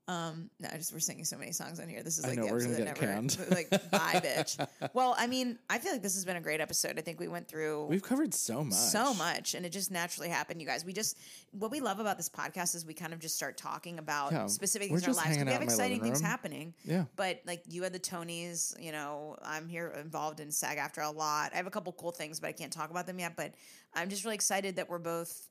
[0.07, 2.03] Um, no, I just we're singing so many songs on here.
[2.03, 3.37] This is like know, the episode that never canned.
[3.49, 4.67] like bye, bitch.
[4.93, 6.99] Well, I mean, I feel like this has been a great episode.
[6.99, 8.75] I think we went through We've covered so much.
[8.75, 11.17] so much and it just naturally happened you guys we just
[11.51, 14.45] what we love about this podcast is we kind of just start talking about Yeah,
[14.45, 16.29] specific things in our lives we have exciting things room.
[16.29, 17.05] happening Yeah.
[17.15, 21.51] but like you had the tonys you know i'm here involved in SAG-AFTRA a lot
[21.53, 23.53] i have a couple cool things but i can't talk about them yet but
[23.95, 25.47] i'm just really excited that we're both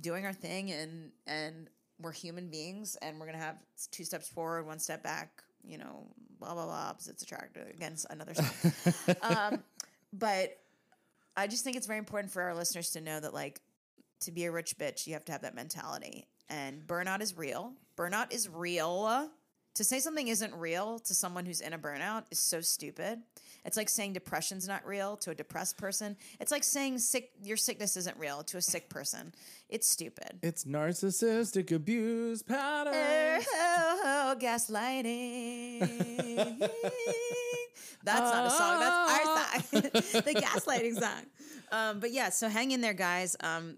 [0.00, 1.68] doing our thing and and
[2.00, 3.56] we're human beings and we're gonna have
[3.90, 6.06] two steps forward one step back you know
[6.38, 8.32] blah blah blah opposites attract against another
[9.22, 9.62] um,
[10.12, 10.56] but
[11.36, 13.60] I just think it's very important for our listeners to know that like
[14.20, 16.26] to be a rich bitch, you have to have that mentality.
[16.48, 17.72] And burnout is real.
[17.96, 19.30] Burnout is real.
[19.74, 23.20] To say something isn't real to someone who's in a burnout is so stupid.
[23.64, 26.16] It's like saying depression's not real to a depressed person.
[26.40, 29.32] It's like saying sick your sickness isn't real to a sick person.
[29.68, 30.40] It's stupid.
[30.42, 33.44] It's narcissistic abuse pattern.
[33.52, 35.80] Oh, gaslighting.
[38.02, 38.80] That's not a song.
[38.80, 39.82] That's our song.
[40.24, 41.26] the gaslighting song.
[41.70, 43.36] Um, but yeah, so hang in there, guys.
[43.40, 43.76] Um,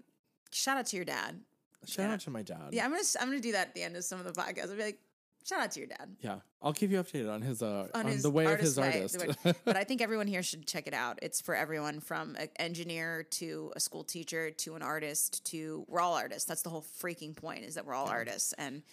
[0.51, 1.39] shout out to your dad.
[1.85, 2.69] Shout out to my dad.
[2.71, 4.69] Yeah, I'm gonna I'm gonna do that at the end of some of the podcasts.
[4.69, 4.99] I'll be like,
[5.43, 6.15] shout out to your dad.
[6.21, 6.37] Yeah.
[6.61, 9.25] I'll keep you updated on his uh on, his the way of his way, artist.
[9.45, 11.19] way- but I think everyone here should check it out.
[11.21, 15.99] It's for everyone from an engineer to a school teacher to an artist to we're
[15.99, 16.47] all artists.
[16.47, 18.83] That's the whole freaking point is that we're all artists and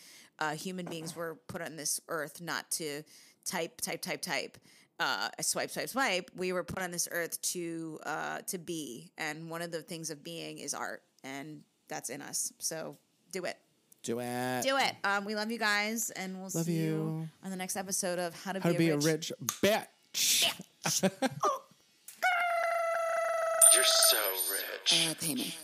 [0.41, 3.03] uh, human beings were put on this earth not to
[3.45, 4.59] type, type, type, type.
[4.99, 6.31] Uh, swipe, swipe, swipe.
[6.37, 10.11] We were put on this earth to uh, to be, and one of the things
[10.11, 12.53] of being is art, and that's in us.
[12.59, 12.99] So
[13.33, 13.57] do it.
[14.03, 14.63] Do it.
[14.63, 14.95] Do it.
[15.05, 16.83] Um, we love you guys, and we'll Love see you.
[16.91, 17.29] you.
[17.45, 19.31] on the next episode of How to, How to be a rich
[19.63, 20.51] bitch.
[23.75, 24.17] You're so
[24.53, 25.09] rich.
[25.11, 25.55] Uh, pay me.